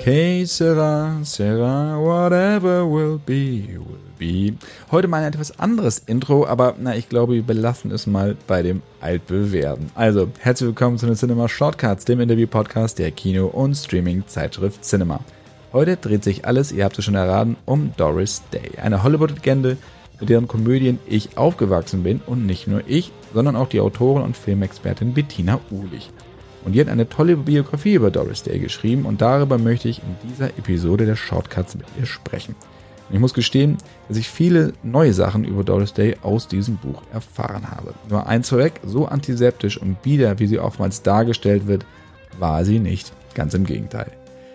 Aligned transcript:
Okay, 0.00 0.46
Sarah, 0.46 1.22
Sarah, 1.24 2.00
whatever 2.00 2.86
will 2.86 3.18
be, 3.18 3.68
will 3.68 4.00
be. 4.18 4.56
Heute 4.90 5.08
mal 5.08 5.18
ein 5.18 5.28
etwas 5.34 5.58
anderes 5.58 5.98
Intro, 5.98 6.46
aber 6.46 6.74
na, 6.80 6.96
ich 6.96 7.10
glaube, 7.10 7.34
wir 7.34 7.42
belassen 7.42 7.90
es 7.90 8.06
mal 8.06 8.34
bei 8.46 8.62
dem 8.62 8.80
Altbewerden. 9.02 9.90
Also, 9.94 10.28
herzlich 10.38 10.68
willkommen 10.68 10.96
zu 10.96 11.04
den 11.04 11.16
Cinema 11.16 11.50
Shortcuts, 11.50 12.06
dem 12.06 12.18
Interview-Podcast 12.18 12.98
der 12.98 13.10
Kino- 13.10 13.48
und 13.48 13.74
Streaming-Zeitschrift 13.74 14.82
Cinema. 14.82 15.20
Heute 15.74 15.98
dreht 15.98 16.24
sich 16.24 16.46
alles, 16.46 16.72
ihr 16.72 16.86
habt 16.86 16.98
es 16.98 17.04
schon 17.04 17.14
erraten, 17.14 17.58
um 17.66 17.92
Doris 17.98 18.42
Day, 18.54 18.78
eine 18.82 19.02
Hollywood-Legende, 19.02 19.76
mit 20.18 20.30
deren 20.30 20.48
Komödien 20.48 20.98
ich 21.06 21.36
aufgewachsen 21.36 22.04
bin 22.04 22.22
und 22.26 22.46
nicht 22.46 22.66
nur 22.66 22.80
ich, 22.86 23.12
sondern 23.34 23.54
auch 23.54 23.68
die 23.68 23.80
Autorin 23.80 24.22
und 24.22 24.34
Filmexpertin 24.34 25.12
Bettina 25.12 25.60
Uhlich. 25.70 26.10
Und 26.64 26.72
die 26.72 26.80
hat 26.80 26.88
eine 26.88 27.08
tolle 27.08 27.36
Biografie 27.36 27.94
über 27.94 28.10
Doris 28.10 28.42
Day 28.42 28.58
geschrieben 28.58 29.06
und 29.06 29.22
darüber 29.22 29.58
möchte 29.58 29.88
ich 29.88 30.00
in 30.02 30.28
dieser 30.28 30.48
Episode 30.48 31.06
der 31.06 31.16
Shortcuts 31.16 31.74
mit 31.74 31.86
ihr 31.98 32.06
sprechen. 32.06 32.54
Und 33.08 33.14
ich 33.14 33.20
muss 33.20 33.34
gestehen, 33.34 33.78
dass 34.08 34.18
ich 34.18 34.28
viele 34.28 34.72
neue 34.82 35.14
Sachen 35.14 35.44
über 35.44 35.64
Doris 35.64 35.94
Day 35.94 36.16
aus 36.22 36.48
diesem 36.48 36.76
Buch 36.76 37.02
erfahren 37.12 37.70
habe. 37.70 37.94
Nur 38.08 38.26
eins 38.26 38.50
vorweg, 38.50 38.74
so 38.84 39.06
antiseptisch 39.06 39.78
und 39.78 40.02
bieder, 40.02 40.38
wie 40.38 40.46
sie 40.46 40.58
oftmals 40.58 41.02
dargestellt 41.02 41.66
wird, 41.66 41.86
war 42.38 42.64
sie 42.64 42.78
nicht. 42.78 43.12
Ganz 43.34 43.54
im 43.54 43.64
Gegenteil. 43.64 44.12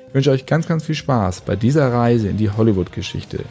Ich 0.08 0.14
wünsche 0.14 0.32
euch 0.32 0.46
ganz, 0.46 0.68
ganz 0.68 0.86
viel 0.86 0.96
Spaß 0.96 1.42
bei 1.42 1.56
dieser 1.56 1.92
Reise 1.92 2.30
in 2.30 2.38
die 2.38 2.50
Hollywood-Geschichte. 2.50 3.44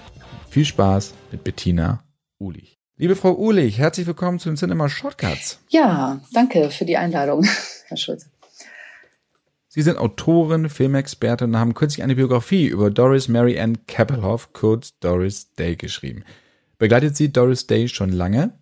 Viel 0.48 0.64
Spaß 0.64 1.12
mit 1.32 1.44
Bettina 1.44 2.02
Ulich. 2.38 2.78
Liebe 2.96 3.16
Frau 3.16 3.34
Ulich, 3.34 3.78
herzlich 3.78 4.06
willkommen 4.06 4.38
zu 4.38 4.48
den 4.48 4.56
Cinema 4.56 4.88
Shortcuts. 4.88 5.58
Ja, 5.68 6.20
danke 6.32 6.70
für 6.70 6.84
die 6.84 6.96
Einladung, 6.96 7.44
Herr 7.88 7.96
Schulze. 7.96 8.26
Sie 9.74 9.82
sind 9.82 9.98
Autorin, 9.98 10.68
Filmexpertin 10.68 11.48
und 11.48 11.58
haben 11.58 11.74
kürzlich 11.74 12.04
eine 12.04 12.14
Biografie 12.14 12.66
über 12.66 12.92
Doris 12.92 13.26
Mary 13.26 13.58
Ann 13.58 13.84
Kappelhoff, 13.88 14.52
kurz 14.52 14.96
Doris 15.00 15.52
Day, 15.54 15.74
geschrieben. 15.74 16.22
Begleitet 16.78 17.16
Sie 17.16 17.32
Doris 17.32 17.66
Day 17.66 17.88
schon 17.88 18.12
lange? 18.12 18.56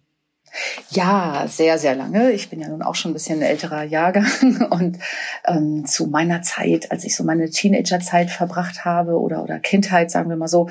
Ja, 0.88 1.44
sehr, 1.48 1.76
sehr 1.76 1.94
lange. 1.94 2.32
Ich 2.32 2.48
bin 2.48 2.60
ja 2.60 2.68
nun 2.68 2.80
auch 2.80 2.94
schon 2.94 3.10
ein 3.10 3.12
bisschen 3.12 3.42
älterer 3.42 3.82
Jahrgang 3.82 4.26
und 4.70 5.00
ähm, 5.46 5.84
zu 5.84 6.06
meiner 6.06 6.40
Zeit, 6.40 6.90
als 6.90 7.04
ich 7.04 7.14
so 7.14 7.24
meine 7.24 7.50
Teenagerzeit 7.50 8.30
verbracht 8.30 8.86
habe 8.86 9.20
oder, 9.20 9.42
oder 9.42 9.58
Kindheit, 9.58 10.10
sagen 10.10 10.30
wir 10.30 10.36
mal 10.36 10.48
so, 10.48 10.70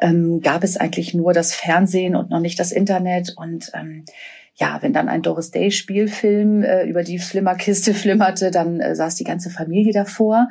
ähm, 0.00 0.40
gab 0.40 0.62
es 0.62 0.76
eigentlich 0.76 1.14
nur 1.14 1.32
das 1.32 1.52
Fernsehen 1.52 2.14
und 2.14 2.30
noch 2.30 2.38
nicht 2.38 2.60
das 2.60 2.70
Internet 2.70 3.34
und 3.36 3.72
ähm, 3.74 4.04
ja, 4.60 4.78
wenn 4.82 4.92
dann 4.92 5.08
ein 5.08 5.22
Doris 5.22 5.50
Day 5.50 5.70
Spielfilm 5.70 6.62
äh, 6.62 6.84
über 6.84 7.02
die 7.02 7.18
Flimmerkiste 7.18 7.94
flimmerte, 7.94 8.50
dann 8.50 8.80
äh, 8.80 8.94
saß 8.94 9.14
die 9.14 9.24
ganze 9.24 9.48
Familie 9.48 9.94
davor. 9.94 10.48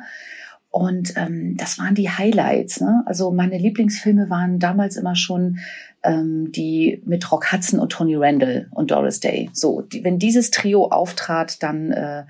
Und 0.70 1.14
ähm, 1.16 1.56
das 1.56 1.78
waren 1.78 1.94
die 1.94 2.10
Highlights. 2.10 2.80
Ne? 2.80 3.02
Also 3.06 3.30
meine 3.30 3.58
Lieblingsfilme 3.58 4.28
waren 4.28 4.58
damals 4.58 4.96
immer 4.96 5.16
schon 5.16 5.58
ähm, 6.02 6.50
die 6.52 7.02
mit 7.06 7.30
Rock 7.30 7.52
Hudson 7.52 7.78
und 7.78 7.92
Tony 7.92 8.16
Randall 8.16 8.68
und 8.72 8.90
Doris 8.90 9.20
Day. 9.20 9.50
So, 9.52 9.80
die, 9.80 10.02
wenn 10.04 10.18
dieses 10.18 10.50
Trio 10.50 10.88
auftrat, 10.88 11.62
dann 11.62 11.92
äh, 11.92 12.24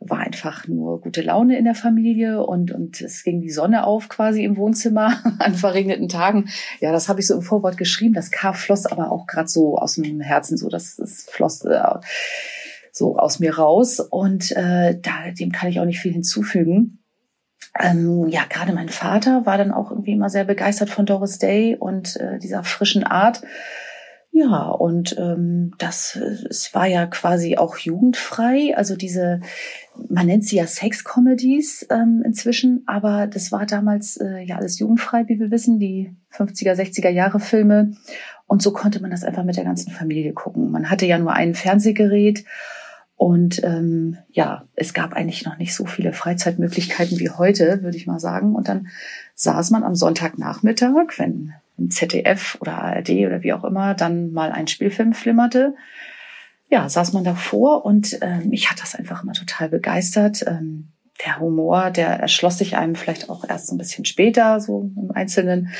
war 0.00 0.18
einfach 0.18 0.66
nur 0.66 1.00
gute 1.02 1.20
Laune 1.20 1.58
in 1.58 1.64
der 1.64 1.74
Familie 1.74 2.42
und, 2.42 2.72
und 2.72 3.00
es 3.02 3.22
ging 3.22 3.42
die 3.42 3.50
Sonne 3.50 3.86
auf 3.86 4.08
quasi 4.08 4.44
im 4.44 4.56
Wohnzimmer 4.56 5.18
an 5.38 5.54
verregneten 5.54 6.08
Tagen. 6.08 6.48
Ja, 6.80 6.90
das 6.90 7.08
habe 7.08 7.20
ich 7.20 7.26
so 7.26 7.34
im 7.34 7.42
Vorwort 7.42 7.76
geschrieben. 7.76 8.14
Das 8.14 8.30
K 8.30 8.54
floss 8.54 8.86
aber 8.86 9.12
auch 9.12 9.26
gerade 9.26 9.48
so 9.48 9.76
aus 9.76 9.94
dem 9.94 10.20
Herzen, 10.20 10.56
so 10.56 10.68
das, 10.68 10.96
das 10.96 11.26
floss 11.30 11.64
äh, 11.66 11.82
so 12.92 13.18
aus 13.18 13.40
mir 13.40 13.56
raus. 13.56 14.00
Und 14.00 14.50
äh, 14.52 14.98
da, 14.98 15.30
dem 15.38 15.52
kann 15.52 15.68
ich 15.68 15.80
auch 15.80 15.84
nicht 15.84 16.00
viel 16.00 16.12
hinzufügen. 16.12 16.98
Ähm, 17.78 18.28
ja, 18.28 18.42
gerade 18.48 18.72
mein 18.72 18.88
Vater 18.88 19.46
war 19.46 19.58
dann 19.58 19.70
auch 19.70 19.90
irgendwie 19.90 20.12
immer 20.12 20.30
sehr 20.30 20.44
begeistert 20.44 20.90
von 20.90 21.06
Doris 21.06 21.38
Day 21.38 21.76
und 21.78 22.16
äh, 22.16 22.38
dieser 22.38 22.64
frischen 22.64 23.04
Art. 23.04 23.42
Ja, 24.32 24.68
und 24.68 25.16
ähm, 25.18 25.72
das 25.78 26.16
es 26.48 26.72
war 26.72 26.86
ja 26.86 27.06
quasi 27.06 27.56
auch 27.56 27.76
jugendfrei. 27.78 28.76
Also 28.76 28.96
diese, 28.96 29.40
man 30.08 30.26
nennt 30.26 30.44
sie 30.44 30.56
ja 30.56 30.66
Sex-Comedies 30.66 31.88
ähm, 31.90 32.22
inzwischen, 32.24 32.84
aber 32.86 33.26
das 33.26 33.50
war 33.50 33.66
damals 33.66 34.18
äh, 34.18 34.42
ja 34.42 34.56
alles 34.56 34.78
jugendfrei, 34.78 35.24
wie 35.26 35.40
wir 35.40 35.50
wissen, 35.50 35.80
die 35.80 36.14
50er, 36.32 36.74
60er 36.74 37.10
Jahre 37.10 37.40
Filme. 37.40 37.92
Und 38.46 38.62
so 38.62 38.72
konnte 38.72 39.00
man 39.02 39.10
das 39.10 39.24
einfach 39.24 39.44
mit 39.44 39.56
der 39.56 39.64
ganzen 39.64 39.90
Familie 39.90 40.32
gucken. 40.32 40.70
Man 40.70 40.90
hatte 40.90 41.06
ja 41.06 41.18
nur 41.18 41.32
ein 41.32 41.54
Fernsehgerät 41.54 42.44
und 43.20 43.62
ähm, 43.64 44.16
ja, 44.30 44.64
es 44.76 44.94
gab 44.94 45.12
eigentlich 45.12 45.44
noch 45.44 45.58
nicht 45.58 45.74
so 45.74 45.84
viele 45.84 46.14
Freizeitmöglichkeiten 46.14 47.18
wie 47.18 47.28
heute, 47.28 47.82
würde 47.82 47.98
ich 47.98 48.06
mal 48.06 48.18
sagen. 48.18 48.54
Und 48.54 48.68
dann 48.68 48.88
saß 49.34 49.72
man 49.72 49.82
am 49.82 49.94
Sonntagnachmittag, 49.94 51.18
wenn 51.18 51.52
im 51.80 51.90
ZDF 51.90 52.58
oder 52.60 52.78
ARD 52.78 53.10
oder 53.26 53.42
wie 53.42 53.52
auch 53.52 53.64
immer 53.64 53.94
dann 53.94 54.32
mal 54.32 54.52
ein 54.52 54.68
Spielfilm 54.68 55.12
flimmerte, 55.12 55.74
ja, 56.68 56.88
saß 56.88 57.12
man 57.12 57.24
davor 57.24 57.84
und 57.84 58.18
ähm, 58.22 58.48
mich 58.48 58.70
hat 58.70 58.80
das 58.80 58.94
einfach 58.94 59.24
immer 59.24 59.32
total 59.32 59.68
begeistert. 59.68 60.44
Ähm, 60.46 60.92
der 61.26 61.40
Humor, 61.40 61.90
der 61.90 62.08
erschloss 62.08 62.58
sich 62.58 62.76
einem 62.76 62.94
vielleicht 62.94 63.28
auch 63.28 63.44
erst 63.46 63.72
ein 63.72 63.78
bisschen 63.78 64.04
später, 64.04 64.60
so 64.60 64.90
im 64.96 65.10
Einzelnen. 65.10 65.70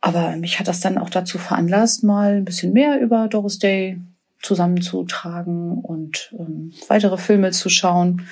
Aber 0.00 0.36
mich 0.36 0.58
hat 0.58 0.68
das 0.68 0.80
dann 0.80 0.96
auch 0.96 1.10
dazu 1.10 1.38
veranlasst, 1.38 2.04
mal 2.04 2.36
ein 2.36 2.44
bisschen 2.44 2.72
mehr 2.72 3.00
über 3.00 3.28
Doris 3.28 3.58
Day 3.58 4.00
zusammenzutragen 4.40 5.78
und 5.78 6.34
ähm, 6.38 6.72
weitere 6.88 7.18
Filme 7.18 7.50
zu 7.50 7.68
schauen. 7.68 8.26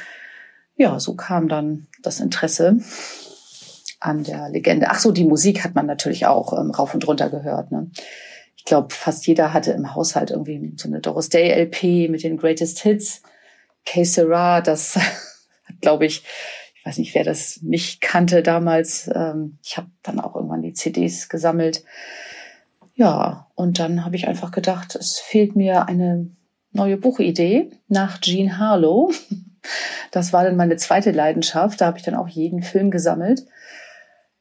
Ja, 0.76 0.98
so 1.00 1.14
kam 1.14 1.48
dann 1.48 1.88
das 2.02 2.20
Interesse 2.20 2.78
an 4.00 4.24
der 4.24 4.48
Legende. 4.48 4.86
Ach 4.90 4.98
so, 4.98 5.12
die 5.12 5.24
Musik 5.24 5.64
hat 5.64 5.74
man 5.74 5.86
natürlich 5.86 6.26
auch 6.26 6.52
ähm, 6.52 6.70
rauf 6.70 6.94
und 6.94 7.06
runter 7.06 7.30
gehört. 7.30 7.72
Ne? 7.72 7.90
Ich 8.56 8.64
glaube, 8.64 8.94
fast 8.94 9.26
jeder 9.26 9.52
hatte 9.52 9.72
im 9.72 9.94
Haushalt 9.94 10.30
irgendwie 10.30 10.74
so 10.76 10.88
eine 10.88 11.00
Doris 11.00 11.28
Day 11.28 11.50
LP 11.50 12.10
mit 12.10 12.22
den 12.22 12.36
Greatest 12.36 12.80
Hits. 12.80 13.22
K. 13.84 14.04
Sarah, 14.04 14.60
das 14.60 14.96
hat, 15.64 15.80
glaube 15.80 16.06
ich, 16.06 16.22
ich 16.74 16.86
weiß 16.86 16.98
nicht, 16.98 17.14
wer 17.14 17.24
das 17.24 17.60
nicht 17.62 18.00
kannte 18.00 18.42
damals. 18.42 19.10
Ähm, 19.12 19.58
ich 19.62 19.76
habe 19.76 19.88
dann 20.02 20.20
auch 20.20 20.36
irgendwann 20.36 20.62
die 20.62 20.74
CDs 20.74 21.28
gesammelt. 21.28 21.84
Ja, 22.94 23.48
und 23.54 23.78
dann 23.78 24.04
habe 24.04 24.16
ich 24.16 24.26
einfach 24.26 24.50
gedacht, 24.50 24.96
es 24.96 25.18
fehlt 25.18 25.54
mir 25.54 25.88
eine 25.88 26.30
neue 26.72 26.96
Buchidee 26.96 27.70
nach 27.88 28.20
Jean 28.20 28.58
Harlow. 28.58 29.12
Das 30.12 30.32
war 30.32 30.44
dann 30.44 30.56
meine 30.56 30.76
zweite 30.76 31.10
Leidenschaft. 31.10 31.80
Da 31.80 31.86
habe 31.86 31.98
ich 31.98 32.04
dann 32.04 32.14
auch 32.14 32.28
jeden 32.28 32.62
Film 32.62 32.90
gesammelt. 32.90 33.44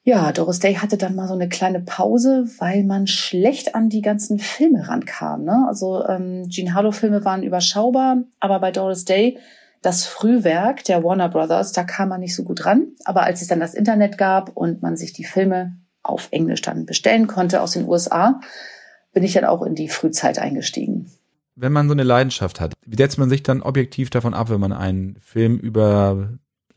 Ja, 0.08 0.32
Doris 0.32 0.60
Day 0.60 0.76
hatte 0.76 0.96
dann 0.96 1.16
mal 1.16 1.28
so 1.28 1.34
eine 1.34 1.50
kleine 1.50 1.82
Pause, 1.82 2.46
weil 2.60 2.86
man 2.86 3.08
schlecht 3.08 3.76
an 3.76 3.90
die 3.90 4.02
ganzen 4.02 4.40
Filme 4.40 4.88
rankam. 4.88 5.44
Ne? 5.44 5.66
Also 5.68 6.08
ähm, 6.08 6.48
Gene 6.48 6.74
Harlow-Filme 6.74 7.26
waren 7.26 7.44
überschaubar, 7.44 8.24
aber 8.40 8.62
bei 8.62 8.72
Doris 8.72 9.04
Day 9.04 9.38
das 9.82 10.06
Frühwerk 10.06 10.86
der 10.86 11.04
Warner 11.04 11.28
Brothers, 11.28 11.74
da 11.74 11.84
kam 11.84 12.08
man 12.08 12.22
nicht 12.22 12.36
so 12.36 12.46
gut 12.46 12.66
ran. 12.66 12.88
Aber 13.04 13.24
als 13.24 13.42
es 13.42 13.50
dann 13.50 13.60
das 13.60 13.74
Internet 13.74 14.18
gab 14.18 14.56
und 14.56 14.82
man 14.82 14.96
sich 14.96 15.12
die 15.12 15.26
Filme 15.26 15.76
auf 16.04 16.30
Englisch 16.32 16.62
dann 16.62 16.86
bestellen 16.86 17.28
konnte 17.28 17.62
aus 17.62 17.74
den 17.74 17.86
USA, 17.86 18.40
bin 19.12 19.26
ich 19.26 19.34
dann 19.34 19.44
auch 19.44 19.62
in 19.62 19.76
die 19.76 19.90
Frühzeit 19.90 20.40
eingestiegen. 20.40 21.12
Wenn 21.58 21.74
man 21.74 21.90
so 21.90 21.94
eine 21.94 22.04
Leidenschaft 22.04 22.62
hat, 22.62 22.76
wie 22.86 22.96
setzt 22.96 23.18
man 23.18 23.28
sich 23.28 23.44
dann 23.44 23.62
objektiv 23.62 24.10
davon 24.10 24.34
ab, 24.34 24.50
wenn 24.50 24.62
man 24.62 24.72
einen 24.72 25.18
Film 25.20 25.58
über 25.58 26.30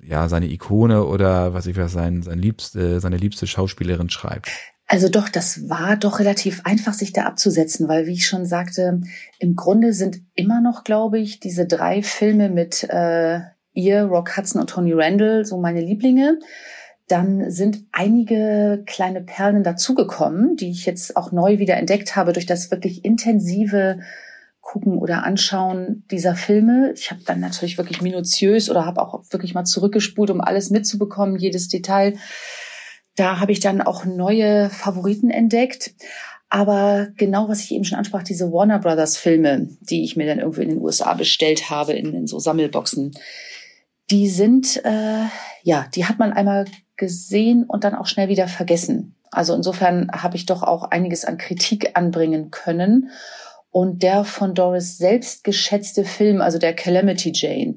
ja, 0.03 0.29
seine 0.29 0.47
Ikone 0.47 1.05
oder 1.05 1.55
was 1.55 1.67
ich 1.67 1.77
weiß, 1.77 1.93
sein, 1.93 2.23
sein 2.23 2.39
liebste, 2.39 3.01
seine 3.01 3.17
liebste 3.17 3.47
Schauspielerin 3.47 4.11
schreibt? 4.11 4.51
Also 4.87 5.09
doch, 5.09 5.29
das 5.29 5.69
war 5.69 5.97
doch 5.97 6.19
relativ 6.19 6.63
einfach, 6.65 6.95
sich 6.95 7.13
da 7.13 7.23
abzusetzen, 7.23 7.87
weil 7.87 8.07
wie 8.07 8.15
ich 8.15 8.27
schon 8.27 8.45
sagte, 8.45 9.01
im 9.39 9.55
Grunde 9.55 9.93
sind 9.93 10.21
immer 10.35 10.61
noch, 10.61 10.83
glaube 10.83 11.21
ich, 11.21 11.39
diese 11.39 11.65
drei 11.65 12.03
Filme 12.03 12.49
mit 12.49 12.83
äh, 12.91 13.39
ihr, 13.73 14.03
Rock 14.03 14.37
Hudson 14.37 14.61
und 14.61 14.71
Tony 14.71 14.93
Randall 14.93 15.45
so 15.45 15.59
meine 15.59 15.81
Lieblinge. 15.81 16.41
Dann 17.07 17.53
sind 17.53 17.85
einige 17.93 18.83
kleine 18.85 19.21
Perlen 19.21 19.63
dazugekommen, 19.63 20.57
die 20.57 20.71
ich 20.71 20.87
jetzt 20.87 21.17
auch 21.17 21.31
neu 21.31 21.61
wieder 21.61 21.77
entdeckt 21.77 22.17
habe 22.17 22.33
durch 22.33 22.47
das 22.47 22.73
wirklich 22.73 23.05
intensive 23.05 24.01
Gucken 24.61 24.99
oder 24.99 25.25
Anschauen 25.25 26.05
dieser 26.11 26.35
Filme. 26.35 26.93
Ich 26.95 27.11
habe 27.11 27.23
dann 27.25 27.41
natürlich 27.41 27.79
wirklich 27.79 28.03
minutiös 28.03 28.71
oder 28.71 28.85
habe 28.85 29.03
auch 29.03 29.25
wirklich 29.31 29.55
mal 29.55 29.65
zurückgespult, 29.65 30.31
um 30.31 30.41
alles 30.41 30.71
mitzubekommen, 30.71 31.39
jedes 31.39 31.69
Detail. 31.69 32.17
Da 33.17 33.41
habe 33.41 33.53
ich 33.53 33.61
dann 33.61 33.81
auch 33.81 34.05
neue 34.05 34.71
Favoriten 34.71 35.31
entdeckt. 35.31 35.95
Aber 36.49 37.09
genau, 37.17 37.49
was 37.49 37.63
ich 37.63 37.73
eben 37.73 37.85
schon 37.85 37.99
ansprach, 37.99 38.25
diese 38.25 38.53
Warner 38.53 38.81
Brothers 38.81 39.17
Filme, 39.17 39.69
die 39.81 40.05
ich 40.05 40.17
mir 40.17 40.27
dann 40.27 40.41
irgendwo 40.41 40.61
in 40.61 40.69
den 40.69 40.81
USA 40.81 41.15
bestellt 41.15 41.71
habe, 41.71 41.93
in, 41.93 42.13
in 42.13 42.27
so 42.27 42.39
Sammelboxen, 42.39 43.13
die 44.11 44.29
sind, 44.29 44.85
äh, 44.85 45.25
ja, 45.63 45.87
die 45.95 46.07
hat 46.07 46.19
man 46.19 46.33
einmal 46.33 46.67
gesehen 46.97 47.65
und 47.65 47.85
dann 47.85 47.95
auch 47.95 48.07
schnell 48.07 48.29
wieder 48.29 48.49
vergessen. 48.49 49.15
Also 49.31 49.55
insofern 49.55 50.11
habe 50.11 50.37
ich 50.37 50.47
doch 50.47 50.65
auch 50.65 50.85
einiges 50.85 51.25
an 51.25 51.39
Kritik 51.39 51.93
anbringen 51.95 52.51
können. 52.51 53.11
Und 53.71 54.03
der 54.03 54.25
von 54.25 54.55
Doris 54.55 54.99
selbst 54.99 55.45
geschätzte 55.45 56.05
Film, 56.05 56.41
also 56.41 56.59
der 56.59 56.75
Calamity 56.75 57.33
Jane, 57.35 57.77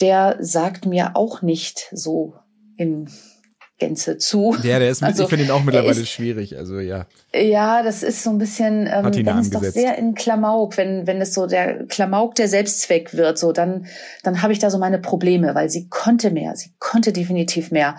der 0.00 0.36
sagt 0.40 0.86
mir 0.86 1.12
auch 1.14 1.42
nicht 1.42 1.88
so 1.92 2.34
in 2.76 3.08
Gänze 3.82 4.16
zu. 4.16 4.56
Ja, 4.62 4.78
der 4.78 4.90
ist, 4.90 5.02
also, 5.02 5.24
ich 5.24 5.28
finde 5.28 5.46
ihn 5.46 5.50
auch 5.50 5.64
mittlerweile 5.64 6.00
ist, 6.00 6.08
schwierig, 6.08 6.56
also 6.56 6.78
ja. 6.78 7.06
Ja, 7.34 7.82
das 7.82 8.04
ist 8.04 8.22
so 8.22 8.30
ein 8.30 8.38
bisschen, 8.38 8.86
ähm, 8.86 9.04
wenn 9.26 9.38
es 9.38 9.50
doch 9.50 9.62
sehr 9.62 9.98
in 9.98 10.14
Klamauk, 10.14 10.76
wenn, 10.76 11.08
wenn 11.08 11.20
es 11.20 11.34
so 11.34 11.48
der 11.48 11.84
Klamauk 11.86 12.36
der 12.36 12.46
Selbstzweck 12.46 13.14
wird, 13.14 13.38
so, 13.38 13.50
dann, 13.50 13.86
dann 14.22 14.40
habe 14.40 14.52
ich 14.52 14.60
da 14.60 14.70
so 14.70 14.78
meine 14.78 15.00
Probleme, 15.00 15.56
weil 15.56 15.68
sie 15.68 15.88
konnte 15.88 16.30
mehr, 16.30 16.54
sie 16.54 16.70
konnte 16.78 17.12
definitiv 17.12 17.72
mehr. 17.72 17.96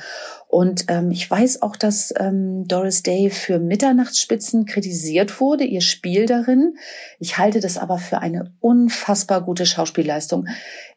Und 0.53 0.85
ähm, 0.89 1.09
ich 1.09 1.31
weiß 1.31 1.63
auch, 1.63 1.75
dass 1.75 2.13
ähm, 2.15 2.67
Doris 2.67 3.01
Day 3.01 3.31
für 3.31 3.57
Mitternachtsspitzen 3.57 4.67
kritisiert 4.67 5.39
wurde, 5.39 5.63
ihr 5.63 5.81
Spiel 5.81 6.27
darin. 6.27 6.75
Ich 7.17 7.39
halte 7.39 7.59
das 7.59 7.79
aber 7.79 7.97
für 7.97 8.19
eine 8.19 8.53
unfassbar 8.59 9.41
gute 9.41 9.65
Schauspielleistung. 9.65 10.45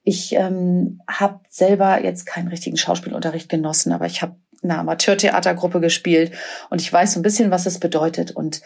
Ich 0.04 0.34
ähm, 0.34 1.00
habe 1.08 1.40
selber 1.48 2.04
jetzt 2.04 2.26
keinen 2.26 2.48
richtigen 2.48 2.76
Schauspielunterricht 2.76 3.48
genossen, 3.48 3.92
aber 3.92 4.04
ich 4.04 4.20
habe 4.20 4.36
eine 4.62 4.76
Amateurtheatergruppe 4.76 5.80
gespielt 5.80 6.32
und 6.68 6.82
ich 6.82 6.92
weiß 6.92 7.14
so 7.14 7.20
ein 7.20 7.22
bisschen, 7.22 7.50
was 7.50 7.64
es 7.64 7.80
bedeutet. 7.80 8.32
Und 8.32 8.60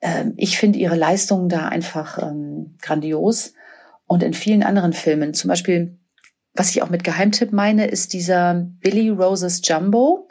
ähm, 0.00 0.34
ich 0.36 0.58
finde 0.58 0.78
ihre 0.78 0.94
Leistungen 0.94 1.48
da 1.48 1.66
einfach 1.66 2.22
ähm, 2.22 2.76
grandios. 2.80 3.54
Und 4.06 4.22
in 4.22 4.34
vielen 4.34 4.62
anderen 4.62 4.92
Filmen, 4.92 5.34
zum 5.34 5.48
Beispiel, 5.48 5.98
was 6.54 6.70
ich 6.70 6.82
auch 6.82 6.90
mit 6.90 7.04
Geheimtipp 7.04 7.52
meine, 7.52 7.86
ist 7.86 8.12
dieser 8.12 8.66
Billy 8.80 9.08
Roses 9.08 9.60
Jumbo. 9.64 10.28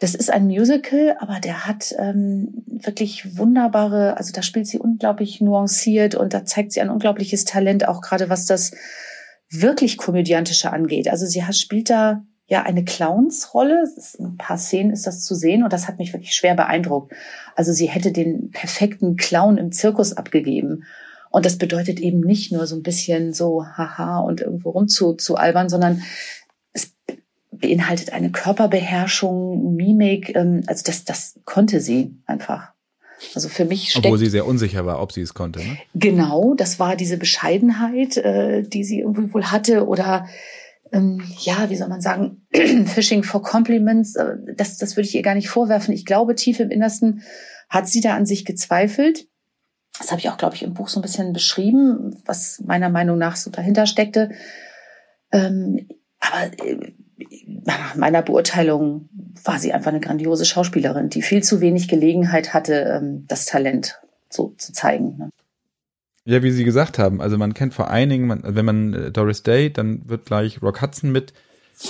Das 0.00 0.14
ist 0.14 0.30
ein 0.30 0.46
Musical, 0.46 1.16
aber 1.18 1.40
der 1.40 1.66
hat 1.66 1.94
ähm, 1.98 2.64
wirklich 2.66 3.36
wunderbare, 3.36 4.16
also 4.16 4.32
da 4.32 4.42
spielt 4.42 4.66
sie 4.66 4.78
unglaublich 4.78 5.40
nuanciert 5.40 6.14
und 6.14 6.34
da 6.34 6.44
zeigt 6.44 6.72
sie 6.72 6.80
ein 6.80 6.90
unglaubliches 6.90 7.44
Talent, 7.44 7.88
auch 7.88 8.00
gerade 8.00 8.30
was 8.30 8.46
das 8.46 8.72
wirklich 9.50 9.96
komödiantische 9.96 10.72
angeht. 10.72 11.08
Also 11.08 11.26
sie 11.26 11.44
hat, 11.44 11.56
spielt 11.56 11.90
da 11.90 12.22
ja 12.46 12.62
eine 12.62 12.84
Clownsrolle. 12.84 13.84
In 14.18 14.26
ein 14.26 14.36
paar 14.36 14.58
Szenen 14.58 14.90
ist 14.90 15.06
das 15.06 15.24
zu 15.24 15.34
sehen 15.34 15.62
und 15.62 15.72
das 15.72 15.88
hat 15.88 15.98
mich 15.98 16.12
wirklich 16.12 16.34
schwer 16.34 16.54
beeindruckt. 16.54 17.12
Also 17.56 17.72
sie 17.72 17.86
hätte 17.86 18.12
den 18.12 18.50
perfekten 18.50 19.16
Clown 19.16 19.58
im 19.58 19.72
Zirkus 19.72 20.16
abgegeben. 20.16 20.84
Und 21.30 21.44
das 21.44 21.58
bedeutet 21.58 22.00
eben 22.00 22.20
nicht 22.20 22.52
nur 22.52 22.66
so 22.66 22.76
ein 22.76 22.82
bisschen 22.82 23.32
so 23.32 23.64
haha 23.64 24.20
und 24.20 24.40
irgendwo 24.40 24.70
rum 24.70 24.88
zu, 24.88 25.14
zu 25.14 25.36
albern, 25.36 25.68
sondern 25.68 26.02
es 26.72 26.94
beinhaltet 27.50 28.12
eine 28.12 28.30
Körperbeherrschung, 28.30 29.74
Mimik. 29.74 30.34
Ähm, 30.34 30.62
also 30.66 30.82
das, 30.84 31.04
das 31.04 31.38
konnte 31.44 31.80
sie 31.80 32.16
einfach. 32.26 32.72
Also 33.34 33.48
für 33.48 33.64
mich 33.64 33.90
steckt, 33.90 34.06
Obwohl 34.06 34.18
sie 34.18 34.30
sehr 34.30 34.46
unsicher 34.46 34.86
war, 34.86 35.02
ob 35.02 35.12
sie 35.12 35.22
es 35.22 35.34
konnte. 35.34 35.58
Ne? 35.58 35.76
Genau, 35.94 36.54
das 36.54 36.78
war 36.78 36.94
diese 36.94 37.16
Bescheidenheit, 37.16 38.16
äh, 38.16 38.62
die 38.62 38.84
sie 38.84 39.00
irgendwie 39.00 39.32
wohl 39.34 39.46
hatte 39.46 39.86
oder 39.86 40.26
ähm, 40.92 41.22
ja, 41.40 41.68
wie 41.70 41.76
soll 41.76 41.88
man 41.88 42.00
sagen, 42.00 42.46
Fishing 42.86 43.22
for 43.22 43.42
Compliments, 43.42 44.14
äh, 44.16 44.36
das, 44.56 44.78
das 44.78 44.96
würde 44.96 45.08
ich 45.08 45.14
ihr 45.14 45.22
gar 45.22 45.34
nicht 45.34 45.48
vorwerfen. 45.48 45.92
Ich 45.92 46.06
glaube, 46.06 46.34
tief 46.34 46.60
im 46.60 46.70
Innersten 46.70 47.22
hat 47.68 47.88
sie 47.88 48.00
da 48.00 48.16
an 48.16 48.26
sich 48.26 48.44
gezweifelt. 48.44 49.27
Das 49.98 50.10
habe 50.10 50.20
ich 50.20 50.28
auch, 50.28 50.36
glaube 50.36 50.54
ich, 50.54 50.62
im 50.62 50.74
Buch 50.74 50.88
so 50.88 51.00
ein 51.00 51.02
bisschen 51.02 51.32
beschrieben, 51.32 52.16
was 52.24 52.60
meiner 52.64 52.88
Meinung 52.88 53.18
nach 53.18 53.36
so 53.36 53.50
dahinter 53.50 53.86
steckte. 53.86 54.30
Ähm, 55.32 55.88
aber 56.20 56.52
äh, 56.64 56.92
nach 57.64 57.96
meiner 57.96 58.22
Beurteilung 58.22 59.08
war 59.44 59.58
sie 59.58 59.72
einfach 59.72 59.90
eine 59.90 60.00
grandiose 60.00 60.44
Schauspielerin, 60.44 61.08
die 61.08 61.22
viel 61.22 61.42
zu 61.42 61.60
wenig 61.60 61.88
Gelegenheit 61.88 62.54
hatte, 62.54 62.74
ähm, 62.74 63.24
das 63.28 63.46
Talent 63.46 64.00
so 64.30 64.54
zu 64.56 64.72
zeigen. 64.72 65.16
Ne? 65.18 65.30
Ja, 66.24 66.42
wie 66.42 66.50
Sie 66.50 66.64
gesagt 66.64 66.98
haben, 66.98 67.20
also 67.20 67.38
man 67.38 67.54
kennt 67.54 67.74
vor 67.74 67.90
einigen, 67.90 68.26
man, 68.26 68.42
wenn 68.44 68.64
man 68.64 68.94
äh, 68.94 69.10
Doris 69.10 69.42
Day, 69.42 69.72
dann 69.72 70.08
wird 70.08 70.26
gleich 70.26 70.60
Rock 70.62 70.82
Hudson 70.82 71.10
mit 71.10 71.32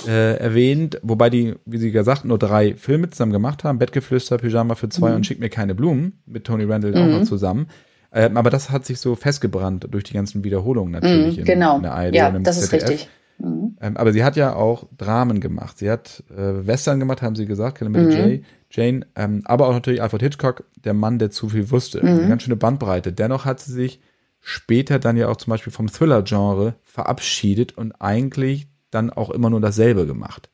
äh, 0.07 0.37
erwähnt, 0.37 0.99
wobei 1.01 1.29
die, 1.29 1.55
wie 1.65 1.77
Sie 1.77 1.91
gesagt, 1.91 2.23
nur 2.23 2.39
drei 2.39 2.75
Filme 2.75 3.09
zusammen 3.09 3.33
gemacht 3.33 3.63
haben, 3.63 3.79
Bettgeflüster, 3.79 4.37
Pyjama 4.37 4.75
für 4.75 4.89
zwei 4.89 5.09
mhm. 5.09 5.17
und 5.17 5.25
Schick 5.25 5.39
mir 5.39 5.49
keine 5.49 5.75
Blumen, 5.75 6.21
mit 6.25 6.45
Tony 6.45 6.63
Randall 6.63 6.91
mhm. 6.91 6.97
auch 6.97 7.19
noch 7.19 7.27
zusammen. 7.27 7.67
Ähm, 8.11 8.37
aber 8.37 8.49
das 8.49 8.71
hat 8.71 8.85
sich 8.85 8.99
so 8.99 9.15
festgebrannt 9.15 9.87
durch 9.91 10.03
die 10.03 10.13
ganzen 10.13 10.43
Wiederholungen 10.43 10.91
natürlich 10.91 11.37
mhm, 11.37 11.43
genau. 11.43 11.71
in, 11.71 11.77
in 11.77 11.83
der 11.83 11.93
ARD 11.93 12.15
ja, 12.15 12.31
das 12.31 12.59
ZDF. 12.61 12.73
ist 12.83 12.89
richtig. 12.89 13.09
Mhm. 13.37 13.77
Ähm, 13.81 13.97
aber 13.97 14.11
sie 14.13 14.23
hat 14.23 14.35
ja 14.35 14.53
auch 14.55 14.87
Dramen 14.97 15.39
gemacht. 15.39 15.77
Sie 15.77 15.89
hat 15.89 16.23
äh, 16.29 16.67
Western 16.67 16.99
gemacht, 16.99 17.21
haben 17.21 17.35
sie 17.35 17.45
gesagt, 17.45 17.81
mit 17.81 17.91
mhm. 17.91 18.11
Jay, 18.11 18.43
Jane, 18.71 19.05
ähm, 19.15 19.41
aber 19.45 19.67
auch 19.67 19.73
natürlich 19.73 20.01
Alfred 20.01 20.21
Hitchcock, 20.21 20.65
der 20.83 20.93
Mann, 20.93 21.19
der 21.19 21.31
zu 21.31 21.49
viel 21.49 21.71
wusste. 21.71 21.99
Mhm. 22.01 22.07
Eine 22.07 22.27
ganz 22.27 22.43
schöne 22.43 22.55
Bandbreite. 22.55 23.13
Dennoch 23.13 23.45
hat 23.45 23.59
sie 23.59 23.71
sich 23.71 23.99
später 24.41 24.99
dann 24.99 25.17
ja 25.17 25.27
auch 25.27 25.37
zum 25.37 25.51
Beispiel 25.51 25.73
vom 25.73 25.87
Thriller-Genre 25.87 26.75
verabschiedet 26.83 27.77
und 27.77 27.93
eigentlich 28.01 28.67
dann 28.91 29.09
auch 29.09 29.29
immer 29.29 29.49
nur 29.49 29.61
dasselbe 29.61 30.05
gemacht. 30.05 30.49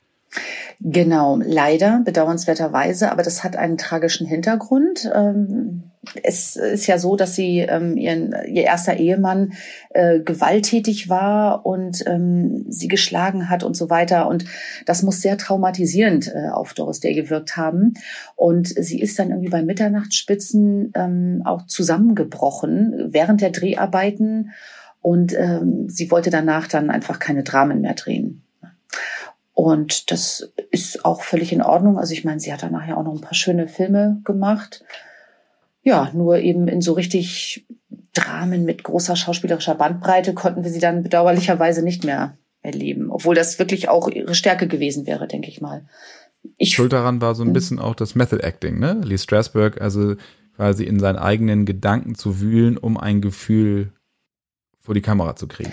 Genau, 0.80 1.38
leider, 1.42 2.02
bedauernswerterweise, 2.04 3.10
aber 3.10 3.22
das 3.22 3.42
hat 3.42 3.56
einen 3.56 3.78
tragischen 3.78 4.26
Hintergrund. 4.26 5.10
Ähm, 5.14 5.84
es 6.22 6.56
ist 6.56 6.86
ja 6.86 6.98
so, 6.98 7.16
dass 7.16 7.34
sie 7.34 7.60
ähm, 7.60 7.96
ihren, 7.96 8.34
ihr 8.46 8.64
erster 8.64 8.96
Ehemann 8.96 9.54
äh, 9.90 10.20
gewalttätig 10.20 11.08
war 11.08 11.64
und 11.64 12.04
ähm, 12.06 12.66
sie 12.68 12.88
geschlagen 12.88 13.48
hat 13.48 13.64
und 13.64 13.74
so 13.74 13.88
weiter. 13.88 14.28
Und 14.28 14.44
das 14.84 15.02
muss 15.02 15.22
sehr 15.22 15.38
traumatisierend 15.38 16.28
äh, 16.28 16.50
auf 16.50 16.74
Doris 16.74 17.00
Day 17.00 17.14
gewirkt 17.14 17.56
haben. 17.56 17.94
Und 18.34 18.68
sie 18.68 19.00
ist 19.00 19.18
dann 19.18 19.30
irgendwie 19.30 19.50
bei 19.50 19.62
Mitternachtsspitzen 19.62 20.92
auch 21.44 21.66
zusammengebrochen 21.66 23.08
während 23.12 23.40
der 23.40 23.50
Dreharbeiten. 23.50 24.50
Und 25.00 25.36
sie 25.86 26.10
wollte 26.10 26.30
danach 26.30 26.66
dann 26.66 26.90
einfach 26.90 27.18
keine 27.18 27.42
Dramen 27.44 27.80
mehr 27.80 27.94
drehen. 27.94 28.45
Und 29.56 30.10
das 30.10 30.52
ist 30.70 31.06
auch 31.06 31.22
völlig 31.22 31.50
in 31.50 31.62
Ordnung. 31.62 31.98
Also 31.98 32.12
ich 32.12 32.26
meine, 32.26 32.38
sie 32.38 32.52
hat 32.52 32.62
dann 32.62 32.72
nachher 32.72 32.98
auch 32.98 33.04
noch 33.04 33.14
ein 33.14 33.22
paar 33.22 33.32
schöne 33.32 33.68
Filme 33.68 34.20
gemacht. 34.22 34.84
Ja, 35.82 36.10
nur 36.12 36.40
eben 36.40 36.68
in 36.68 36.82
so 36.82 36.92
richtig 36.92 37.66
Dramen 38.12 38.66
mit 38.66 38.82
großer 38.82 39.16
schauspielerischer 39.16 39.74
Bandbreite 39.74 40.34
konnten 40.34 40.62
wir 40.62 40.70
sie 40.70 40.78
dann 40.78 41.02
bedauerlicherweise 41.02 41.82
nicht 41.82 42.04
mehr 42.04 42.36
erleben. 42.60 43.10
Obwohl 43.10 43.34
das 43.34 43.58
wirklich 43.58 43.88
auch 43.88 44.08
ihre 44.08 44.34
Stärke 44.34 44.68
gewesen 44.68 45.06
wäre, 45.06 45.26
denke 45.26 45.48
ich 45.48 45.62
mal. 45.62 45.86
Ich, 46.58 46.74
Schuld 46.74 46.92
daran 46.92 47.22
war 47.22 47.34
so 47.34 47.42
ein 47.42 47.48
hm. 47.48 47.54
bisschen 47.54 47.78
auch 47.78 47.94
das 47.94 48.14
Method 48.14 48.42
Acting, 48.42 48.78
ne? 48.78 49.00
Lee 49.02 49.16
Strasberg, 49.16 49.80
also 49.80 50.16
quasi 50.54 50.84
in 50.84 51.00
seinen 51.00 51.16
eigenen 51.16 51.64
Gedanken 51.64 52.14
zu 52.14 52.42
wühlen, 52.42 52.76
um 52.76 52.98
ein 52.98 53.22
Gefühl 53.22 53.90
vor 54.80 54.94
die 54.94 55.00
Kamera 55.00 55.34
zu 55.34 55.48
kriegen. 55.48 55.72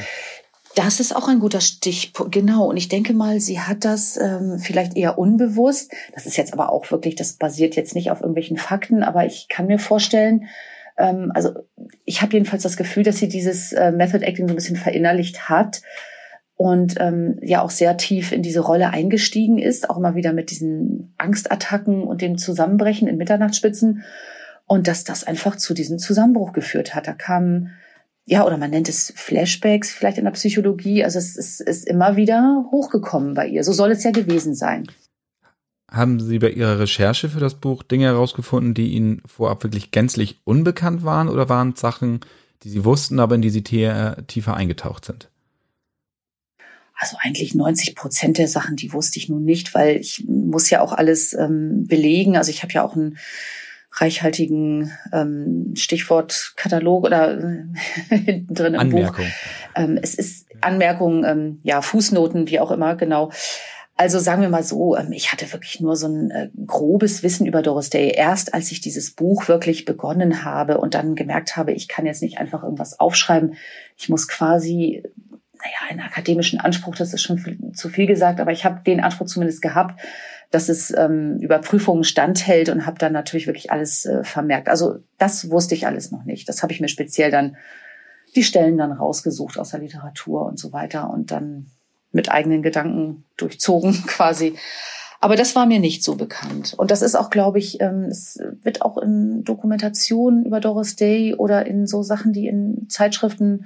Das 0.75 0.99
ist 0.99 1.15
auch 1.15 1.27
ein 1.27 1.39
guter 1.39 1.61
Stichpunkt, 1.61 2.31
genau. 2.31 2.65
Und 2.65 2.77
ich 2.77 2.89
denke 2.89 3.13
mal, 3.13 3.39
sie 3.39 3.59
hat 3.59 3.85
das 3.85 4.17
ähm, 4.17 4.57
vielleicht 4.57 4.97
eher 4.97 5.19
unbewusst. 5.19 5.91
Das 6.13 6.25
ist 6.25 6.35
jetzt 6.35 6.53
aber 6.53 6.71
auch 6.71 6.89
wirklich, 6.89 7.15
das 7.15 7.33
basiert 7.33 7.75
jetzt 7.75 7.93
nicht 7.93 8.09
auf 8.09 8.21
irgendwelchen 8.21 8.57
Fakten, 8.57 9.03
aber 9.03 9.25
ich 9.25 9.47
kann 9.49 9.67
mir 9.67 9.77
vorstellen, 9.77 10.47
ähm, 10.97 11.31
also 11.35 11.51
ich 12.05 12.21
habe 12.21 12.33
jedenfalls 12.33 12.63
das 12.63 12.77
Gefühl, 12.77 13.03
dass 13.03 13.17
sie 13.17 13.27
dieses 13.27 13.73
äh, 13.73 13.91
Method 13.91 14.25
Acting 14.25 14.47
so 14.47 14.53
ein 14.53 14.55
bisschen 14.55 14.75
verinnerlicht 14.75 15.47
hat 15.47 15.81
und 16.55 16.95
ähm, 16.99 17.39
ja 17.41 17.61
auch 17.61 17.71
sehr 17.71 17.97
tief 17.97 18.31
in 18.31 18.41
diese 18.41 18.61
Rolle 18.61 18.89
eingestiegen 18.89 19.59
ist, 19.59 19.89
auch 19.89 19.99
mal 19.99 20.15
wieder 20.15 20.33
mit 20.33 20.49
diesen 20.49 21.13
Angstattacken 21.17 22.03
und 22.03 22.21
dem 22.21 22.37
Zusammenbrechen 22.37 23.07
in 23.07 23.17
Mitternachtsspitzen 23.17 24.03
und 24.65 24.87
dass 24.87 25.03
das 25.03 25.23
einfach 25.23 25.55
zu 25.55 25.73
diesem 25.73 25.99
Zusammenbruch 25.99 26.53
geführt 26.53 26.95
hat. 26.95 27.07
Da 27.07 27.13
kamen 27.13 27.71
ja, 28.25 28.45
oder 28.45 28.57
man 28.57 28.69
nennt 28.69 28.87
es 28.87 29.13
Flashbacks 29.15 29.91
vielleicht 29.91 30.17
in 30.17 30.23
der 30.23 30.31
Psychologie. 30.31 31.03
Also 31.03 31.19
es 31.19 31.35
ist, 31.35 31.59
ist 31.59 31.87
immer 31.87 32.15
wieder 32.15 32.65
hochgekommen 32.71 33.33
bei 33.33 33.47
ihr. 33.47 33.63
So 33.63 33.73
soll 33.73 33.91
es 33.91 34.03
ja 34.03 34.11
gewesen 34.11 34.55
sein. 34.55 34.87
Haben 35.91 36.19
Sie 36.19 36.39
bei 36.39 36.49
Ihrer 36.49 36.79
Recherche 36.79 37.29
für 37.29 37.39
das 37.39 37.55
Buch 37.55 37.83
Dinge 37.83 38.05
herausgefunden, 38.05 38.73
die 38.73 38.93
Ihnen 38.93 39.21
vorab 39.25 39.63
wirklich 39.63 39.91
gänzlich 39.91 40.39
unbekannt 40.43 41.03
waren 41.03 41.29
oder 41.29 41.49
waren 41.49 41.73
es 41.73 41.81
Sachen, 41.81 42.21
die 42.63 42.69
Sie 42.69 42.85
wussten, 42.85 43.19
aber 43.19 43.35
in 43.35 43.41
die 43.41 43.49
Sie 43.49 43.61
tiefer 43.63 44.55
eingetaucht 44.55 45.05
sind? 45.05 45.29
Also 46.95 47.17
eigentlich 47.19 47.53
90 47.53 47.95
Prozent 47.95 48.37
der 48.37 48.47
Sachen, 48.47 48.77
die 48.77 48.93
wusste 48.93 49.19
ich 49.19 49.27
nun 49.27 49.43
nicht, 49.43 49.75
weil 49.75 49.97
ich 49.97 50.23
muss 50.27 50.69
ja 50.69 50.81
auch 50.81 50.93
alles 50.93 51.33
ähm, 51.33 51.85
belegen. 51.85 52.37
Also 52.37 52.49
ich 52.49 52.63
habe 52.63 52.71
ja 52.71 52.83
auch 52.83 52.95
ein 52.95 53.17
reichhaltigen 53.95 54.91
ähm, 55.12 55.73
Stichwortkatalog 55.75 57.05
oder 57.05 57.38
äh, 57.38 57.63
hinten 58.15 58.53
drin 58.53 58.73
im 58.73 58.79
Anmerkung. 58.79 59.25
Buch. 59.25 59.31
Ähm, 59.75 60.00
es 60.01 60.15
ist 60.15 60.47
Anmerkungen, 60.62 61.23
ähm, 61.25 61.59
ja, 61.63 61.81
Fußnoten, 61.81 62.50
wie 62.50 62.59
auch 62.59 62.71
immer, 62.71 62.95
genau. 62.95 63.31
Also 63.95 64.17
sagen 64.17 64.41
wir 64.41 64.50
mal 64.50 64.63
so, 64.63 64.97
ähm, 64.97 65.12
ich 65.12 65.31
hatte 65.31 65.51
wirklich 65.53 65.79
nur 65.79 65.95
so 65.95 66.07
ein 66.07 66.31
äh, 66.31 66.50
grobes 66.65 67.21
Wissen 67.21 67.45
über 67.45 67.62
Doris 67.62 67.91
Day. 67.91 68.12
Erst 68.15 68.53
als 68.53 68.71
ich 68.71 68.81
dieses 68.81 69.12
Buch 69.12 69.47
wirklich 69.47 69.85
begonnen 69.85 70.43
habe 70.43 70.79
und 70.79 70.95
dann 70.95 71.13
gemerkt 71.13 71.55
habe, 71.55 71.73
ich 71.73 71.88
kann 71.88 72.07
jetzt 72.07 72.23
nicht 72.23 72.39
einfach 72.39 72.63
irgendwas 72.63 73.00
aufschreiben. 73.00 73.55
Ich 73.97 74.09
muss 74.09 74.27
quasi, 74.27 75.03
naja, 75.63 75.77
einen 75.89 76.00
akademischen 76.00 76.59
Anspruch, 76.59 76.95
das 76.95 77.13
ist 77.13 77.21
schon 77.21 77.38
viel, 77.38 77.71
zu 77.73 77.89
viel 77.89 78.07
gesagt, 78.07 78.39
aber 78.39 78.51
ich 78.51 78.65
habe 78.65 78.81
den 78.83 79.00
Anspruch 79.00 79.27
zumindest 79.27 79.62
gehabt, 79.62 80.01
dass 80.53 80.69
es 80.69 80.95
ähm, 80.95 81.39
über 81.39 81.57
Prüfungen 81.57 82.03
standhält 82.03 82.69
und 82.69 82.86
habe 82.86 83.00
dann 83.00 83.12
natürlich 83.12 83.48
wirklich 83.48 83.72
alles 83.72 84.05
äh, 84.05 84.24
vermerkt. 84.24 84.69
Also 84.69 85.00
das 85.17 85.50
wusste 85.50 85.74
ich 85.74 85.88
alles 85.88 86.12
noch 86.12 86.25
nicht. 86.25 86.48
Das 86.48 86.62
habe 86.62 86.72
ich 86.72 86.79
mir 86.79 86.89
speziell 86.89 87.31
dann 87.31 87.57
die 88.36 88.43
Stellen 88.43 88.77
dann 88.77 88.91
rausgesucht 88.91 89.57
aus 89.57 89.72
der 89.72 89.79
Literatur 89.79 90.45
und 90.45 90.60
so 90.60 90.72
weiter 90.72 91.10
und 91.10 91.31
dann 91.31 91.72
mit 92.12 92.31
eigenen 92.31 92.62
Gedanken 92.62 93.25
durchzogen 93.36 93.93
quasi. 94.07 94.53
Aber 95.19 95.36
das 95.36 95.55
war 95.55 95.65
mir 95.65 95.79
nicht 95.79 96.03
so 96.03 96.15
bekannt. 96.15 96.75
Und 96.77 96.91
das 96.91 97.01
ist 97.01 97.15
auch, 97.15 97.31
glaube 97.31 97.57
ich, 97.57 97.81
ähm, 97.81 98.03
es 98.03 98.38
wird 98.62 98.83
auch 98.83 99.00
in 99.00 99.43
Dokumentationen 99.43 100.45
über 100.45 100.60
Doris 100.60 100.95
Day 100.95 101.33
oder 101.33 101.65
in 101.65 101.88
so 101.88 102.03
Sachen, 102.03 102.31
die 102.31 102.45
in 102.45 102.88
Zeitschriften 102.89 103.65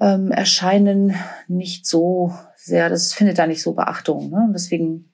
ähm, 0.00 0.30
erscheinen, 0.30 1.16
nicht 1.48 1.84
so 1.84 2.32
sehr, 2.56 2.88
das 2.88 3.12
findet 3.12 3.38
da 3.38 3.46
nicht 3.46 3.60
so 3.60 3.74
Beachtung. 3.74 4.30
Ne? 4.30 4.48
deswegen 4.54 5.10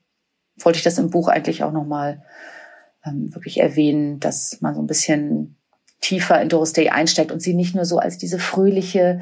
wollte 0.59 0.78
ich 0.78 0.85
das 0.85 0.99
im 0.99 1.11
Buch 1.11 1.28
eigentlich 1.28 1.62
auch 1.64 1.73
nochmal 1.73 2.23
ähm, 3.04 3.35
wirklich 3.35 3.61
erwähnen, 3.61 4.21
dass 4.21 4.61
man 4.61 4.75
so 4.75 4.82
ein 4.82 4.87
bisschen 4.87 5.56
tiefer 6.00 6.40
in 6.40 6.49
Doris 6.49 6.73
Day 6.73 6.90
einsteigt 6.90 7.32
und 7.32 7.40
sie 7.40 7.54
nicht 7.54 7.75
nur 7.75 7.85
so 7.85 7.99
als 7.99 8.18
diese 8.18 8.38
fröhliche 8.38 9.21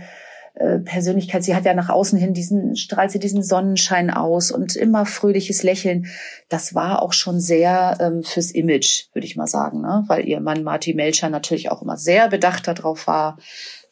äh, 0.54 0.78
Persönlichkeit. 0.78 1.44
Sie 1.44 1.54
hat 1.54 1.64
ja 1.64 1.74
nach 1.74 1.90
außen 1.90 2.18
hin 2.18 2.34
diesen, 2.34 2.74
strahlt 2.74 3.10
sie 3.10 3.18
diesen 3.18 3.42
Sonnenschein 3.42 4.10
aus 4.10 4.50
und 4.50 4.74
immer 4.76 5.06
fröhliches 5.06 5.62
Lächeln. 5.62 6.06
Das 6.48 6.74
war 6.74 7.02
auch 7.02 7.12
schon 7.12 7.38
sehr 7.38 7.98
ähm, 8.00 8.22
fürs 8.22 8.50
Image, 8.50 9.06
würde 9.12 9.26
ich 9.26 9.36
mal 9.36 9.46
sagen, 9.46 9.82
ne? 9.82 10.04
weil 10.08 10.26
ihr 10.26 10.40
Mann 10.40 10.64
Marty 10.64 10.94
Melcher 10.94 11.30
natürlich 11.30 11.70
auch 11.70 11.82
immer 11.82 11.96
sehr 11.96 12.28
bedacht 12.28 12.66
darauf 12.66 13.06
war, 13.06 13.38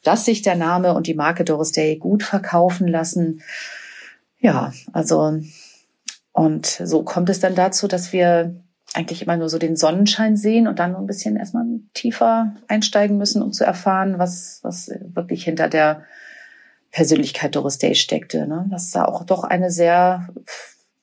dass 0.03 0.25
sich 0.25 0.41
der 0.41 0.55
Name 0.55 0.93
und 0.93 1.07
die 1.07 1.13
Marke 1.13 1.43
Doris 1.43 1.71
Day 1.71 1.97
gut 1.97 2.23
verkaufen 2.23 2.87
lassen. 2.87 3.41
Ja, 4.39 4.73
also 4.93 5.39
und 6.39 6.67
so 6.67 7.03
kommt 7.03 7.29
es 7.29 7.41
dann 7.41 7.53
dazu, 7.53 7.89
dass 7.89 8.13
wir 8.13 8.55
eigentlich 8.93 9.21
immer 9.21 9.35
nur 9.35 9.49
so 9.49 9.57
den 9.57 9.75
Sonnenschein 9.75 10.37
sehen 10.37 10.69
und 10.69 10.79
dann 10.79 10.95
ein 10.95 11.05
bisschen 11.05 11.35
erstmal 11.35 11.65
tiefer 11.93 12.55
einsteigen 12.69 13.17
müssen, 13.17 13.41
um 13.41 13.51
zu 13.51 13.65
erfahren, 13.65 14.19
was, 14.19 14.61
was 14.63 14.89
wirklich 15.01 15.43
hinter 15.43 15.67
der 15.67 16.05
Persönlichkeit 16.91 17.57
Doris 17.57 17.77
Day 17.77 17.93
steckte. 17.93 18.47
Ne? 18.47 18.67
Dass 18.71 18.89
da 18.91 19.03
auch 19.03 19.25
doch 19.25 19.43
eine 19.43 19.69
sehr 19.69 20.29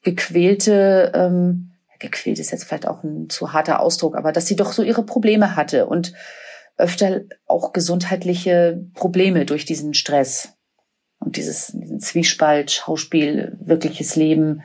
gequälte, 0.00 1.12
ähm, 1.14 1.72
gequält 1.98 2.38
ist 2.38 2.50
jetzt 2.50 2.64
vielleicht 2.64 2.88
auch 2.88 3.04
ein 3.04 3.28
zu 3.28 3.52
harter 3.52 3.80
Ausdruck, 3.80 4.16
aber 4.16 4.32
dass 4.32 4.46
sie 4.46 4.56
doch 4.56 4.72
so 4.72 4.82
ihre 4.82 5.04
Probleme 5.04 5.54
hatte 5.54 5.84
und 5.84 6.14
öfter 6.78 7.24
auch 7.46 7.74
gesundheitliche 7.74 8.86
Probleme 8.94 9.44
durch 9.44 9.66
diesen 9.66 9.92
Stress 9.92 10.54
und 11.18 11.36
dieses, 11.36 11.72
diesen 11.74 12.00
Zwiespalt, 12.00 12.70
Schauspiel, 12.70 13.58
wirkliches 13.60 14.16
Leben, 14.16 14.62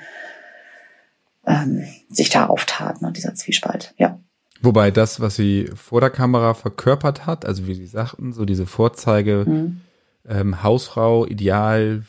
ähm, 1.51 1.83
sich 2.09 2.29
da 2.29 2.47
auftat, 2.47 3.01
ne, 3.01 3.11
dieser 3.11 3.35
Zwiespalt, 3.35 3.93
ja. 3.97 4.19
Wobei 4.63 4.91
das, 4.91 5.19
was 5.19 5.35
sie 5.35 5.69
vor 5.75 6.01
der 6.01 6.11
Kamera 6.11 6.53
verkörpert 6.53 7.25
hat, 7.25 7.45
also 7.45 7.65
wie 7.65 7.73
Sie 7.73 7.87
sagten, 7.87 8.31
so 8.31 8.45
diese 8.45 8.67
Vorzeige, 8.67 9.45
mhm 9.47 9.81
ähm, 10.27 10.63
Hausfrau, 10.63 11.25
Ideal 11.25 12.03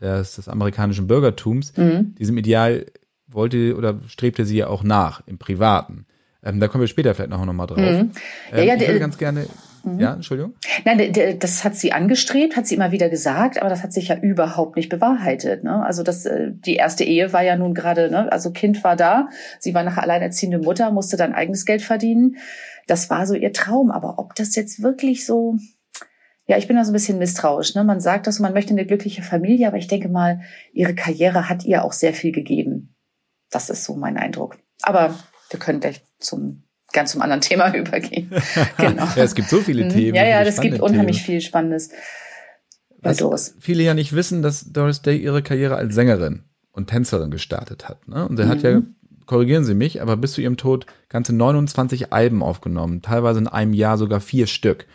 des, 0.00 0.36
des 0.36 0.48
amerikanischen 0.48 1.06
Bürgertums, 1.06 1.76
mhm. 1.76 2.14
diesem 2.16 2.36
Ideal 2.38 2.86
wollte 3.26 3.76
oder 3.76 4.00
strebte 4.06 4.44
sie 4.44 4.58
ja 4.58 4.68
auch 4.68 4.82
nach 4.82 5.22
im 5.26 5.38
Privaten. 5.38 6.06
Ähm, 6.42 6.60
da 6.60 6.68
kommen 6.68 6.82
wir 6.82 6.88
später 6.88 7.14
vielleicht 7.14 7.30
noch, 7.30 7.44
noch 7.44 7.52
mal 7.52 7.66
drauf. 7.66 7.78
Mhm. 7.78 8.10
Ja, 8.52 8.58
ähm, 8.58 8.68
ja, 8.68 8.74
ich 8.74 8.86
würde 8.86 9.00
ganz 9.00 9.18
gerne. 9.18 9.46
Mhm. 9.84 10.00
Ja, 10.00 10.14
Entschuldigung. 10.14 10.54
Nein, 10.84 11.12
das 11.38 11.64
hat 11.64 11.76
sie 11.76 11.92
angestrebt, 11.92 12.56
hat 12.56 12.66
sie 12.66 12.74
immer 12.74 12.92
wieder 12.92 13.08
gesagt, 13.08 13.58
aber 13.58 13.68
das 13.68 13.82
hat 13.82 13.92
sich 13.92 14.08
ja 14.08 14.16
überhaupt 14.16 14.76
nicht 14.76 14.88
bewahrheitet. 14.88 15.64
Ne? 15.64 15.84
Also 15.84 16.02
das, 16.02 16.26
äh, 16.26 16.50
die 16.52 16.76
erste 16.76 17.04
Ehe 17.04 17.32
war 17.32 17.42
ja 17.42 17.56
nun 17.56 17.74
gerade, 17.74 18.10
ne? 18.10 18.30
also 18.32 18.50
Kind 18.50 18.82
war 18.84 18.96
da, 18.96 19.28
sie 19.58 19.74
war 19.74 19.82
nachher 19.82 20.02
alleinerziehende 20.02 20.58
Mutter, 20.58 20.90
musste 20.90 21.16
dann 21.16 21.34
eigenes 21.34 21.64
Geld 21.66 21.82
verdienen. 21.82 22.36
Das 22.86 23.10
war 23.10 23.26
so 23.26 23.34
ihr 23.34 23.52
Traum. 23.52 23.90
Aber 23.90 24.18
ob 24.18 24.34
das 24.34 24.56
jetzt 24.56 24.82
wirklich 24.82 25.26
so 25.26 25.56
ja, 26.46 26.58
ich 26.58 26.68
bin 26.68 26.76
da 26.76 26.84
so 26.84 26.90
ein 26.90 26.94
bisschen 26.94 27.18
misstrauisch. 27.18 27.74
Ne? 27.74 27.84
Man 27.84 28.00
sagt 28.00 28.26
das, 28.26 28.38
man 28.38 28.52
möchte 28.52 28.72
eine 28.72 28.84
glückliche 28.84 29.22
Familie, 29.22 29.66
aber 29.66 29.78
ich 29.78 29.86
denke 29.86 30.08
mal, 30.08 30.42
ihre 30.74 30.94
Karriere 30.94 31.48
hat 31.48 31.64
ihr 31.64 31.84
auch 31.84 31.92
sehr 31.92 32.12
viel 32.12 32.32
gegeben. 32.32 32.94
Das 33.50 33.70
ist 33.70 33.84
so 33.84 33.94
mein 33.94 34.18
Eindruck. 34.18 34.58
Aber 34.82 35.14
wir 35.48 35.58
können 35.58 35.80
gleich 35.80 36.04
zum 36.18 36.64
ganz 36.94 37.12
zum 37.12 37.20
anderen 37.20 37.42
Thema 37.42 37.74
übergehen. 37.76 38.30
Genau. 38.78 39.04
ja, 39.16 39.22
es 39.22 39.34
gibt 39.34 39.50
so 39.50 39.60
viele 39.60 39.84
mhm. 39.84 39.90
Themen. 39.90 40.14
Ja, 40.14 40.24
ja, 40.24 40.40
es 40.40 40.60
gibt 40.60 40.80
unheimlich 40.80 41.16
Themen. 41.16 41.26
viel 41.26 41.40
Spannendes 41.42 41.90
bei 43.02 43.10
Was 43.10 43.18
Doris. 43.18 43.54
Viele 43.60 43.82
ja 43.82 43.92
nicht 43.92 44.14
wissen, 44.14 44.40
dass 44.40 44.72
Doris 44.72 45.02
Day 45.02 45.18
ihre 45.18 45.42
Karriere 45.42 45.76
als 45.76 45.94
Sängerin 45.94 46.44
und 46.72 46.88
Tänzerin 46.88 47.30
gestartet 47.30 47.88
hat. 47.88 48.08
Ne? 48.08 48.26
Und 48.26 48.38
sie 48.38 48.44
mhm. 48.44 48.48
hat 48.48 48.62
ja, 48.62 48.80
mhm. 48.80 48.94
korrigieren 49.26 49.64
Sie 49.64 49.74
mich, 49.74 50.00
aber 50.00 50.16
bis 50.16 50.32
zu 50.32 50.40
ihrem 50.40 50.56
Tod 50.56 50.86
ganze 51.10 51.34
29 51.34 52.12
Alben 52.12 52.42
aufgenommen, 52.42 53.02
teilweise 53.02 53.40
in 53.40 53.48
einem 53.48 53.74
Jahr 53.74 53.98
sogar 53.98 54.20
vier 54.20 54.46
Stück. 54.46 54.86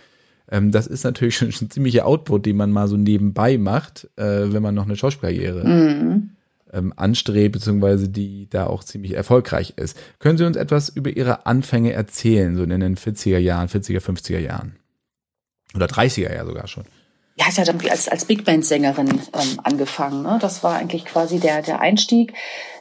Ähm, 0.52 0.72
das 0.72 0.88
ist 0.88 1.04
natürlich 1.04 1.38
schon, 1.38 1.52
schon 1.54 1.68
ein 1.68 1.72
ziemlicher 1.72 2.06
Output, 2.06 2.46
den 2.46 2.58
man 2.58 2.72
mal 2.72 2.88
so 2.88 2.98
nebenbei 2.98 3.58
macht, 3.58 4.10
äh, 4.16 4.52
wenn 4.52 4.64
man 4.64 4.74
noch 4.74 4.86
eine 4.86 4.96
Schauspielkarriere 4.96 5.68
mhm. 5.68 6.32
Ähm, 6.74 6.94
anstrebt, 6.96 7.54
beziehungsweise 7.54 8.10
die 8.10 8.50
da 8.50 8.68
auch 8.68 8.84
ziemlich 8.84 9.14
erfolgreich 9.14 9.74
ist. 9.76 9.98
Können 10.20 10.38
Sie 10.38 10.46
uns 10.46 10.58
etwas 10.58 10.90
über 10.90 11.10
Ihre 11.10 11.46
Anfänge 11.46 11.94
erzählen, 11.94 12.56
so 12.56 12.64
in 12.64 12.70
den 12.70 12.98
40er 12.98 13.38
Jahren, 13.38 13.68
40er, 13.68 14.02
50er 14.02 14.40
Jahren? 14.40 14.76
Oder 15.76 15.86
30er 15.86 16.34
ja 16.34 16.46
sogar 16.46 16.68
schon. 16.68 16.86
Ja, 17.40 17.46
ich 17.50 17.58
hatte 17.58 17.74
als, 17.90 18.10
als 18.10 18.26
Big 18.26 18.44
Band 18.44 18.66
Sängerin 18.66 19.08
ähm, 19.08 19.60
angefangen. 19.64 20.24
Ne? 20.24 20.40
Das 20.42 20.62
war 20.62 20.76
eigentlich 20.76 21.06
quasi 21.06 21.40
der, 21.40 21.62
der 21.62 21.80
Einstieg. 21.80 22.34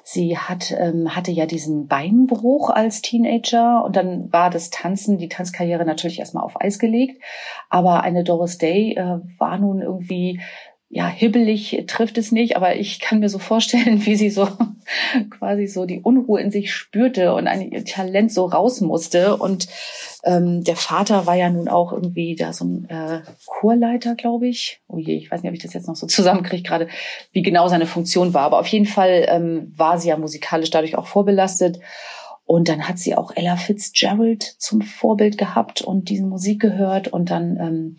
Sie 0.02 0.36
hat, 0.36 0.74
ähm, 0.76 1.14
hatte 1.14 1.30
ja 1.30 1.46
diesen 1.46 1.86
Beinbruch 1.86 2.70
als 2.70 3.00
Teenager 3.02 3.84
und 3.84 3.94
dann 3.94 4.32
war 4.32 4.50
das 4.50 4.70
Tanzen, 4.70 5.18
die 5.18 5.28
Tanzkarriere 5.28 5.84
natürlich 5.84 6.18
erstmal 6.18 6.42
auf 6.42 6.60
Eis 6.60 6.80
gelegt. 6.80 7.22
Aber 7.68 8.02
eine 8.02 8.24
Doris 8.24 8.58
Day 8.58 8.94
äh, 8.94 9.20
war 9.38 9.58
nun 9.58 9.80
irgendwie 9.80 10.40
ja, 10.90 11.06
hibbelig 11.06 11.84
trifft 11.86 12.16
es 12.16 12.32
nicht, 12.32 12.56
aber 12.56 12.76
ich 12.76 12.98
kann 12.98 13.20
mir 13.20 13.28
so 13.28 13.38
vorstellen, 13.38 14.06
wie 14.06 14.16
sie 14.16 14.30
so 14.30 14.48
quasi 15.30 15.66
so 15.66 15.84
die 15.84 16.00
Unruhe 16.00 16.40
in 16.40 16.50
sich 16.50 16.72
spürte 16.72 17.34
und 17.34 17.46
ein 17.46 17.84
Talent 17.84 18.32
so 18.32 18.46
raus 18.46 18.80
musste. 18.80 19.36
Und 19.36 19.68
ähm, 20.24 20.64
der 20.64 20.76
Vater 20.76 21.26
war 21.26 21.34
ja 21.34 21.50
nun 21.50 21.68
auch 21.68 21.92
irgendwie 21.92 22.36
da 22.36 22.54
so 22.54 22.64
ein 22.64 22.88
äh, 22.88 23.20
Chorleiter, 23.46 24.14
glaube 24.14 24.48
ich. 24.48 24.80
Oh 24.88 24.96
je, 24.96 25.16
ich 25.16 25.30
weiß 25.30 25.42
nicht, 25.42 25.50
ob 25.50 25.56
ich 25.56 25.62
das 25.62 25.74
jetzt 25.74 25.88
noch 25.88 25.96
so 25.96 26.06
zusammenkriege 26.06 26.62
gerade, 26.62 26.88
wie 27.32 27.42
genau 27.42 27.68
seine 27.68 27.86
Funktion 27.86 28.32
war. 28.32 28.42
Aber 28.42 28.58
auf 28.58 28.68
jeden 28.68 28.86
Fall 28.86 29.26
ähm, 29.28 29.72
war 29.76 29.98
sie 29.98 30.08
ja 30.08 30.16
musikalisch 30.16 30.70
dadurch 30.70 30.96
auch 30.96 31.06
vorbelastet. 31.06 31.80
Und 32.46 32.70
dann 32.70 32.88
hat 32.88 32.98
sie 32.98 33.14
auch 33.14 33.32
Ella 33.36 33.56
Fitzgerald 33.56 34.42
zum 34.42 34.80
Vorbild 34.80 35.36
gehabt 35.36 35.82
und 35.82 36.08
diese 36.08 36.24
Musik 36.24 36.62
gehört 36.62 37.08
und 37.08 37.30
dann 37.30 37.58
ähm, 37.60 37.96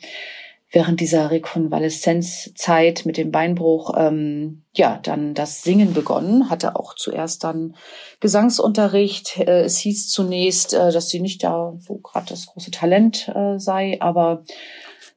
während 0.72 1.00
dieser 1.00 1.32
Rekonvaleszenzzeit 1.32 3.06
mit 3.06 3.18
dem 3.18 3.32
Beinbruch 3.32 3.94
ähm, 3.98 4.64
ja 4.74 5.00
dann 5.02 5.34
das 5.34 5.64
Singen 5.64 5.94
begonnen, 5.94 6.50
hatte 6.50 6.76
auch 6.76 6.94
zuerst 6.96 7.44
dann 7.44 7.76
Gesangsunterricht. 8.20 9.40
Äh, 9.40 9.62
es 9.62 9.78
hieß 9.80 10.10
zunächst, 10.10 10.74
äh, 10.74 10.92
dass 10.92 11.10
sie 11.10 11.22
nicht 11.22 11.44
da 11.44 11.74
so 11.80 11.98
gerade 11.98 12.28
das 12.30 12.46
große 12.46 12.72
Talent 12.72 13.32
äh, 13.36 13.58
sei, 13.58 13.98
aber 14.00 14.44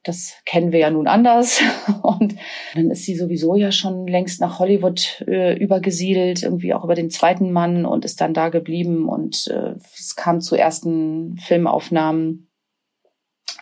das 0.03 0.33
kennen 0.45 0.71
wir 0.71 0.79
ja 0.79 0.89
nun 0.89 1.07
anders. 1.07 1.61
Und 2.01 2.35
dann 2.75 2.91
ist 2.91 3.05
sie 3.05 3.15
sowieso 3.15 3.55
ja 3.55 3.71
schon 3.71 4.07
längst 4.07 4.41
nach 4.41 4.59
Hollywood 4.59 5.23
äh, 5.27 5.57
übergesiedelt, 5.57 6.43
irgendwie 6.43 6.73
auch 6.73 6.83
über 6.83 6.95
den 6.95 7.09
zweiten 7.09 7.51
Mann 7.51 7.85
und 7.85 8.05
ist 8.05 8.19
dann 8.19 8.33
da 8.33 8.49
geblieben. 8.49 9.07
Und 9.07 9.47
äh, 9.47 9.75
es 9.97 10.15
kam 10.15 10.41
zu 10.41 10.55
ersten 10.55 11.37
Filmaufnahmen 11.37 12.49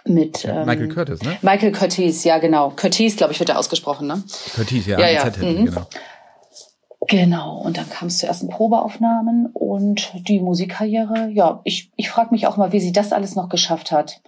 mit 0.05 0.45
ähm, 0.45 0.65
Michael 0.65 0.89
Curtis, 0.89 1.21
ne? 1.21 1.37
Michael 1.41 1.71
Curtis, 1.71 2.23
ja 2.23 2.39
genau. 2.39 2.71
Curtis, 2.75 3.15
glaube 3.15 3.33
ich, 3.33 3.39
wird 3.39 3.49
er 3.49 3.59
ausgesprochen, 3.59 4.07
ne? 4.07 4.23
Curtis, 4.55 4.85
ja, 4.87 4.99
ja, 4.99 5.09
ja. 5.09 5.25
mhm. 5.25 5.65
genau. 5.65 5.87
Genau, 7.07 7.57
und 7.57 7.77
dann 7.77 7.89
kam 7.89 8.07
es 8.09 8.19
zu 8.19 8.27
ersten 8.27 8.47
Probeaufnahmen 8.47 9.47
und 9.47 10.11
die 10.27 10.39
Musikkarriere. 10.39 11.29
Ja, 11.33 11.61
ich, 11.63 11.91
ich 11.95 12.09
frage 12.09 12.29
mich 12.31 12.45
auch 12.45 12.57
mal, 12.57 12.71
wie 12.73 12.79
sie 12.79 12.91
das 12.91 13.11
alles 13.11 13.35
noch 13.35 13.49
geschafft 13.49 13.91
hat. 13.91 14.21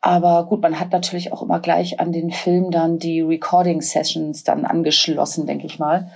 Aber 0.00 0.46
gut, 0.46 0.62
man 0.62 0.80
hat 0.80 0.90
natürlich 0.90 1.32
auch 1.32 1.42
immer 1.42 1.60
gleich 1.60 2.00
an 2.00 2.10
den 2.10 2.32
Film 2.32 2.70
dann 2.70 2.98
die 2.98 3.20
Recording 3.20 3.82
Sessions 3.82 4.42
dann 4.42 4.64
angeschlossen, 4.64 5.46
denke 5.46 5.66
ich 5.66 5.78
mal. 5.78 6.10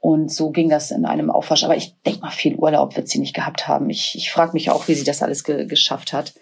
Und 0.00 0.32
so 0.32 0.50
ging 0.50 0.70
das 0.70 0.92
in 0.92 1.04
einem 1.04 1.30
Aufwasch. 1.30 1.64
Aber 1.64 1.76
ich 1.76 2.00
denke 2.06 2.20
mal, 2.20 2.30
viel 2.30 2.54
Urlaub 2.54 2.96
wird 2.96 3.08
sie 3.08 3.18
nicht 3.18 3.34
gehabt 3.34 3.66
haben. 3.66 3.90
Ich, 3.90 4.14
ich 4.14 4.30
frage 4.30 4.52
mich 4.52 4.70
auch, 4.70 4.88
wie 4.88 4.94
sie 4.94 5.04
das 5.04 5.22
alles 5.22 5.44
ge 5.44 5.66
geschafft 5.66 6.12
hat. 6.12 6.32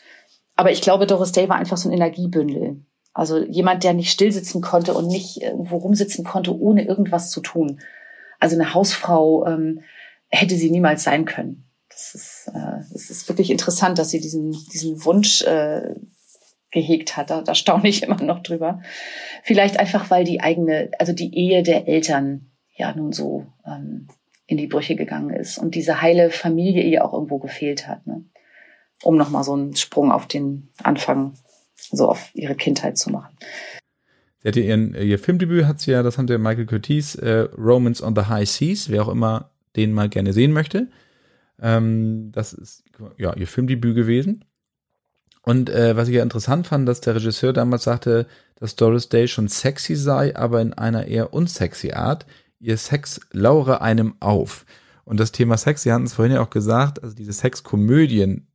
Aber 0.56 0.72
ich 0.72 0.80
glaube, 0.80 1.06
Doris 1.06 1.32
Day 1.32 1.48
war 1.48 1.56
einfach 1.56 1.76
so 1.76 1.88
ein 1.88 1.92
Energiebündel. 1.92 2.82
Also 3.12 3.42
jemand, 3.44 3.84
der 3.84 3.94
nicht 3.94 4.10
stillsitzen 4.10 4.60
konnte 4.60 4.94
und 4.94 5.06
nicht 5.06 5.40
irgendwo 5.40 5.76
rumsitzen 5.76 6.25
konnte, 6.25 6.58
ohne 6.58 6.84
irgendwas 6.84 7.30
zu 7.30 7.40
tun. 7.40 7.80
Also 8.38 8.56
eine 8.56 8.75
Hausfrau 8.75 9.46
ähm, 9.46 9.80
hätte 10.28 10.56
sie 10.56 10.70
niemals 10.70 11.04
sein 11.04 11.25
können. 11.25 11.64
Das 11.88 12.14
ist, 12.14 12.50
äh, 12.54 12.82
das 12.92 13.08
ist 13.10 13.28
wirklich 13.28 13.50
interessant, 13.50 13.98
dass 13.98 14.10
sie 14.10 14.20
diesen, 14.20 14.52
diesen 14.72 15.02
Wunsch 15.04 15.42
äh, 15.42 15.94
gehegt 16.70 17.16
hat. 17.16 17.30
Da, 17.30 17.40
da 17.40 17.54
staune 17.54 17.88
ich 17.88 18.02
immer 18.02 18.22
noch 18.22 18.42
drüber. 18.42 18.82
Vielleicht 19.42 19.78
einfach, 19.78 20.10
weil 20.10 20.25
die 20.25 20.40
eigene, 20.40 20.90
also 20.98 21.12
die 21.12 21.34
Ehe 21.34 21.62
der 21.62 21.88
Eltern 21.88 22.50
ja 22.75 22.94
nun 22.94 23.12
so 23.12 23.46
ähm, 23.66 24.08
in 24.46 24.58
die 24.58 24.66
Brüche 24.66 24.94
gegangen 24.94 25.30
ist 25.30 25.58
und 25.58 25.75
diese 25.75 26.02
heile 26.02 26.30
Familie 26.30 26.82
ihr 26.82 27.04
auch 27.04 27.14
irgendwo 27.14 27.38
gefehlt 27.38 27.88
hat. 27.88 28.06
Ne? 28.06 28.25
Um 29.02 29.16
nochmal 29.16 29.44
so 29.44 29.52
einen 29.52 29.76
Sprung 29.76 30.12
auf 30.12 30.26
den 30.26 30.68
Anfang, 30.82 31.34
so 31.76 32.08
auf 32.08 32.30
ihre 32.34 32.54
Kindheit 32.54 32.98
zu 32.98 33.10
machen. 33.10 33.36
Sie 34.42 34.48
hatte 34.48 34.60
ihren, 34.60 34.94
ihr 34.94 35.18
Filmdebüt 35.18 35.66
hat 35.66 35.80
sie 35.80 35.90
ja, 35.90 36.02
das 36.02 36.18
haben 36.18 36.28
wir 36.28 36.38
Michael 36.38 36.66
Curtis, 36.66 37.14
äh, 37.16 37.48
Romance 37.56 38.02
on 38.02 38.14
the 38.14 38.22
High 38.22 38.48
Seas, 38.48 38.88
wer 38.90 39.02
auch 39.02 39.08
immer 39.08 39.50
den 39.74 39.92
mal 39.92 40.08
gerne 40.08 40.32
sehen 40.32 40.52
möchte. 40.52 40.88
Ähm, 41.60 42.30
das 42.32 42.52
ist 42.52 42.84
ja 43.18 43.34
ihr 43.34 43.46
Filmdebüt 43.46 43.94
gewesen. 43.94 44.44
Und 45.42 45.70
äh, 45.70 45.96
was 45.96 46.08
ich 46.08 46.14
ja 46.14 46.22
interessant 46.22 46.66
fand, 46.66 46.88
dass 46.88 47.00
der 47.00 47.14
Regisseur 47.14 47.52
damals 47.52 47.84
sagte, 47.84 48.26
dass 48.56 48.74
Doris 48.74 49.08
Day 49.08 49.28
schon 49.28 49.48
sexy 49.48 49.94
sei, 49.94 50.34
aber 50.34 50.60
in 50.60 50.72
einer 50.72 51.06
eher 51.06 51.32
unsexy 51.32 51.92
Art. 51.92 52.26
Ihr 52.58 52.76
Sex 52.78 53.20
laure 53.32 53.80
einem 53.80 54.14
auf. 54.18 54.66
Und 55.04 55.20
das 55.20 55.30
Thema 55.30 55.56
Sex, 55.56 55.82
Sie 55.82 55.92
hatten 55.92 56.04
es 56.04 56.14
vorhin 56.14 56.34
ja 56.34 56.40
auch 56.40 56.50
gesagt, 56.50 57.02
also 57.02 57.14
diese 57.14 57.32
Sexkomödien, 57.32 58.48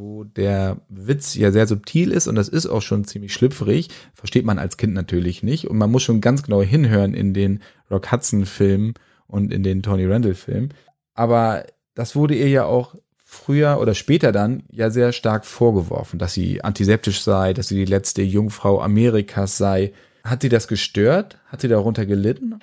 wo 0.00 0.24
der 0.24 0.78
Witz 0.88 1.34
ja 1.34 1.52
sehr 1.52 1.66
subtil 1.66 2.10
ist 2.10 2.26
und 2.26 2.34
das 2.34 2.48
ist 2.48 2.66
auch 2.66 2.82
schon 2.82 3.04
ziemlich 3.04 3.34
schlüpfrig, 3.34 3.88
versteht 4.14 4.44
man 4.44 4.58
als 4.58 4.76
Kind 4.78 4.94
natürlich 4.94 5.42
nicht. 5.42 5.68
Und 5.68 5.76
man 5.78 5.90
muss 5.90 6.02
schon 6.02 6.20
ganz 6.20 6.42
genau 6.42 6.62
hinhören 6.62 7.14
in 7.14 7.34
den 7.34 7.60
Rock 7.90 8.10
Hudson-Filmen 8.10 8.94
und 9.26 9.52
in 9.52 9.62
den 9.62 9.82
Tony 9.82 10.06
Randall-Filmen. 10.06 10.72
Aber 11.14 11.66
das 11.94 12.16
wurde 12.16 12.34
ihr 12.34 12.48
ja 12.48 12.64
auch 12.64 12.96
früher 13.24 13.78
oder 13.78 13.94
später 13.94 14.32
dann 14.32 14.64
ja 14.70 14.90
sehr 14.90 15.12
stark 15.12 15.44
vorgeworfen, 15.44 16.18
dass 16.18 16.32
sie 16.32 16.64
antiseptisch 16.64 17.22
sei, 17.22 17.52
dass 17.52 17.68
sie 17.68 17.76
die 17.76 17.84
letzte 17.90 18.22
Jungfrau 18.22 18.80
Amerikas 18.80 19.56
sei. 19.56 19.92
Hat 20.24 20.42
sie 20.42 20.48
das 20.48 20.66
gestört? 20.66 21.38
Hat 21.46 21.60
sie 21.60 21.68
darunter 21.68 22.06
gelitten? 22.06 22.58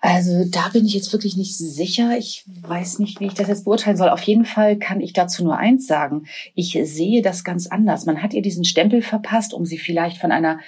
Also 0.00 0.44
da 0.48 0.68
bin 0.68 0.86
ich 0.86 0.94
jetzt 0.94 1.12
wirklich 1.12 1.36
nicht 1.36 1.56
sicher. 1.56 2.16
Ich 2.16 2.44
weiß 2.62 3.00
nicht, 3.00 3.18
wie 3.20 3.26
ich 3.26 3.34
das 3.34 3.48
jetzt 3.48 3.64
beurteilen 3.64 3.96
soll. 3.96 4.10
Auf 4.10 4.22
jeden 4.22 4.44
Fall 4.44 4.78
kann 4.78 5.00
ich 5.00 5.12
dazu 5.12 5.42
nur 5.42 5.56
eins 5.56 5.86
sagen. 5.86 6.26
Ich 6.54 6.78
sehe 6.84 7.20
das 7.20 7.42
ganz 7.42 7.66
anders. 7.66 8.06
Man 8.06 8.22
hat 8.22 8.32
ihr 8.32 8.42
diesen 8.42 8.64
Stempel 8.64 9.02
verpasst, 9.02 9.52
um 9.52 9.66
sie 9.66 9.78
vielleicht 9.78 10.18
von 10.18 10.30
einer 10.30 10.60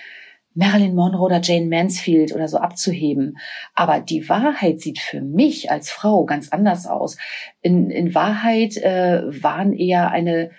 Marilyn 0.55 0.97
Monroe 0.97 1.27
oder 1.27 1.41
Jane 1.41 1.67
Mansfield 1.67 2.35
oder 2.35 2.49
so 2.49 2.59
abzuheben. 2.59 3.39
Aber 3.75 4.01
die 4.01 4.29
Wahrheit 4.29 4.81
sieht 4.81 4.99
für 4.99 5.21
mich 5.21 5.71
als 5.71 5.91
Frau 5.91 6.25
ganz 6.25 6.49
anders 6.49 6.87
aus. 6.87 7.17
In, 7.63 7.91
in 7.91 8.15
Wahrheit 8.17 8.77
äh, 8.79 9.23
waren 9.43 9.73
eher 9.73 10.11
eine 10.11 10.51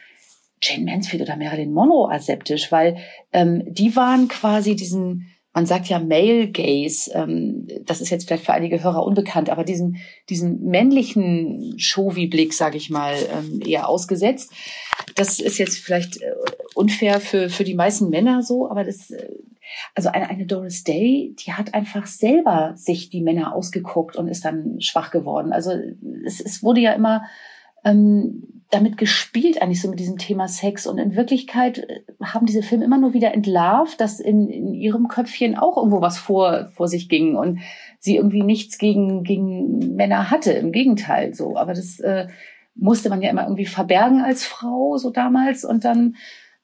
Jane 0.62 0.86
Mansfield 0.86 1.24
oder 1.24 1.36
Marilyn 1.36 1.74
Monroe 1.74 2.10
aseptisch, 2.10 2.72
weil 2.72 2.98
ähm, 3.34 3.64
die 3.68 3.96
waren 3.96 4.28
quasi 4.28 4.76
diesen, 4.76 5.31
man 5.54 5.66
sagt 5.66 5.88
ja 5.88 6.00
Male 6.00 6.50
Gaze, 6.50 7.12
ähm, 7.14 7.68
das 7.86 8.02
ist 8.02 8.10
jetzt 8.10 8.28
vielleicht 8.28 8.46
für 8.46 8.54
einige 8.54 8.84
Hörer 8.84 9.06
unbekannt, 9.06 9.50
aber 9.50 9.64
diesen, 9.64 9.98
diesen 10.30 10.64
männlichen 10.64 11.76
Showy-Blick, 11.78 12.54
sage 12.54 12.78
ich 12.78 12.90
mal, 12.90 13.16
ähm, 13.16 13.62
eher 13.66 13.90
ausgesetzt. 13.90 14.52
Das 15.16 15.40
ist 15.40 15.58
jetzt 15.58 15.78
vielleicht 15.78 16.22
äh, 16.22 16.32
unfair 16.74 17.20
für, 17.20 17.50
für 17.50 17.64
die 17.64 17.76
meisten 17.76 18.10
Männer 18.10 18.44
so, 18.44 18.70
aber 18.70 18.84
das 18.84 19.12
äh, 19.12 19.28
also 19.96 20.10
eine, 20.10 20.30
eine 20.30 20.46
Doris 20.46 20.84
Day, 20.84 21.36
die 21.40 21.54
hat 21.54 21.74
einfach 21.74 22.06
selber 22.06 22.74
sich 22.76 23.10
die 23.10 23.22
Männer 23.22 23.54
ausgeguckt 23.56 24.16
und 24.16 24.28
ist 24.28 24.46
dann 24.46 24.80
schwach 24.82 25.12
geworden. 25.12 25.54
Also 25.54 25.72
es, 26.26 26.42
es 26.42 26.64
wurde 26.64 26.82
ja 26.82 26.94
immer 26.94 27.24
ähm, 27.84 28.61
damit 28.72 28.98
gespielt, 28.98 29.62
eigentlich 29.62 29.82
so 29.82 29.90
mit 29.90 30.00
diesem 30.00 30.18
Thema 30.18 30.48
Sex. 30.48 30.88
Und 30.88 30.98
in 30.98 31.16
Wirklichkeit 31.16 31.80
äh, 31.80 32.02
haben 32.24 32.46
diese 32.46 32.64
Filme 32.64 32.86
immer 32.86 32.98
nur 32.98 33.14
wieder 33.14 33.34
entlarvt, 33.34 34.00
dass 34.00 34.20
in, 34.20 34.50
in 34.50 34.74
ihrem 34.74 35.08
Köpfchen 35.08 35.58
auch 35.58 35.78
irgendwo 35.78 36.02
was 36.02 36.18
vor, 36.18 36.70
vor 36.74 36.88
sich 36.88 37.10
ging 37.10 37.36
und 37.36 37.60
sie 38.00 38.16
irgendwie 38.16 38.44
nichts 38.44 38.78
gegen, 38.78 39.24
gegen 39.24 39.96
Männer 39.96 40.32
hatte. 40.32 40.54
Im 40.54 40.72
Gegenteil 40.72 41.34
so. 41.34 41.58
Aber 41.58 41.74
das 41.74 42.00
äh, 42.00 42.28
musste 42.74 43.10
man 43.10 43.22
ja 43.22 43.30
immer 43.30 43.44
irgendwie 43.44 43.66
verbergen 43.66 44.22
als 44.22 44.46
Frau, 44.46 44.98
so 44.98 45.10
damals. 45.12 45.66
Und 45.66 45.84
dann 45.84 46.16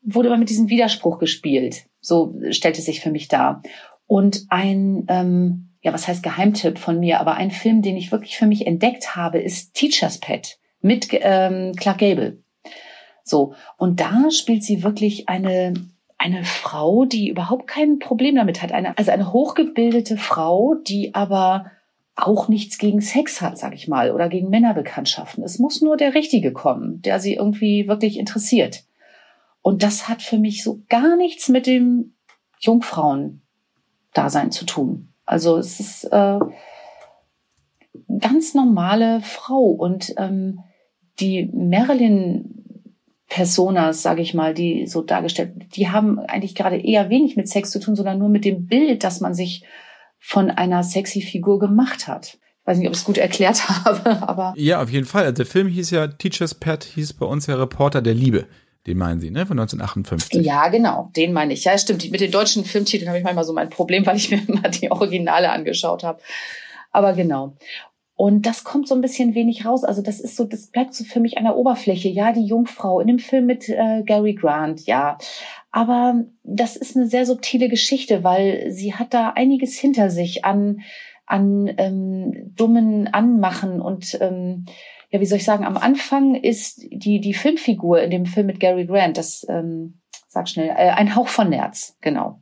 wurde 0.01 0.29
man 0.29 0.39
mit 0.39 0.49
diesem 0.49 0.69
Widerspruch 0.69 1.19
gespielt. 1.19 1.85
So 1.99 2.39
stellt 2.51 2.79
es 2.79 2.85
sich 2.85 3.01
für 3.01 3.11
mich 3.11 3.27
dar. 3.27 3.61
Und 4.05 4.45
ein, 4.47 5.05
ähm, 5.09 5.69
ja, 5.81 5.93
was 5.93 6.07
heißt 6.07 6.23
Geheimtipp 6.23 6.79
von 6.79 6.99
mir, 6.99 7.19
aber 7.19 7.35
ein 7.35 7.51
Film, 7.51 7.81
den 7.81 7.97
ich 7.97 8.13
wirklich 8.13 8.37
für 8.37 8.47
mich 8.47 8.65
entdeckt 8.65 9.17
habe, 9.17 9.39
ist 9.39 9.73
Teacher's 9.73 10.19
Pet 10.19 10.57
mit 10.81 11.07
ähm, 11.11 11.73
Clark 11.75 11.99
Gable. 11.99 12.37
So, 13.23 13.53
und 13.77 13.99
da 13.99 14.31
spielt 14.31 14.63
sie 14.63 14.83
wirklich 14.83 15.27
eine, 15.27 15.73
eine 16.17 16.43
Frau, 16.43 17.05
die 17.05 17.29
überhaupt 17.29 17.67
kein 17.67 17.99
Problem 17.99 18.35
damit 18.35 18.61
hat. 18.61 18.71
Eine, 18.71 18.97
also 18.97 19.11
eine 19.11 19.33
hochgebildete 19.33 20.17
Frau, 20.17 20.75
die 20.75 21.13
aber 21.13 21.71
auch 22.15 22.47
nichts 22.47 22.77
gegen 22.77 23.01
Sex 23.01 23.41
hat, 23.41 23.57
sag 23.57 23.75
ich 23.75 23.87
mal, 23.87 24.11
oder 24.11 24.27
gegen 24.29 24.49
Männerbekanntschaften. 24.49 25.43
Es 25.43 25.59
muss 25.59 25.81
nur 25.81 25.97
der 25.97 26.15
Richtige 26.15 26.51
kommen, 26.51 27.01
der 27.03 27.19
sie 27.19 27.35
irgendwie 27.35 27.87
wirklich 27.87 28.17
interessiert. 28.17 28.85
Und 29.61 29.83
das 29.83 30.07
hat 30.07 30.21
für 30.21 30.39
mich 30.39 30.63
so 30.63 30.81
gar 30.89 31.15
nichts 31.17 31.49
mit 31.49 31.67
dem 31.67 32.13
Jungfrauen-Dasein 32.59 34.51
zu 34.51 34.65
tun. 34.65 35.09
Also 35.25 35.57
es 35.57 35.79
ist 35.79 36.05
äh, 36.05 36.39
ganz 38.19 38.53
normale 38.53 39.21
Frau 39.21 39.63
und 39.63 40.13
ähm, 40.17 40.59
die 41.19 41.49
Marilyn 41.53 42.57
Personas, 43.29 44.01
sage 44.01 44.21
ich 44.21 44.33
mal, 44.33 44.53
die 44.53 44.87
so 44.87 45.01
dargestellt, 45.01 45.51
die 45.75 45.89
haben 45.89 46.17
eigentlich 46.19 46.55
gerade 46.55 46.77
eher 46.77 47.09
wenig 47.09 47.35
mit 47.35 47.49
Sex 47.49 47.71
zu 47.71 47.79
tun, 47.79 47.95
sondern 47.95 48.19
nur 48.19 48.29
mit 48.29 48.45
dem 48.45 48.67
Bild, 48.67 49.03
das 49.03 49.19
man 49.19 49.33
sich 49.33 49.65
von 50.17 50.49
einer 50.49 50.83
sexy 50.83 51.21
Figur 51.21 51.59
gemacht 51.59 52.07
hat. 52.07 52.37
Ich 52.61 52.67
weiß 52.67 52.77
nicht, 52.77 52.87
ob 52.87 52.93
ich 52.93 52.99
es 52.99 53.05
gut 53.05 53.17
erklärt 53.17 53.67
habe, 53.85 54.21
aber. 54.27 54.53
Ja, 54.55 54.81
auf 54.81 54.89
jeden 54.89 55.05
Fall. 55.05 55.23
Also 55.23 55.35
der 55.35 55.45
Film 55.45 55.67
hieß 55.67 55.91
ja 55.91 56.07
Teacher's 56.07 56.55
Pet, 56.55 56.85
hieß 56.85 57.13
bei 57.13 57.25
uns 57.25 57.47
ja 57.47 57.55
Reporter 57.55 58.01
der 58.01 58.13
Liebe. 58.13 58.47
Den 58.87 58.97
meinen 58.97 59.19
Sie, 59.19 59.31
ne? 59.31 59.45
Von 59.45 59.59
1958. 59.59 60.45
Ja, 60.45 60.69
genau. 60.69 61.11
Den 61.17 61.33
meine 61.33 61.51
ich. 61.51 61.65
Ja, 61.65 61.77
stimmt. 61.77 62.09
Mit 62.09 62.21
den 62.21 62.31
deutschen 62.31 62.63
Filmtiteln 62.63 63.09
habe 63.09 63.17
ich 63.17 63.23
manchmal 63.25 63.43
so 63.43 63.51
mein 63.51 63.69
Problem, 63.69 64.05
weil 64.05 64.15
ich 64.15 64.31
mir 64.31 64.41
immer 64.47 64.69
die 64.69 64.89
Originale 64.89 65.51
angeschaut 65.51 66.03
habe. 66.03 66.21
Aber 66.91 67.13
genau. 67.13 67.57
Und 68.17 68.47
das 68.47 68.63
kommt 68.63 68.87
so 68.87 68.95
ein 68.95 69.01
bisschen 69.01 69.35
wenig 69.35 69.63
raus. 69.63 69.83
Also 69.83 70.01
das 70.01 70.19
ist 70.19 70.35
so, 70.35 70.43
das 70.43 70.71
bleibt 70.71 70.95
so 70.95 71.03
für 71.03 71.19
mich 71.19 71.37
an 71.37 71.43
der 71.43 71.55
Oberfläche. 71.55 72.09
Ja, 72.09 72.33
die 72.33 72.45
Jungfrau 72.45 72.99
in 72.99 73.07
dem 73.07 73.19
Film 73.19 73.45
mit 73.45 73.69
äh, 73.69 74.01
Gary 74.03 74.33
Grant, 74.33 74.87
ja. 74.87 75.19
Aber 75.71 76.23
das 76.43 76.75
ist 76.75 76.97
eine 76.97 77.05
sehr 77.05 77.27
subtile 77.27 77.69
Geschichte, 77.69 78.23
weil 78.23 78.71
sie 78.71 78.95
hat 78.95 79.13
da 79.13 79.29
einiges 79.29 79.77
hinter 79.77 80.09
sich 80.09 80.43
an, 80.45 80.81
an 81.27 81.71
ähm, 81.77 82.53
dummen 82.55 83.07
Anmachen 83.07 83.81
und 83.81 84.17
ähm, 84.19 84.65
ja, 85.11 85.21
wie 85.21 85.25
soll 85.25 85.37
ich 85.37 85.45
sagen, 85.45 85.63
am 85.63 85.77
Anfang 85.77 86.33
ist 86.33 86.81
die, 86.91 87.21
die 87.21 87.35
Filmfigur 87.35 88.01
in 88.01 88.09
dem 88.09 88.25
Film 88.25 88.47
mit 88.47 88.59
Gary 88.59 88.87
Grant, 88.87 89.17
das, 89.17 89.45
ähm, 89.47 90.01
sag 90.27 90.49
schnell, 90.49 90.69
äh, 90.69 90.89
ein 90.89 91.15
Hauch 91.15 91.27
von 91.27 91.49
Nerz, 91.49 91.95
genau. 92.01 92.41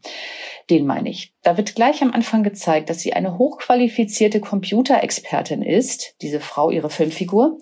Den 0.69 0.85
meine 0.85 1.09
ich. 1.09 1.33
Da 1.43 1.57
wird 1.57 1.75
gleich 1.75 2.01
am 2.01 2.11
Anfang 2.11 2.43
gezeigt, 2.43 2.89
dass 2.89 2.99
sie 2.99 3.13
eine 3.13 3.37
hochqualifizierte 3.37 4.39
Computerexpertin 4.39 5.61
ist, 5.61 6.15
diese 6.21 6.39
Frau, 6.39 6.71
ihre 6.71 6.89
Filmfigur, 6.89 7.59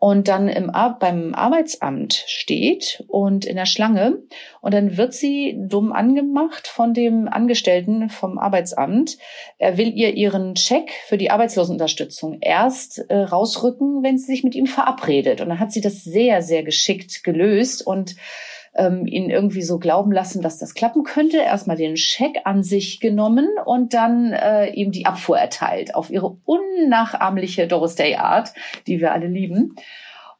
und 0.00 0.28
dann 0.28 0.48
im 0.48 0.72
beim 0.98 1.34
Arbeitsamt 1.34 2.24
steht 2.26 3.04
und 3.06 3.44
in 3.44 3.56
der 3.56 3.66
Schlange 3.66 4.22
und 4.62 4.72
dann 4.72 4.96
wird 4.96 5.12
sie 5.12 5.54
dumm 5.58 5.92
angemacht 5.92 6.66
von 6.66 6.94
dem 6.94 7.28
Angestellten 7.28 8.08
vom 8.08 8.38
Arbeitsamt. 8.38 9.18
Er 9.58 9.76
will 9.76 9.92
ihr 9.94 10.14
ihren 10.14 10.56
Scheck 10.56 10.90
für 11.06 11.18
die 11.18 11.30
Arbeitslosenunterstützung 11.30 12.38
erst 12.40 13.10
äh, 13.10 13.14
rausrücken, 13.14 14.02
wenn 14.02 14.16
sie 14.16 14.24
sich 14.24 14.42
mit 14.42 14.54
ihm 14.54 14.66
verabredet. 14.66 15.42
Und 15.42 15.50
dann 15.50 15.60
hat 15.60 15.70
sie 15.70 15.82
das 15.82 16.02
sehr, 16.02 16.40
sehr 16.40 16.62
geschickt 16.62 17.22
gelöst 17.22 17.86
und 17.86 18.16
ähm, 18.74 19.06
ihn 19.06 19.30
irgendwie 19.30 19.62
so 19.62 19.78
glauben 19.78 20.12
lassen, 20.12 20.42
dass 20.42 20.58
das 20.58 20.74
klappen 20.74 21.02
könnte. 21.02 21.38
Erstmal 21.38 21.76
den 21.76 21.96
Scheck 21.96 22.40
an 22.44 22.62
sich 22.62 23.00
genommen 23.00 23.48
und 23.64 23.94
dann 23.94 24.32
äh, 24.32 24.70
ihm 24.70 24.92
die 24.92 25.06
Abfuhr 25.06 25.38
erteilt 25.38 25.94
auf 25.94 26.10
ihre 26.10 26.36
unnachahmliche 26.44 27.66
Doris 27.66 27.96
Day 27.96 28.16
Art, 28.16 28.52
die 28.86 29.00
wir 29.00 29.12
alle 29.12 29.26
lieben. 29.26 29.74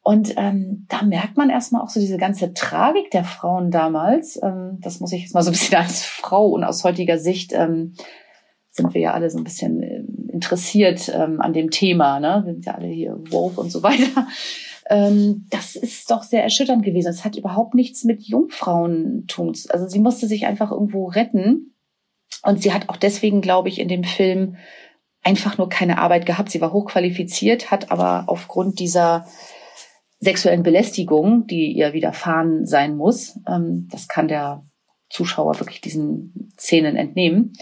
Und 0.03 0.35
ähm, 0.38 0.87
da 0.88 1.03
merkt 1.03 1.37
man 1.37 1.51
erstmal 1.51 1.83
auch 1.83 1.90
so 1.90 2.01
diese 2.01 2.16
ganze 2.16 2.55
Tragik 2.55 3.11
der 3.11 3.25
Frauen 3.25 3.71
damals. 3.71 4.40
Ähm, 4.43 4.79
das 4.81 5.01
muss 5.01 5.12
ich 5.12 5.23
jetzt 5.23 5.35
mal 5.35 5.43
so 5.43 5.51
ein 5.51 5.53
bisschen 5.53 5.79
als 5.79 6.05
Frau 6.05 6.49
und 6.49 6.64
aus 6.64 6.85
heutiger 6.85 7.19
Sicht 7.19 7.53
ähm, 7.53 7.95
sind 8.71 8.95
wir 8.95 9.01
ja 9.01 9.12
alle 9.12 9.29
so 9.29 9.38
ein 9.38 9.45
bisschen 9.45 9.83
äh, 9.83 10.03
interessiert 10.33 11.12
ähm, 11.14 11.40
an 11.40 11.53
dem 11.53 11.71
Thema. 11.71 12.21
Ne? 12.21 12.43
Wir 12.47 12.55
sind 12.55 12.64
ja 12.64 12.75
alle 12.77 12.87
hier 12.87 13.19
woke 13.29 13.61
und 13.61 13.71
so 13.71 13.83
weiter 13.83 14.27
ähm, 14.90 15.46
das 15.50 15.76
ist 15.76 16.11
doch 16.11 16.24
sehr 16.24 16.42
erschütternd 16.42 16.85
gewesen. 16.85 17.09
Es 17.09 17.24
hat 17.24 17.37
überhaupt 17.37 17.74
nichts 17.74 18.05
mit 18.05 18.22
Jungfrauen 18.22 19.26
tun. 19.29 19.55
Also 19.70 19.88
sie 19.88 20.00
musste 20.00 20.26
sich 20.26 20.46
einfach 20.46 20.72
irgendwo 20.72 21.07
retten. 21.07 21.74
Und 22.42 22.61
sie 22.61 22.72
hat 22.72 22.88
auch 22.88 22.96
deswegen, 22.96 23.40
glaube 23.40 23.68
ich, 23.68 23.79
in 23.79 23.88
dem 23.88 24.05
Film 24.05 24.57
einfach 25.22 25.59
nur 25.59 25.68
keine 25.68 25.98
Arbeit 25.98 26.26
gehabt. 26.26 26.50
Sie 26.50 26.61
war 26.61 26.72
hochqualifiziert, 26.72 27.70
hat 27.70 27.90
aber 27.92 28.24
aufgrund 28.26 28.81
dieser 28.81 29.26
sexuellen 30.18 30.62
Belästigung, 30.62 31.46
die 31.46 31.72
ihr 31.72 31.92
widerfahren 31.92 32.66
sein 32.66 32.96
muss, 32.96 33.38
ähm, 33.48 33.88
das 33.90 34.09
kann 34.09 34.29
der 34.29 34.66
Zuschauer 35.09 35.59
wirklich 35.61 35.81
diesen 35.81 36.53
Szenen 36.59 36.96
entnehmen, 36.96 37.55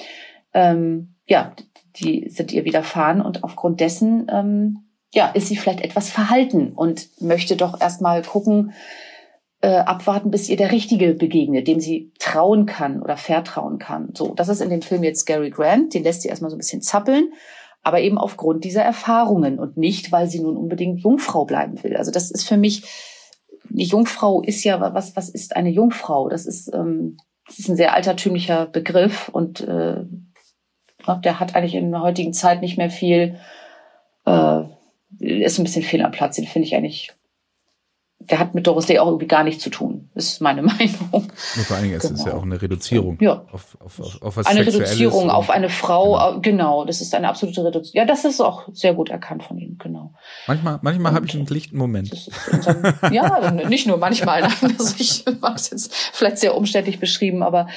ähm, 0.52 1.14
ja, 1.26 1.54
die 1.96 2.28
sind 2.30 2.52
ihr 2.52 2.64
widerfahren 2.64 3.20
und 3.20 3.44
aufgrund 3.44 3.80
dessen 3.80 4.26
ähm, 4.30 4.87
ja, 5.12 5.28
ist 5.28 5.48
sie 5.48 5.56
vielleicht 5.56 5.80
etwas 5.80 6.10
verhalten 6.10 6.72
und 6.74 7.08
möchte 7.20 7.56
doch 7.56 7.80
erstmal 7.80 8.22
gucken, 8.22 8.72
äh, 9.60 9.78
abwarten, 9.78 10.30
bis 10.30 10.48
ihr 10.48 10.56
der 10.56 10.70
Richtige 10.70 11.14
begegnet, 11.14 11.66
dem 11.66 11.80
sie 11.80 12.12
trauen 12.18 12.66
kann 12.66 13.02
oder 13.02 13.16
vertrauen 13.16 13.78
kann. 13.78 14.10
So, 14.14 14.34
das 14.34 14.48
ist 14.48 14.60
in 14.60 14.70
dem 14.70 14.82
Film 14.82 15.02
jetzt 15.02 15.24
Gary 15.24 15.50
Grant, 15.50 15.94
den 15.94 16.04
lässt 16.04 16.22
sie 16.22 16.28
erstmal 16.28 16.50
so 16.50 16.56
ein 16.56 16.60
bisschen 16.60 16.82
zappeln. 16.82 17.32
aber 17.82 18.00
eben 18.00 18.18
aufgrund 18.18 18.64
dieser 18.64 18.82
Erfahrungen 18.82 19.58
und 19.58 19.76
nicht, 19.76 20.12
weil 20.12 20.28
sie 20.28 20.40
nun 20.40 20.56
unbedingt 20.56 21.00
Jungfrau 21.00 21.44
bleiben 21.44 21.82
will. 21.82 21.96
Also 21.96 22.10
das 22.10 22.30
ist 22.30 22.46
für 22.46 22.56
mich, 22.56 22.82
die 23.70 23.84
Jungfrau 23.84 24.42
ist 24.42 24.64
ja, 24.64 24.80
was, 24.80 25.16
was 25.16 25.28
ist 25.28 25.56
eine 25.56 25.70
Jungfrau? 25.70 26.28
Das 26.28 26.44
ist, 26.44 26.72
ähm, 26.74 27.16
das 27.46 27.60
ist 27.60 27.68
ein 27.68 27.76
sehr 27.76 27.94
altertümlicher 27.94 28.66
Begriff 28.66 29.28
und 29.28 29.60
äh, 29.62 30.04
der 31.24 31.40
hat 31.40 31.54
eigentlich 31.54 31.76
in 31.76 31.90
der 31.90 32.02
heutigen 32.02 32.34
Zeit 32.34 32.60
nicht 32.60 32.76
mehr 32.76 32.90
viel, 32.90 33.36
äh, 34.26 34.64
ist 35.18 35.58
ein 35.58 35.64
bisschen 35.64 35.82
fehl 35.82 36.02
am 36.02 36.12
Platz. 36.12 36.36
Den 36.36 36.46
finde 36.46 36.66
ich 36.66 36.74
eigentlich 36.74 37.12
der 38.20 38.38
hat 38.38 38.54
mit 38.54 38.66
Doris 38.66 38.86
Day 38.86 38.98
auch 38.98 39.06
irgendwie 39.06 39.26
gar 39.26 39.44
nichts 39.44 39.62
zu 39.62 39.70
tun, 39.70 40.10
ist 40.14 40.40
meine 40.40 40.62
Meinung. 40.62 41.08
Und 41.12 41.32
vor 41.32 41.76
allen 41.76 41.84
Dingen, 41.84 41.96
es 41.96 42.02
genau. 42.02 42.14
ist 42.14 42.26
ja 42.26 42.34
auch 42.34 42.42
eine 42.42 42.60
Reduzierung 42.60 43.16
ja. 43.20 43.44
auf, 43.52 43.76
auf, 43.80 44.00
auf, 44.00 44.22
auf 44.22 44.36
was 44.36 44.46
Eine 44.46 44.66
Reduzierung 44.66 45.30
auf 45.30 45.50
eine 45.50 45.68
Frau, 45.68 46.14
genau. 46.14 46.40
genau. 46.40 46.84
das 46.84 47.00
ist 47.00 47.14
eine 47.14 47.28
absolute 47.28 47.64
Reduzierung. 47.64 47.96
Ja, 47.96 48.04
das 48.04 48.24
ist 48.24 48.40
auch 48.40 48.68
sehr 48.72 48.94
gut 48.94 49.08
erkannt 49.08 49.44
von 49.44 49.58
Ihnen, 49.58 49.78
genau. 49.78 50.12
Manchmal, 50.46 50.78
manchmal 50.82 51.12
habe 51.12 51.26
ich 51.26 51.34
einen 51.34 51.46
lichten 51.46 51.78
Moment. 51.78 52.28
Unserem, 52.52 52.94
ja, 53.12 53.50
nicht 53.50 53.86
nur 53.86 53.98
manchmal, 53.98 54.42
nein, 54.42 54.52
also 54.78 54.94
ich 54.98 55.24
habe 55.26 55.54
es 55.54 55.70
jetzt 55.70 55.94
vielleicht 55.94 56.38
sehr 56.38 56.56
umständlich 56.56 56.98
beschrieben, 56.98 57.42
aber 57.42 57.68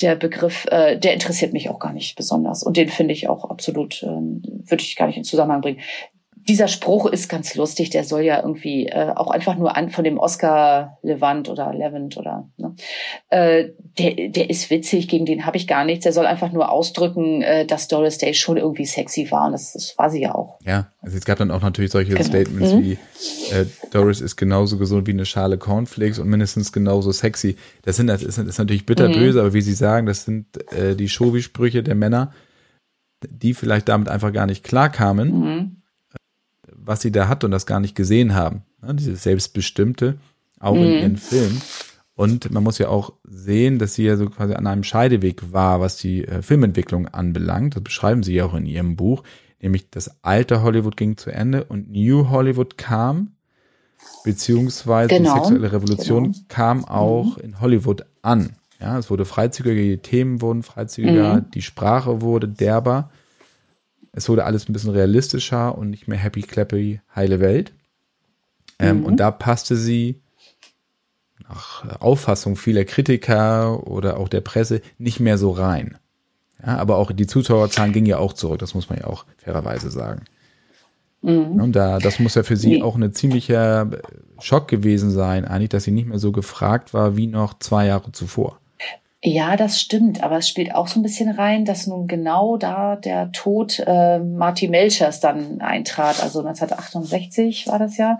der 0.00 0.14
Begriff, 0.14 0.66
äh, 0.70 0.98
der 0.98 1.14
interessiert 1.14 1.54
mich 1.54 1.70
auch 1.70 1.78
gar 1.78 1.92
nicht 1.92 2.16
besonders. 2.16 2.62
Und 2.62 2.76
den 2.76 2.88
finde 2.88 3.14
ich 3.14 3.28
auch 3.28 3.48
absolut, 3.48 4.02
äh, 4.02 4.06
würde 4.06 4.82
ich 4.82 4.94
gar 4.94 5.06
nicht 5.06 5.16
in 5.16 5.24
Zusammenhang 5.24 5.62
bringen 5.62 5.80
dieser 6.48 6.68
Spruch 6.68 7.06
ist 7.06 7.28
ganz 7.28 7.54
lustig, 7.56 7.90
der 7.90 8.04
soll 8.04 8.22
ja 8.22 8.40
irgendwie 8.40 8.86
äh, 8.86 9.10
auch 9.14 9.30
einfach 9.30 9.56
nur 9.56 9.76
an 9.76 9.90
von 9.90 10.04
dem 10.04 10.18
Oscar 10.18 10.98
Levant 11.02 11.48
oder 11.48 11.72
Levant 11.74 12.16
oder 12.16 12.48
ne? 12.56 12.74
äh, 13.30 13.70
der, 13.98 14.28
der 14.28 14.48
ist 14.48 14.70
witzig, 14.70 15.08
gegen 15.08 15.26
den 15.26 15.44
habe 15.44 15.56
ich 15.56 15.66
gar 15.66 15.84
nichts. 15.84 16.04
Der 16.04 16.12
soll 16.12 16.26
einfach 16.26 16.52
nur 16.52 16.70
ausdrücken, 16.70 17.42
äh, 17.42 17.66
dass 17.66 17.88
Doris 17.88 18.18
Day 18.18 18.32
schon 18.34 18.58
irgendwie 18.58 18.86
sexy 18.86 19.28
war 19.30 19.46
und 19.46 19.52
das, 19.52 19.72
das 19.72 19.98
war 19.98 20.08
sie 20.08 20.20
ja 20.20 20.34
auch. 20.34 20.60
Ja, 20.64 20.92
also 21.00 21.16
es 21.16 21.24
gab 21.24 21.38
dann 21.38 21.50
auch 21.50 21.62
natürlich 21.62 21.90
solche 21.90 22.12
genau. 22.12 22.24
Statements 22.24 22.72
mhm. 22.72 22.82
wie 22.84 22.92
äh, 23.52 23.66
Doris 23.90 24.20
ist 24.20 24.36
genauso 24.36 24.78
gesund 24.78 25.08
wie 25.08 25.12
eine 25.12 25.26
Schale 25.26 25.58
Cornflakes 25.58 26.20
und 26.20 26.28
mindestens 26.28 26.72
genauso 26.72 27.10
sexy. 27.10 27.56
Das 27.82 27.96
sind 27.96 28.06
das 28.06 28.22
ist, 28.22 28.38
ist 28.38 28.58
natürlich 28.58 28.86
bitterböse, 28.86 29.40
mhm. 29.40 29.46
aber 29.46 29.54
wie 29.54 29.62
Sie 29.62 29.74
sagen, 29.74 30.06
das 30.06 30.24
sind 30.24 30.46
äh, 30.72 30.94
die 30.94 31.08
Shovi-Sprüche 31.08 31.82
der 31.82 31.96
Männer, 31.96 32.32
die 33.28 33.54
vielleicht 33.54 33.88
damit 33.88 34.08
einfach 34.08 34.32
gar 34.32 34.46
nicht 34.46 34.62
klarkamen. 34.62 35.40
Mhm 35.40 35.75
was 36.86 37.02
sie 37.02 37.12
da 37.12 37.28
hat 37.28 37.44
und 37.44 37.50
das 37.50 37.66
gar 37.66 37.80
nicht 37.80 37.94
gesehen 37.94 38.34
haben. 38.34 38.62
Ja, 38.82 38.92
dieses 38.92 39.22
Selbstbestimmte, 39.22 40.18
auch 40.60 40.74
mhm. 40.74 40.82
in 40.82 40.92
ihren 40.92 41.16
Filmen. 41.16 41.60
Und 42.14 42.50
man 42.50 42.62
muss 42.62 42.78
ja 42.78 42.88
auch 42.88 43.12
sehen, 43.24 43.78
dass 43.78 43.94
sie 43.94 44.04
ja 44.04 44.16
so 44.16 44.30
quasi 44.30 44.54
an 44.54 44.66
einem 44.66 44.84
Scheideweg 44.84 45.52
war, 45.52 45.80
was 45.80 45.98
die 45.98 46.24
äh, 46.24 46.40
Filmentwicklung 46.40 47.08
anbelangt. 47.08 47.76
Das 47.76 47.82
beschreiben 47.82 48.22
sie 48.22 48.34
ja 48.34 48.46
auch 48.46 48.54
in 48.54 48.64
ihrem 48.64 48.96
Buch. 48.96 49.22
Nämlich 49.60 49.90
das 49.90 50.24
alte 50.24 50.62
Hollywood 50.62 50.96
ging 50.96 51.16
zu 51.18 51.30
Ende 51.30 51.64
und 51.64 51.90
New 51.90 52.30
Hollywood 52.30 52.78
kam, 52.78 53.32
beziehungsweise 54.24 55.08
genau. 55.08 55.34
die 55.34 55.40
sexuelle 55.40 55.72
Revolution 55.72 56.32
genau. 56.32 56.44
kam 56.48 56.84
auch 56.84 57.36
mhm. 57.36 57.42
in 57.42 57.60
Hollywood 57.60 58.06
an. 58.22 58.56
Ja, 58.80 58.98
es 58.98 59.10
wurde 59.10 59.24
freizügiger, 59.24 59.74
die 59.74 59.98
Themen 59.98 60.40
wurden 60.40 60.62
freizügiger, 60.62 61.36
mhm. 61.36 61.50
die 61.50 61.62
Sprache 61.62 62.20
wurde 62.22 62.48
derber. 62.48 63.10
Es 64.16 64.30
wurde 64.30 64.44
alles 64.44 64.68
ein 64.68 64.72
bisschen 64.72 64.90
realistischer 64.90 65.76
und 65.76 65.90
nicht 65.90 66.08
mehr 66.08 66.16
happy, 66.16 66.40
clappy, 66.40 67.00
heile 67.14 67.38
Welt. 67.38 67.72
Ähm, 68.78 69.00
mhm. 69.00 69.04
Und 69.04 69.16
da 69.18 69.30
passte 69.30 69.76
sie 69.76 70.22
nach 71.46 72.00
Auffassung 72.00 72.56
vieler 72.56 72.86
Kritiker 72.86 73.86
oder 73.86 74.18
auch 74.18 74.30
der 74.30 74.40
Presse 74.40 74.80
nicht 74.96 75.20
mehr 75.20 75.36
so 75.36 75.50
rein. 75.50 75.98
Ja, 76.64 76.78
aber 76.78 76.96
auch 76.96 77.12
die 77.12 77.26
Zuschauerzahlen 77.26 77.92
gingen 77.92 78.06
ja 78.06 78.16
auch 78.16 78.32
zurück, 78.32 78.58
das 78.58 78.74
muss 78.74 78.88
man 78.88 78.98
ja 78.98 79.06
auch 79.06 79.26
fairerweise 79.36 79.90
sagen. 79.90 80.22
Mhm. 81.20 81.60
Und 81.60 81.72
da, 81.76 81.98
das 81.98 82.18
muss 82.18 82.36
ja 82.36 82.42
für 82.42 82.56
sie 82.56 82.76
nee. 82.76 82.82
auch 82.82 82.96
ein 82.96 83.12
ziemlicher 83.12 83.90
Schock 84.40 84.66
gewesen 84.66 85.10
sein, 85.10 85.44
eigentlich, 85.44 85.68
dass 85.68 85.84
sie 85.84 85.90
nicht 85.90 86.08
mehr 86.08 86.18
so 86.18 86.32
gefragt 86.32 86.94
war 86.94 87.18
wie 87.18 87.26
noch 87.26 87.58
zwei 87.58 87.86
Jahre 87.86 88.12
zuvor. 88.12 88.58
Ja, 89.22 89.56
das 89.56 89.80
stimmt, 89.80 90.22
aber 90.22 90.38
es 90.38 90.48
spielt 90.48 90.74
auch 90.74 90.88
so 90.88 91.00
ein 91.00 91.02
bisschen 91.02 91.30
rein, 91.30 91.64
dass 91.64 91.86
nun 91.86 92.06
genau 92.06 92.56
da 92.58 92.96
der 92.96 93.32
Tod 93.32 93.82
äh, 93.86 94.18
Marty 94.18 94.68
Melchers 94.68 95.20
dann 95.20 95.60
eintrat, 95.60 96.22
also 96.22 96.40
1968 96.40 97.66
war 97.66 97.78
das 97.78 97.96
ja. 97.96 98.18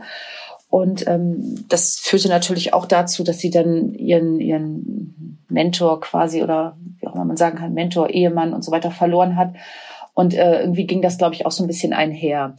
Und 0.69 1.07
ähm, 1.07 1.65
das 1.69 1.99
führte 1.99 2.29
natürlich 2.29 2.75
auch 2.75 2.87
dazu, 2.87 3.25
dass 3.25 3.39
sie 3.39 3.51
dann 3.51 3.95
ihren, 3.95 4.41
ihren 4.41 5.39
Mentor 5.49 6.01
quasi 6.01 6.43
oder 6.43 6.77
wie 6.99 7.07
auch 7.07 7.15
immer 7.15 7.25
man 7.25 7.37
sagen 7.37 7.59
kann, 7.59 7.75
Mentor, 7.75 8.11
Ehemann 8.11 8.53
und 8.53 8.65
so 8.65 8.73
weiter 8.73 8.91
verloren 8.91 9.37
hat. 9.37 9.55
Und 10.15 10.35
äh, 10.35 10.61
irgendwie 10.61 10.87
ging 10.87 11.03
das, 11.03 11.19
glaube 11.19 11.35
ich, 11.35 11.47
auch 11.47 11.53
so 11.53 11.63
ein 11.63 11.69
bisschen 11.69 11.93
einher. 11.93 12.57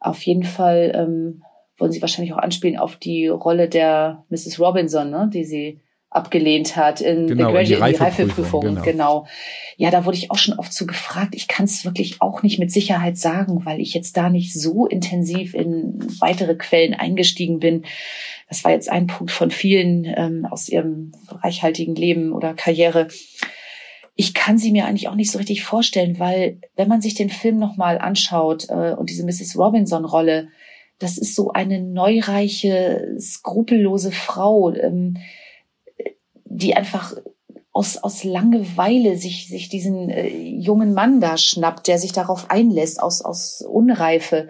Auf 0.00 0.22
jeden 0.22 0.42
Fall 0.42 0.92
ähm, 0.94 1.42
wollen 1.78 1.92
sie 1.92 2.02
wahrscheinlich 2.02 2.34
auch 2.34 2.38
anspielen 2.38 2.78
auf 2.78 2.96
die 2.96 3.28
Rolle 3.28 3.68
der 3.68 4.24
Mrs. 4.30 4.58
Robinson, 4.60 5.10
ne, 5.10 5.30
die 5.32 5.44
sie 5.44 5.80
abgelehnt 6.10 6.76
hat 6.76 7.00
in, 7.00 7.26
genau, 7.26 7.50
in 7.50 7.66
die, 7.66 7.74
in 7.74 7.84
die 7.84 7.96
Reifeprüfung. 7.96 8.62
Genau. 8.62 8.82
genau. 8.82 9.26
Ja, 9.76 9.90
da 9.90 10.04
wurde 10.04 10.16
ich 10.16 10.30
auch 10.30 10.38
schon 10.38 10.58
oft 10.58 10.72
zu 10.72 10.86
gefragt. 10.86 11.34
Ich 11.34 11.48
kann 11.48 11.66
es 11.66 11.84
wirklich 11.84 12.20
auch 12.20 12.42
nicht 12.42 12.58
mit 12.58 12.72
Sicherheit 12.72 13.18
sagen, 13.18 13.64
weil 13.66 13.80
ich 13.80 13.92
jetzt 13.92 14.16
da 14.16 14.30
nicht 14.30 14.54
so 14.54 14.86
intensiv 14.86 15.54
in 15.54 15.98
weitere 16.20 16.54
Quellen 16.54 16.94
eingestiegen 16.94 17.60
bin. 17.60 17.84
Das 18.48 18.64
war 18.64 18.72
jetzt 18.72 18.90
ein 18.90 19.06
Punkt 19.06 19.30
von 19.30 19.50
vielen 19.50 20.04
ähm, 20.16 20.46
aus 20.50 20.68
ihrem 20.68 21.12
reichhaltigen 21.30 21.94
Leben 21.94 22.32
oder 22.32 22.54
Karriere. 22.54 23.08
Ich 24.16 24.32
kann 24.32 24.56
sie 24.56 24.72
mir 24.72 24.86
eigentlich 24.86 25.08
auch 25.08 25.14
nicht 25.14 25.30
so 25.30 25.38
richtig 25.38 25.62
vorstellen, 25.62 26.18
weil 26.18 26.58
wenn 26.74 26.88
man 26.88 27.02
sich 27.02 27.14
den 27.14 27.30
Film 27.30 27.58
nochmal 27.58 27.98
anschaut 27.98 28.68
äh, 28.70 28.94
und 28.94 29.10
diese 29.10 29.24
Mrs. 29.24 29.56
Robinson-Rolle, 29.56 30.48
das 30.98 31.18
ist 31.18 31.36
so 31.36 31.52
eine 31.52 31.80
neureiche, 31.80 33.14
skrupellose 33.20 34.10
Frau. 34.10 34.72
Ähm, 34.72 35.18
die 36.58 36.76
einfach 36.76 37.14
aus, 37.72 37.96
aus 37.96 38.24
Langeweile 38.24 39.16
sich, 39.16 39.48
sich 39.48 39.68
diesen 39.68 40.10
äh, 40.10 40.28
jungen 40.28 40.94
Mann 40.94 41.20
da 41.20 41.36
schnappt, 41.36 41.86
der 41.86 41.98
sich 41.98 42.12
darauf 42.12 42.50
einlässt, 42.50 43.00
aus, 43.00 43.22
aus 43.22 43.62
Unreife. 43.62 44.48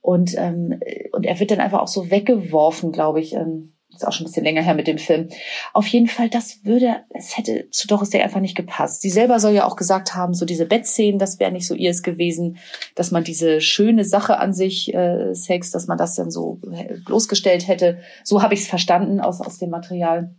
Und, 0.00 0.36
ähm, 0.36 0.80
und 1.12 1.26
er 1.26 1.38
wird 1.38 1.50
dann 1.52 1.60
einfach 1.60 1.80
auch 1.80 1.88
so 1.88 2.10
weggeworfen, 2.10 2.92
glaube 2.92 3.20
ich. 3.20 3.34
Ähm, 3.34 3.72
ist 3.94 4.06
auch 4.06 4.12
schon 4.12 4.24
ein 4.24 4.28
bisschen 4.28 4.44
länger 4.44 4.62
her 4.62 4.74
mit 4.74 4.88
dem 4.88 4.98
Film. 4.98 5.28
Auf 5.72 5.86
jeden 5.86 6.08
Fall, 6.08 6.28
das 6.28 6.64
würde, 6.64 7.04
es 7.14 7.38
hätte 7.38 7.70
zu 7.70 7.86
Doris 7.86 8.10
Day 8.10 8.20
einfach 8.20 8.40
nicht 8.40 8.56
gepasst. 8.56 9.00
Sie 9.00 9.10
selber 9.10 9.38
soll 9.38 9.54
ja 9.54 9.64
auch 9.66 9.76
gesagt 9.76 10.14
haben, 10.14 10.34
so 10.34 10.44
diese 10.44 10.66
Bettszenen, 10.66 11.18
das 11.18 11.38
wäre 11.38 11.52
nicht 11.52 11.66
so 11.66 11.74
ihrs 11.74 12.02
gewesen, 12.02 12.58
dass 12.94 13.10
man 13.10 13.24
diese 13.24 13.60
schöne 13.60 14.04
Sache 14.04 14.38
an 14.38 14.52
sich, 14.52 14.92
äh, 14.92 15.34
Sex, 15.34 15.70
dass 15.70 15.86
man 15.86 15.98
das 15.98 16.16
dann 16.16 16.30
so 16.30 16.60
äh, 16.72 16.98
bloßgestellt 17.04 17.68
hätte. 17.68 17.98
So 18.24 18.42
habe 18.42 18.54
ich 18.54 18.60
es 18.60 18.68
verstanden 18.68 19.20
aus, 19.20 19.40
aus 19.40 19.58
dem 19.58 19.70
Material 19.70 20.34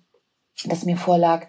das 0.66 0.86
mir 0.86 0.98
vorlag. 0.98 1.48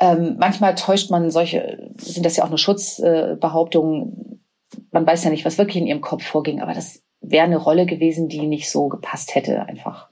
Ähm, 0.00 0.36
manchmal 0.38 0.74
täuscht 0.74 1.10
man 1.10 1.30
solche, 1.30 1.90
sind 1.96 2.26
das 2.26 2.36
ja 2.36 2.44
auch 2.44 2.48
nur 2.48 2.58
Schutzbehauptungen. 2.58 4.40
Äh, 4.72 4.76
man 4.90 5.06
weiß 5.06 5.24
ja 5.24 5.30
nicht, 5.30 5.44
was 5.44 5.58
wirklich 5.58 5.76
in 5.76 5.86
ihrem 5.86 6.00
Kopf 6.00 6.24
vorging, 6.24 6.60
aber 6.60 6.74
das 6.74 7.02
wäre 7.20 7.44
eine 7.44 7.56
Rolle 7.56 7.86
gewesen, 7.86 8.28
die 8.28 8.46
nicht 8.46 8.70
so 8.70 8.88
gepasst 8.88 9.34
hätte, 9.34 9.66
einfach. 9.66 10.08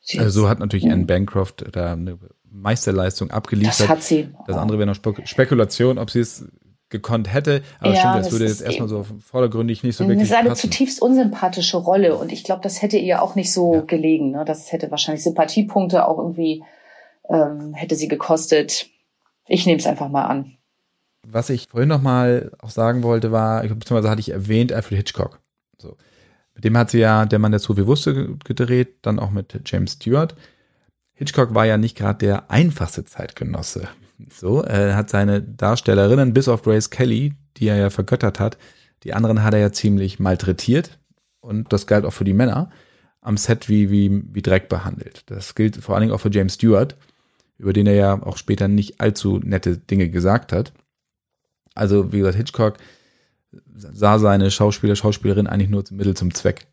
Sie 0.00 0.18
also 0.18 0.42
so 0.42 0.48
hat 0.48 0.60
natürlich 0.60 0.90
Anne 0.90 1.06
Bancroft 1.06 1.64
da 1.72 1.92
eine 1.92 2.18
Meisterleistung 2.50 3.30
abgeliefert. 3.30 3.80
Das 3.80 3.88
hat 3.88 4.02
sie. 4.02 4.34
Das 4.46 4.56
andere 4.56 4.78
wäre 4.78 4.86
noch 4.86 4.96
Spekulation, 5.24 5.98
ob 5.98 6.10
sie 6.10 6.20
es 6.20 6.46
gekonnt 6.88 7.32
hätte. 7.32 7.62
Aber 7.80 7.94
ja, 7.94 8.00
stimmt, 8.00 8.14
das, 8.16 8.24
das 8.24 8.32
würde 8.32 8.44
jetzt 8.46 8.62
erstmal 8.62 8.88
so 8.88 9.04
vordergründig 9.20 9.82
nicht 9.82 9.96
so 9.96 10.04
wirklich. 10.06 10.28
Das 10.28 10.30
ist 10.30 10.36
eine 10.36 10.50
passen. 10.50 10.70
zutiefst 10.70 11.02
unsympathische 11.02 11.76
Rolle 11.76 12.16
und 12.16 12.32
ich 12.32 12.44
glaube, 12.44 12.62
das 12.62 12.82
hätte 12.82 12.96
ihr 12.98 13.22
auch 13.22 13.34
nicht 13.34 13.52
so 13.52 13.74
ja. 13.74 13.80
gelegen. 13.80 14.30
Ne? 14.30 14.44
Das 14.44 14.72
hätte 14.72 14.90
wahrscheinlich 14.90 15.24
Sympathiepunkte 15.24 16.06
auch 16.06 16.18
irgendwie 16.18 16.62
ähm, 17.28 17.74
hätte 17.74 17.96
sie 17.96 18.08
gekostet. 18.08 18.88
Ich 19.46 19.66
nehme 19.66 19.78
es 19.78 19.86
einfach 19.86 20.08
mal 20.08 20.24
an. 20.24 20.56
Was 21.26 21.50
ich 21.50 21.68
vorhin 21.68 21.88
noch 21.88 22.02
mal 22.02 22.52
auch 22.60 22.70
sagen 22.70 23.02
wollte, 23.02 23.32
war, 23.32 23.62
beziehungsweise 23.62 24.10
hatte 24.10 24.20
ich 24.20 24.30
erwähnt, 24.30 24.72
Alfred 24.72 24.98
Hitchcock. 24.98 25.40
So. 25.78 25.96
Mit 26.54 26.64
dem 26.64 26.76
hat 26.76 26.90
sie 26.90 26.98
ja 26.98 27.24
Der 27.24 27.38
Mann, 27.38 27.52
der 27.52 27.58
so 27.58 27.74
viel 27.74 27.86
wusste, 27.86 28.36
gedreht, 28.44 28.98
dann 29.02 29.18
auch 29.18 29.30
mit 29.30 29.60
James 29.64 29.92
Stewart. 29.92 30.36
Hitchcock 31.14 31.54
war 31.54 31.64
ja 31.64 31.78
nicht 31.78 31.96
gerade 31.96 32.18
der 32.18 32.50
einfachste 32.50 33.04
Zeitgenosse. 33.04 33.88
So, 34.30 34.62
er 34.62 34.96
hat 34.96 35.10
seine 35.10 35.42
Darstellerinnen, 35.42 36.32
bis 36.32 36.48
auf 36.48 36.62
Grace 36.62 36.90
Kelly, 36.90 37.34
die 37.56 37.68
er 37.68 37.76
ja 37.76 37.90
vergöttert 37.90 38.40
hat, 38.40 38.58
die 39.02 39.12
anderen 39.12 39.42
hat 39.42 39.54
er 39.54 39.60
ja 39.60 39.72
ziemlich 39.72 40.18
malträtiert. 40.18 40.98
Und 41.40 41.72
das 41.72 41.86
galt 41.86 42.06
auch 42.06 42.12
für 42.12 42.24
die 42.24 42.32
Männer 42.32 42.70
am 43.20 43.36
Set 43.36 43.68
wie, 43.68 43.90
wie, 43.90 44.22
wie 44.32 44.42
Dreck 44.42 44.68
behandelt. 44.68 45.24
Das 45.26 45.54
gilt 45.54 45.76
vor 45.76 45.94
allen 45.94 46.02
Dingen 46.02 46.14
auch 46.14 46.20
für 46.20 46.32
James 46.32 46.54
Stewart, 46.54 46.96
über 47.58 47.72
den 47.72 47.86
er 47.86 47.94
ja 47.94 48.22
auch 48.22 48.36
später 48.36 48.68
nicht 48.68 49.00
allzu 49.00 49.40
nette 49.42 49.76
Dinge 49.76 50.08
gesagt 50.08 50.52
hat. 50.52 50.72
Also, 51.74 52.12
wie 52.12 52.18
gesagt, 52.18 52.36
Hitchcock 52.36 52.78
sah 53.74 54.18
seine 54.18 54.50
Schauspieler, 54.50 54.96
Schauspielerin 54.96 55.46
eigentlich 55.46 55.70
nur 55.70 55.84
zum 55.84 55.96
Mittel 55.96 56.14
zum 56.14 56.32
Zweck, 56.34 56.66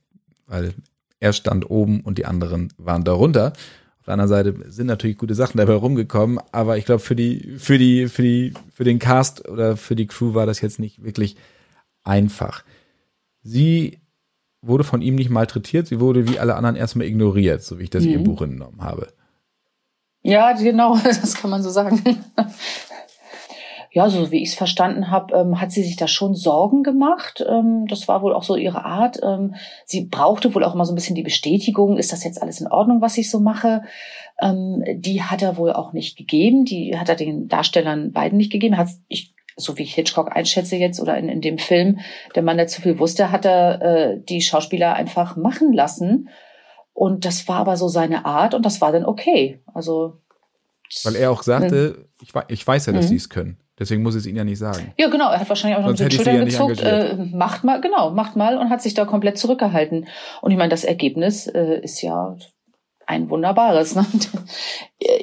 weil 0.47 0.73
er 1.19 1.33
stand 1.33 1.69
oben 1.69 2.01
und 2.01 2.17
die 2.17 2.25
anderen 2.25 2.73
waren 2.77 3.03
darunter. 3.03 3.53
Auf 4.01 4.05
der 4.05 4.13
anderen 4.15 4.29
Seite 4.29 4.55
sind 4.71 4.87
natürlich 4.87 5.19
gute 5.19 5.35
Sachen 5.35 5.59
dabei 5.59 5.73
rumgekommen, 5.73 6.39
aber 6.51 6.75
ich 6.77 6.85
glaube, 6.85 7.01
für 7.01 7.15
die, 7.15 7.55
für 7.59 7.77
die, 7.77 8.07
für 8.07 8.23
die, 8.23 8.51
für 8.73 8.83
den 8.83 8.97
Cast 8.97 9.47
oder 9.47 9.77
für 9.77 9.95
die 9.95 10.07
Crew 10.07 10.33
war 10.33 10.47
das 10.47 10.59
jetzt 10.59 10.79
nicht 10.79 11.03
wirklich 11.03 11.35
einfach. 12.03 12.63
Sie 13.43 14.01
wurde 14.63 14.83
von 14.83 15.03
ihm 15.03 15.13
nicht 15.13 15.29
malträtiert, 15.29 15.85
sie 15.85 15.99
wurde 15.99 16.27
wie 16.27 16.39
alle 16.39 16.55
anderen 16.55 16.75
erstmal 16.75 17.05
ignoriert, 17.05 17.61
so 17.61 17.77
wie 17.77 17.83
ich 17.83 17.89
das 17.91 18.03
mhm. 18.03 18.09
ihr 18.09 18.23
Buch 18.23 18.41
entnommen 18.41 18.81
habe. 18.81 19.07
Ja, 20.23 20.53
genau, 20.53 20.97
das 21.03 21.35
kann 21.35 21.51
man 21.51 21.61
so 21.61 21.69
sagen. 21.69 22.01
Ja, 23.93 24.09
so 24.09 24.31
wie 24.31 24.41
ich 24.41 24.49
es 24.49 24.55
verstanden 24.55 25.11
habe, 25.11 25.35
ähm, 25.35 25.59
hat 25.59 25.71
sie 25.73 25.83
sich 25.83 25.97
da 25.97 26.07
schon 26.07 26.33
Sorgen 26.33 26.81
gemacht. 26.81 27.43
Ähm, 27.47 27.87
das 27.87 28.07
war 28.07 28.21
wohl 28.21 28.33
auch 28.33 28.43
so 28.43 28.55
ihre 28.55 28.85
Art. 28.85 29.19
Ähm, 29.21 29.55
sie 29.85 30.05
brauchte 30.05 30.55
wohl 30.55 30.63
auch 30.63 30.73
immer 30.73 30.85
so 30.85 30.93
ein 30.93 30.95
bisschen 30.95 31.15
die 31.15 31.23
Bestätigung, 31.23 31.97
ist 31.97 32.13
das 32.13 32.23
jetzt 32.23 32.41
alles 32.41 32.61
in 32.61 32.67
Ordnung, 32.67 33.01
was 33.01 33.17
ich 33.17 33.29
so 33.29 33.41
mache? 33.41 33.83
Ähm, 34.41 34.81
die 34.95 35.23
hat 35.23 35.41
er 35.41 35.57
wohl 35.57 35.73
auch 35.73 35.91
nicht 35.91 36.17
gegeben. 36.17 36.63
Die 36.63 36.97
hat 36.97 37.09
er 37.09 37.15
den 37.15 37.49
Darstellern 37.49 38.13
beiden 38.13 38.37
nicht 38.37 38.51
gegeben. 38.51 38.77
Hat, 38.77 38.87
ich 39.09 39.33
so 39.57 39.77
wie 39.77 39.83
ich 39.83 39.93
Hitchcock 39.93 40.33
einschätze 40.33 40.77
jetzt 40.77 41.01
oder 41.01 41.17
in, 41.17 41.27
in 41.27 41.41
dem 41.41 41.57
Film, 41.57 41.99
der 42.33 42.43
Mann, 42.43 42.55
der 42.55 42.67
zu 42.67 42.81
viel 42.81 42.97
wusste, 42.97 43.31
hat 43.31 43.45
er 43.45 43.81
äh, 43.81 44.21
die 44.21 44.41
Schauspieler 44.41 44.93
einfach 44.93 45.35
machen 45.35 45.73
lassen. 45.73 46.29
Und 46.93 47.25
das 47.25 47.49
war 47.49 47.57
aber 47.57 47.75
so 47.75 47.89
seine 47.89 48.25
Art 48.25 48.53
und 48.53 48.65
das 48.65 48.79
war 48.79 48.93
dann 48.93 49.05
okay. 49.05 49.59
Also 49.73 50.21
weil 51.03 51.15
er 51.15 51.31
auch 51.31 51.43
sagte, 51.43 52.09
ich, 52.21 52.33
ich 52.47 52.67
weiß 52.67 52.87
ja, 52.87 52.93
dass 52.93 53.05
mhm. 53.05 53.09
sie 53.09 53.15
es 53.15 53.29
können. 53.29 53.57
Deswegen 53.81 54.03
muss 54.03 54.13
ich 54.13 54.19
es 54.19 54.27
ihnen 54.27 54.37
ja 54.37 54.43
nicht 54.43 54.59
sagen. 54.59 54.93
Ja, 54.99 55.09
genau. 55.09 55.31
Er 55.31 55.39
hat 55.39 55.49
wahrscheinlich 55.49 55.75
auch 55.75 55.81
noch 55.81 55.97
Sonst 55.97 56.01
mit 56.01 56.13
den 56.13 56.17
Schultern 56.17 56.45
gezuckt. 56.45 56.81
Äh, 56.81 57.15
macht 57.33 57.63
mal, 57.63 57.81
genau, 57.81 58.11
macht 58.11 58.35
mal 58.35 58.59
und 58.59 58.69
hat 58.69 58.79
sich 58.79 58.93
da 58.93 59.05
komplett 59.05 59.39
zurückgehalten. 59.39 60.07
Und 60.41 60.51
ich 60.51 60.57
meine, 60.57 60.69
das 60.69 60.83
Ergebnis 60.83 61.47
äh, 61.47 61.79
ist 61.81 62.03
ja 62.03 62.37
ein 63.07 63.31
wunderbares. 63.31 63.95
Ne? 63.95 64.05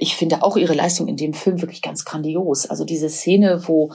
Ich 0.01 0.17
finde 0.17 0.43
auch 0.43 0.57
ihre 0.57 0.75
Leistung 0.75 1.07
in 1.07 1.17
dem 1.17 1.35
Film 1.35 1.63
wirklich 1.63 1.83
ganz 1.83 2.05
grandios. 2.05 2.67
Also 2.69 2.85
diese 2.85 3.09
Szene, 3.09 3.69
wo 3.69 3.93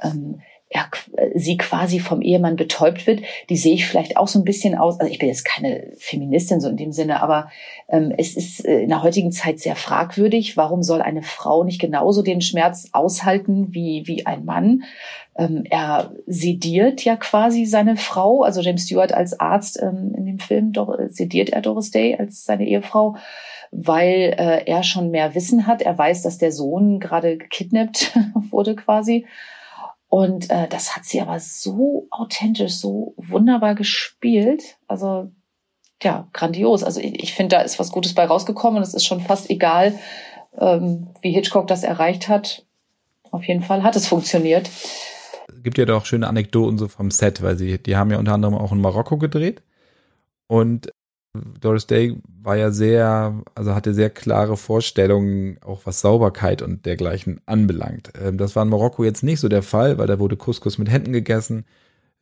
ähm, 0.00 0.40
er, 0.68 0.88
sie 1.34 1.56
quasi 1.56 2.00
vom 2.00 2.22
Ehemann 2.22 2.56
betäubt 2.56 3.06
wird, 3.06 3.22
die 3.48 3.56
sehe 3.56 3.74
ich 3.74 3.86
vielleicht 3.86 4.16
auch 4.16 4.26
so 4.26 4.38
ein 4.40 4.44
bisschen 4.44 4.76
aus. 4.76 4.98
Also 4.98 5.12
ich 5.12 5.18
bin 5.18 5.28
jetzt 5.28 5.44
keine 5.44 5.92
Feministin 5.96 6.60
so 6.60 6.68
in 6.68 6.76
dem 6.76 6.92
Sinne, 6.92 7.22
aber 7.22 7.50
ähm, 7.88 8.12
es 8.16 8.36
ist 8.36 8.64
äh, 8.64 8.80
in 8.80 8.88
der 8.88 9.02
heutigen 9.02 9.30
Zeit 9.30 9.60
sehr 9.60 9.76
fragwürdig. 9.76 10.56
Warum 10.56 10.82
soll 10.82 11.02
eine 11.02 11.22
Frau 11.22 11.62
nicht 11.62 11.80
genauso 11.80 12.22
den 12.22 12.40
Schmerz 12.40 12.88
aushalten 12.92 13.72
wie, 13.74 14.02
wie 14.06 14.26
ein 14.26 14.44
Mann? 14.44 14.82
Ähm, 15.38 15.64
er 15.70 16.12
sediert 16.26 17.04
ja 17.04 17.14
quasi 17.14 17.64
seine 17.64 17.96
Frau, 17.96 18.42
also 18.42 18.60
James 18.60 18.84
Stewart 18.84 19.12
als 19.12 19.38
Arzt 19.38 19.80
ähm, 19.80 20.14
in 20.16 20.26
dem 20.26 20.38
Film, 20.40 20.72
doch, 20.72 20.98
sediert 21.10 21.50
er 21.50 21.60
Doris 21.60 21.92
Day 21.92 22.16
als 22.16 22.44
seine 22.44 22.66
Ehefrau 22.66 23.16
weil 23.72 24.34
äh, 24.38 24.64
er 24.64 24.84
schon 24.84 25.10
mehr 25.10 25.34
Wissen 25.34 25.66
hat. 25.66 25.82
Er 25.82 25.98
weiß, 25.98 26.22
dass 26.22 26.38
der 26.38 26.52
Sohn 26.52 27.00
gerade 27.00 27.36
gekidnappt 27.36 28.16
wurde 28.50 28.76
quasi 28.76 29.26
und 30.08 30.50
äh, 30.50 30.68
das 30.68 30.94
hat 30.94 31.04
sie 31.04 31.20
aber 31.20 31.40
so 31.40 32.06
authentisch, 32.10 32.74
so 32.74 33.14
wunderbar 33.16 33.74
gespielt. 33.74 34.78
Also 34.86 35.30
ja, 36.02 36.28
grandios. 36.32 36.84
Also 36.84 37.00
ich, 37.00 37.22
ich 37.22 37.34
finde, 37.34 37.56
da 37.56 37.62
ist 37.62 37.78
was 37.78 37.90
Gutes 37.90 38.14
bei 38.14 38.24
rausgekommen 38.24 38.82
es 38.82 38.94
ist 38.94 39.04
schon 39.04 39.20
fast 39.20 39.50
egal, 39.50 39.98
ähm, 40.58 41.08
wie 41.22 41.32
Hitchcock 41.32 41.66
das 41.66 41.82
erreicht 41.82 42.28
hat. 42.28 42.64
Auf 43.30 43.44
jeden 43.44 43.62
Fall 43.62 43.82
hat 43.82 43.96
es 43.96 44.06
funktioniert. 44.06 44.70
Gibt 45.62 45.78
ja 45.78 45.84
doch 45.84 46.06
schöne 46.06 46.28
Anekdoten 46.28 46.78
so 46.78 46.88
vom 46.88 47.10
Set, 47.10 47.42
weil 47.42 47.56
sie, 47.56 47.78
die 47.78 47.96
haben 47.96 48.10
ja 48.10 48.18
unter 48.18 48.34
anderem 48.34 48.54
auch 48.54 48.72
in 48.72 48.80
Marokko 48.80 49.18
gedreht. 49.18 49.62
Und 50.46 50.92
Doris 51.60 51.86
Day 51.86 52.16
war 52.42 52.56
ja 52.56 52.70
sehr, 52.70 53.42
also 53.54 53.74
hatte 53.74 53.94
sehr 53.94 54.10
klare 54.10 54.56
Vorstellungen, 54.56 55.58
auch 55.62 55.82
was 55.84 56.00
Sauberkeit 56.00 56.62
und 56.62 56.86
dergleichen 56.86 57.40
anbelangt. 57.46 58.12
Ähm, 58.22 58.38
das 58.38 58.56
war 58.56 58.62
in 58.62 58.68
Marokko 58.68 59.04
jetzt 59.04 59.22
nicht 59.22 59.40
so 59.40 59.48
der 59.48 59.62
Fall, 59.62 59.98
weil 59.98 60.06
da 60.06 60.18
wurde 60.18 60.36
Couscous 60.36 60.78
mit 60.78 60.90
Händen 60.90 61.12
gegessen. 61.12 61.64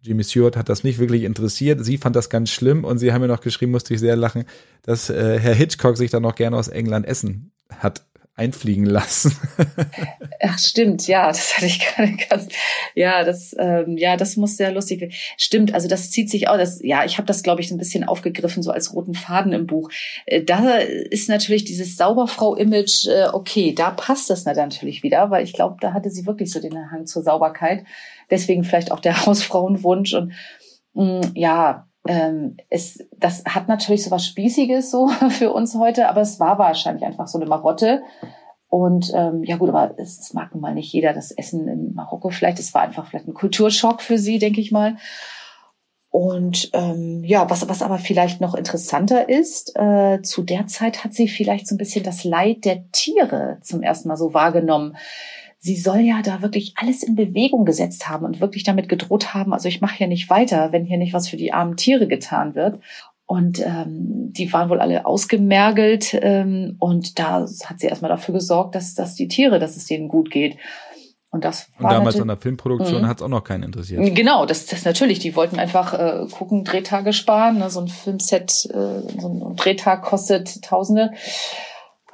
Jimmy 0.00 0.24
Stewart 0.24 0.56
hat 0.56 0.68
das 0.68 0.84
nicht 0.84 0.98
wirklich 0.98 1.24
interessiert. 1.24 1.84
Sie 1.84 1.96
fand 1.96 2.14
das 2.14 2.28
ganz 2.28 2.50
schlimm 2.50 2.84
und 2.84 2.98
sie 2.98 3.12
haben 3.12 3.22
mir 3.22 3.28
noch 3.28 3.40
geschrieben, 3.40 3.72
musste 3.72 3.94
ich 3.94 4.00
sehr 4.00 4.16
lachen, 4.16 4.44
dass 4.82 5.08
äh, 5.08 5.38
Herr 5.38 5.54
Hitchcock 5.54 5.96
sich 5.96 6.10
dann 6.10 6.22
noch 6.22 6.34
gerne 6.34 6.56
aus 6.56 6.68
England 6.68 7.06
essen 7.06 7.52
hat 7.78 8.04
einfliegen 8.36 8.84
lassen. 8.84 9.36
Ach 10.40 10.58
stimmt, 10.58 11.06
ja, 11.06 11.28
das 11.28 11.54
hatte 11.54 11.66
ich 11.66 11.78
gerade 11.96 12.16
ganz, 12.28 12.48
ja, 12.94 13.22
das, 13.22 13.54
ähm, 13.58 13.96
ja, 13.96 14.16
das 14.16 14.36
muss 14.36 14.56
sehr 14.56 14.72
lustig 14.72 15.00
werden. 15.00 15.14
Stimmt, 15.36 15.72
also 15.72 15.86
das 15.86 16.10
zieht 16.10 16.30
sich 16.30 16.48
auch, 16.48 16.56
das, 16.56 16.80
ja, 16.82 17.04
ich 17.04 17.16
habe 17.16 17.26
das, 17.26 17.44
glaube 17.44 17.60
ich, 17.60 17.70
ein 17.70 17.78
bisschen 17.78 18.02
aufgegriffen, 18.02 18.62
so 18.62 18.72
als 18.72 18.92
roten 18.92 19.14
Faden 19.14 19.52
im 19.52 19.66
Buch. 19.66 19.88
Äh, 20.26 20.42
da 20.42 20.78
ist 20.78 21.28
natürlich 21.28 21.64
dieses 21.64 21.96
Sauberfrau-Image, 21.96 23.06
äh, 23.06 23.28
okay, 23.32 23.72
da 23.72 23.90
passt 23.90 24.30
das 24.30 24.44
natürlich 24.44 25.04
wieder, 25.04 25.30
weil 25.30 25.44
ich 25.44 25.52
glaube, 25.52 25.76
da 25.80 25.92
hatte 25.92 26.10
sie 26.10 26.26
wirklich 26.26 26.50
so 26.50 26.60
den 26.60 26.90
Hang 26.90 27.06
zur 27.06 27.22
Sauberkeit. 27.22 27.84
Deswegen 28.30 28.64
vielleicht 28.64 28.90
auch 28.90 29.00
der 29.00 29.26
Hausfrauenwunsch 29.26 30.14
und 30.14 30.32
mh, 30.94 31.04
mm, 31.04 31.32
ja, 31.34 31.88
ähm, 32.06 32.56
es, 32.68 33.04
das 33.16 33.44
hat 33.44 33.68
natürlich 33.68 34.04
so 34.04 34.10
was 34.10 34.26
Spießiges 34.26 34.90
so 34.90 35.08
für 35.30 35.52
uns 35.52 35.74
heute, 35.74 36.08
aber 36.08 36.20
es 36.20 36.38
war 36.40 36.58
wahrscheinlich 36.58 37.04
einfach 37.04 37.28
so 37.28 37.38
eine 37.38 37.48
Marotte. 37.48 38.02
Und 38.68 39.12
ähm, 39.14 39.44
ja 39.44 39.56
gut, 39.56 39.68
aber 39.68 39.94
es, 39.98 40.18
es 40.18 40.34
mag 40.34 40.52
nun 40.52 40.60
mal 40.60 40.74
nicht 40.74 40.92
jeder 40.92 41.12
das 41.12 41.30
Essen 41.30 41.68
in 41.68 41.94
Marokko 41.94 42.30
vielleicht. 42.30 42.58
Es 42.58 42.74
war 42.74 42.82
einfach 42.82 43.06
vielleicht 43.06 43.28
ein 43.28 43.34
Kulturschock 43.34 44.02
für 44.02 44.18
sie, 44.18 44.38
denke 44.38 44.60
ich 44.60 44.72
mal. 44.72 44.96
Und 46.10 46.70
ähm, 46.74 47.24
ja, 47.24 47.48
was, 47.50 47.68
was 47.68 47.82
aber 47.82 47.98
vielleicht 47.98 48.40
noch 48.40 48.54
interessanter 48.54 49.28
ist, 49.28 49.76
äh, 49.76 50.22
zu 50.22 50.42
der 50.42 50.66
Zeit 50.66 51.02
hat 51.02 51.12
sie 51.12 51.26
vielleicht 51.26 51.66
so 51.66 51.74
ein 51.74 51.78
bisschen 51.78 52.04
das 52.04 52.22
Leid 52.22 52.64
der 52.64 52.88
Tiere 52.92 53.58
zum 53.62 53.82
ersten 53.82 54.08
Mal 54.08 54.16
so 54.16 54.32
wahrgenommen 54.32 54.96
sie 55.64 55.76
soll 55.76 56.00
ja 56.00 56.20
da 56.22 56.42
wirklich 56.42 56.74
alles 56.76 57.02
in 57.02 57.14
Bewegung 57.14 57.64
gesetzt 57.64 58.06
haben 58.06 58.26
und 58.26 58.38
wirklich 58.38 58.64
damit 58.64 58.86
gedroht 58.86 59.32
haben, 59.32 59.54
also 59.54 59.66
ich 59.66 59.80
mache 59.80 59.96
hier 59.96 60.08
nicht 60.08 60.28
weiter, 60.28 60.72
wenn 60.72 60.84
hier 60.84 60.98
nicht 60.98 61.14
was 61.14 61.26
für 61.26 61.38
die 61.38 61.54
armen 61.54 61.78
Tiere 61.78 62.06
getan 62.06 62.54
wird. 62.54 62.80
Und 63.26 63.60
ähm, 63.60 64.30
die 64.34 64.52
waren 64.52 64.68
wohl 64.68 64.80
alle 64.80 65.06
ausgemergelt 65.06 66.18
ähm, 66.20 66.76
und 66.78 67.18
da 67.18 67.46
hat 67.64 67.80
sie 67.80 67.86
erstmal 67.86 68.10
dafür 68.10 68.34
gesorgt, 68.34 68.74
dass, 68.74 68.94
dass 68.94 69.14
die 69.14 69.28
Tiere, 69.28 69.58
dass 69.58 69.76
es 69.78 69.86
denen 69.86 70.08
gut 70.08 70.30
geht. 70.30 70.58
Und 71.30 71.46
das 71.46 71.70
war 71.78 71.92
und 71.92 71.96
damals 71.96 72.20
an 72.20 72.28
der 72.28 72.36
Filmproduktion 72.36 73.00
mhm. 73.00 73.08
hat 73.08 73.16
es 73.16 73.22
auch 73.22 73.28
noch 73.28 73.42
keinen 73.42 73.62
interessiert. 73.62 74.14
Genau, 74.14 74.44
das, 74.44 74.66
das 74.66 74.84
natürlich. 74.84 75.18
Die 75.18 75.34
wollten 75.34 75.58
einfach 75.58 75.94
äh, 75.94 76.26
gucken, 76.30 76.64
Drehtage 76.64 77.14
sparen. 77.14 77.58
Ne? 77.58 77.70
So 77.70 77.80
ein 77.80 77.88
Filmset, 77.88 78.68
äh, 78.70 79.18
so 79.18 79.28
ein 79.28 79.56
Drehtag 79.56 80.02
kostet 80.02 80.62
Tausende. 80.62 81.12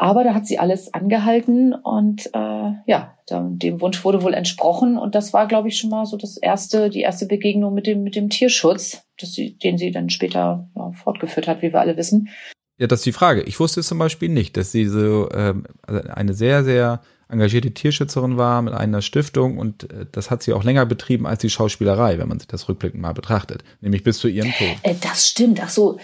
Aber 0.01 0.25
da 0.25 0.33
hat 0.33 0.47
sie 0.47 0.59
alles 0.59 0.95
angehalten 0.95 1.75
und 1.75 2.31
äh, 2.33 2.73
ja, 2.87 3.19
dem 3.29 3.83
Wunsch 3.83 4.03
wurde 4.03 4.23
wohl 4.23 4.33
entsprochen. 4.33 4.97
Und 4.97 5.15
das 5.15 5.35
war, 5.35 5.47
glaube 5.47 5.69
ich, 5.69 5.77
schon 5.77 5.91
mal 5.91 6.07
so 6.07 6.17
das 6.17 6.39
erste, 6.39 6.89
die 6.89 7.03
erste 7.03 7.27
Begegnung 7.27 7.75
mit 7.75 7.87
dem, 7.87 8.03
mit 8.03 8.17
dem 8.17 8.31
Tierschutz, 8.31 9.03
sie, 9.21 9.59
den 9.59 9.77
sie 9.77 9.91
dann 9.91 10.09
später 10.09 10.71
ja, 10.75 10.93
fortgeführt 10.93 11.49
hat, 11.49 11.61
wie 11.61 11.75
wir 11.75 11.81
alle 11.81 11.99
wissen. 11.99 12.31
Ja, 12.79 12.87
das 12.87 13.01
ist 13.01 13.07
die 13.07 13.13
Frage. 13.13 13.43
Ich 13.43 13.61
wusste 13.61 13.83
zum 13.83 13.99
Beispiel 13.99 14.31
nicht, 14.31 14.57
dass 14.57 14.73
sie 14.73 14.87
so 14.87 15.29
ähm, 15.33 15.67
also 15.83 16.01
eine 16.09 16.33
sehr, 16.33 16.65
sehr 16.65 17.03
engagierte 17.29 17.73
Tierschützerin 17.73 18.39
war 18.39 18.63
mit 18.63 18.73
einer 18.73 19.03
Stiftung 19.03 19.59
und 19.59 19.93
äh, 19.93 20.07
das 20.11 20.31
hat 20.31 20.43
sie 20.43 20.55
auch 20.55 20.65
länger 20.65 20.87
betrieben 20.87 21.27
als 21.27 21.43
die 21.43 21.51
Schauspielerei, 21.51 22.19
wenn 22.19 22.29
man 22.29 22.39
sich 22.39 22.49
das 22.49 22.71
rückblickend 22.71 23.03
mal 23.03 23.13
betrachtet, 23.13 23.65
nämlich 23.83 24.03
bis 24.03 24.19
zu 24.19 24.29
ihrem 24.29 24.51
Tod. 24.53 24.77
Äh, 24.83 24.95
das 25.03 25.29
stimmt. 25.29 25.61
Ach 25.63 25.69
so, 25.69 25.99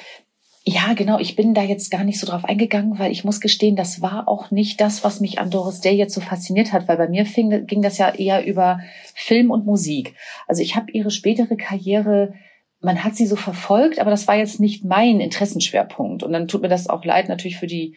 ja, 0.68 0.94
genau. 0.94 1.20
Ich 1.20 1.36
bin 1.36 1.54
da 1.54 1.62
jetzt 1.62 1.92
gar 1.92 2.02
nicht 2.02 2.18
so 2.18 2.26
drauf 2.26 2.44
eingegangen, 2.44 2.98
weil 2.98 3.12
ich 3.12 3.22
muss 3.22 3.40
gestehen, 3.40 3.76
das 3.76 4.02
war 4.02 4.26
auch 4.26 4.50
nicht 4.50 4.80
das, 4.80 5.04
was 5.04 5.20
mich 5.20 5.38
an 5.38 5.48
Doris 5.48 5.80
Day 5.80 5.94
jetzt 5.94 6.12
so 6.12 6.20
fasziniert 6.20 6.72
hat, 6.72 6.88
weil 6.88 6.96
bei 6.96 7.08
mir 7.08 7.24
fing, 7.24 7.66
ging 7.66 7.82
das 7.82 7.98
ja 7.98 8.12
eher 8.12 8.44
über 8.44 8.80
Film 9.14 9.52
und 9.52 9.64
Musik. 9.64 10.16
Also 10.48 10.62
ich 10.62 10.74
habe 10.74 10.90
ihre 10.90 11.12
spätere 11.12 11.56
Karriere, 11.56 12.34
man 12.80 13.04
hat 13.04 13.14
sie 13.14 13.26
so 13.26 13.36
verfolgt, 13.36 14.00
aber 14.00 14.10
das 14.10 14.26
war 14.26 14.34
jetzt 14.34 14.58
nicht 14.58 14.84
mein 14.84 15.20
Interessenschwerpunkt. 15.20 16.24
Und 16.24 16.32
dann 16.32 16.48
tut 16.48 16.62
mir 16.62 16.68
das 16.68 16.88
auch 16.88 17.04
leid 17.04 17.28
natürlich 17.28 17.58
für 17.58 17.68
die 17.68 17.96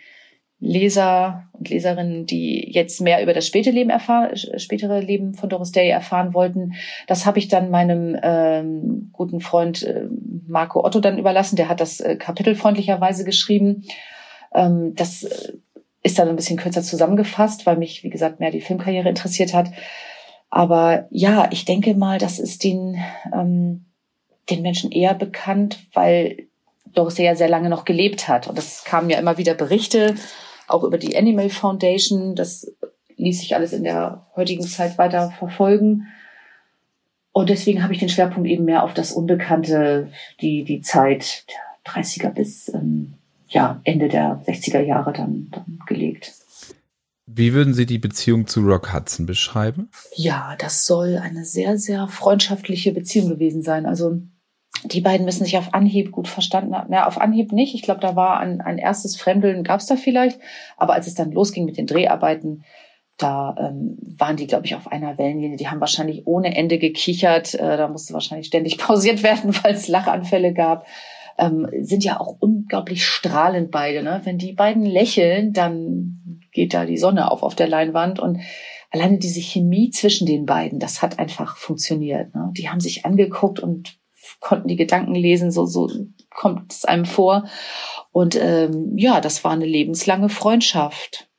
Leser 0.61 1.47
und 1.53 1.69
Leserinnen, 1.69 2.25
die 2.25 2.69
jetzt 2.71 2.99
mehr 2.99 3.23
über 3.23 3.33
das 3.33 3.47
späte 3.47 3.71
Leben 3.71 3.89
erfahren, 3.89 4.35
spätere 4.35 4.99
Leben 4.99 5.33
von 5.33 5.49
Doris 5.49 5.71
Day 5.71 5.89
erfahren 5.89 6.33
wollten. 6.33 6.73
Das 7.07 7.25
habe 7.25 7.39
ich 7.39 7.47
dann 7.47 7.69
meinem 7.69 8.17
ähm, 8.21 9.09
guten 9.13 9.39
Freund 9.39 9.83
äh, 9.83 10.07
Marco 10.47 10.83
Otto 10.83 10.99
dann 10.99 11.17
überlassen. 11.17 11.55
Der 11.55 11.69
hat 11.69 11.79
das 11.79 12.01
äh, 12.01 12.17
kapitelfreundlicherweise 12.17 13.23
geschrieben. 13.23 13.85
Ähm, 14.53 14.95
das 14.95 15.23
äh, 15.23 15.53
ist 16.03 16.19
dann 16.19 16.27
ein 16.27 16.35
bisschen 16.35 16.57
kürzer 16.57 16.81
zusammengefasst, 16.83 17.65
weil 17.65 17.77
mich, 17.77 18.03
wie 18.03 18.09
gesagt, 18.09 18.41
mehr 18.41 18.51
die 18.51 18.61
Filmkarriere 18.61 19.07
interessiert 19.07 19.53
hat. 19.53 19.71
Aber 20.49 21.07
ja, 21.09 21.47
ich 21.51 21.63
denke 21.63 21.95
mal, 21.95 22.17
das 22.17 22.37
ist 22.37 22.65
den, 22.65 22.97
ähm, 23.33 23.85
den 24.49 24.61
Menschen 24.61 24.91
eher 24.91 25.13
bekannt, 25.13 25.85
weil 25.93 26.47
Doris 26.93 27.17
ja 27.17 27.35
sehr 27.35 27.49
lange 27.49 27.69
noch 27.69 27.85
gelebt 27.85 28.27
hat. 28.27 28.47
Und 28.47 28.57
das 28.57 28.83
kamen 28.83 29.09
ja 29.09 29.19
immer 29.19 29.37
wieder 29.37 29.53
Berichte 29.53 30.15
auch 30.69 30.83
über 30.83 30.97
die 30.97 31.17
Animal 31.17 31.49
Foundation. 31.49 32.35
Das 32.35 32.71
ließ 33.17 33.39
sich 33.39 33.55
alles 33.55 33.73
in 33.73 33.83
der 33.83 34.25
heutigen 34.35 34.63
Zeit 34.63 34.97
weiter 34.97 35.31
verfolgen. 35.31 36.07
Und 37.31 37.49
deswegen 37.49 37.83
habe 37.83 37.93
ich 37.93 37.99
den 37.99 38.09
Schwerpunkt 38.09 38.49
eben 38.49 38.65
mehr 38.65 38.83
auf 38.83 38.93
das 38.93 39.11
Unbekannte, 39.11 40.11
die, 40.41 40.63
die 40.63 40.81
Zeit 40.81 41.45
30er 41.85 42.29
bis 42.29 42.69
ähm, 42.73 43.13
ja, 43.47 43.81
Ende 43.83 44.07
der 44.07 44.41
60er 44.45 44.81
Jahre 44.81 45.13
dann, 45.13 45.47
dann 45.51 45.79
gelegt. 45.85 46.33
Wie 47.25 47.53
würden 47.53 47.73
Sie 47.73 47.85
die 47.85 47.99
Beziehung 47.99 48.47
zu 48.47 48.61
Rock 48.61 48.91
Hudson 48.93 49.25
beschreiben? 49.25 49.89
Ja, 50.15 50.55
das 50.57 50.85
soll 50.85 51.17
eine 51.17 51.45
sehr, 51.45 51.77
sehr 51.77 52.07
freundschaftliche 52.07 52.91
Beziehung 52.91 53.29
gewesen 53.29 53.61
sein. 53.61 53.85
Also 53.85 54.19
die 54.83 55.01
beiden 55.01 55.25
müssen 55.25 55.43
sich 55.43 55.57
auf 55.57 55.73
Anhieb 55.73 56.11
gut 56.11 56.27
verstanden 56.27 56.75
haben. 56.75 56.93
Ja, 56.93 57.07
auf 57.07 57.19
Anhieb 57.19 57.51
nicht. 57.51 57.75
Ich 57.75 57.81
glaube, 57.81 57.99
da 57.99 58.15
war 58.15 58.39
ein, 58.39 58.61
ein 58.61 58.77
erstes 58.77 59.17
Fremdeln, 59.17 59.63
gab 59.63 59.79
es 59.79 59.87
da 59.87 59.95
vielleicht. 59.95 60.39
Aber 60.77 60.93
als 60.93 61.07
es 61.07 61.15
dann 61.15 61.31
losging 61.31 61.65
mit 61.65 61.77
den 61.77 61.87
Dreharbeiten, 61.87 62.63
da 63.17 63.55
ähm, 63.59 63.97
waren 64.17 64.37
die, 64.37 64.47
glaube 64.47 64.65
ich, 64.65 64.75
auf 64.75 64.89
einer 64.91 65.17
Wellenlinie. 65.17 65.57
Die 65.57 65.67
haben 65.67 65.81
wahrscheinlich 65.81 66.25
ohne 66.25 66.55
Ende 66.55 66.79
gekichert. 66.79 67.53
Äh, 67.55 67.77
da 67.77 67.89
musste 67.89 68.13
wahrscheinlich 68.13 68.47
ständig 68.47 68.77
pausiert 68.79 69.23
werden, 69.23 69.53
weil 69.63 69.73
es 69.73 69.87
Lachanfälle 69.87 70.53
gab. 70.53 70.87
Ähm, 71.37 71.67
sind 71.81 72.03
ja 72.03 72.19
auch 72.19 72.37
unglaublich 72.39 73.05
strahlend 73.05 73.71
beide. 73.71 74.03
Ne? 74.03 74.21
Wenn 74.23 74.37
die 74.37 74.53
beiden 74.53 74.85
lächeln, 74.85 75.51
dann 75.51 76.41
geht 76.51 76.73
da 76.73 76.85
die 76.85 76.97
Sonne 76.97 77.31
auf 77.31 77.43
auf 77.43 77.55
der 77.55 77.67
Leinwand 77.67 78.19
und 78.19 78.39
alleine 78.91 79.19
diese 79.19 79.41
Chemie 79.41 79.91
zwischen 79.91 80.25
den 80.25 80.45
beiden, 80.45 80.79
das 80.79 81.01
hat 81.01 81.19
einfach 81.19 81.57
funktioniert. 81.57 82.33
Ne? 82.33 82.51
Die 82.57 82.69
haben 82.69 82.79
sich 82.79 83.05
angeguckt 83.05 83.59
und 83.59 83.98
konnten 84.39 84.67
die 84.67 84.75
Gedanken 84.75 85.15
lesen, 85.15 85.51
so, 85.51 85.65
so 85.65 85.89
kommt 86.29 86.71
es 86.71 86.85
einem 86.85 87.05
vor. 87.05 87.45
Und 88.11 88.35
ähm, 88.35 88.93
ja, 88.97 89.21
das 89.21 89.43
war 89.43 89.51
eine 89.51 89.65
lebenslange 89.65 90.29
Freundschaft. 90.29 91.29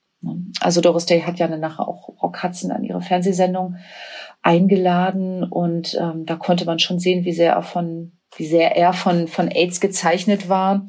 Also 0.61 0.81
Doris 0.81 1.07
Day 1.07 1.23
hat 1.23 1.39
ja 1.39 1.49
nachher 1.49 1.89
auch 1.89 2.09
Rock 2.23 2.43
Hudson 2.43 2.71
an 2.71 2.85
ihre 2.85 3.01
Fernsehsendung 3.01 3.77
eingeladen 4.43 5.45
und 5.45 5.99
ähm, 6.01 6.25
da 6.27 6.37
konnte 6.37 6.65
man 6.65 6.79
schon 6.79 6.99
sehen, 6.99 7.25
wie 7.25 7.33
sehr 7.33 7.53
er 7.53 7.63
von, 7.63 8.13
wie 8.37 8.47
sehr 8.47 8.77
er 8.77 8.93
von, 8.93 9.29
von 9.29 9.49
AIDS 9.49 9.81
gezeichnet 9.81 10.49
war. 10.49 10.87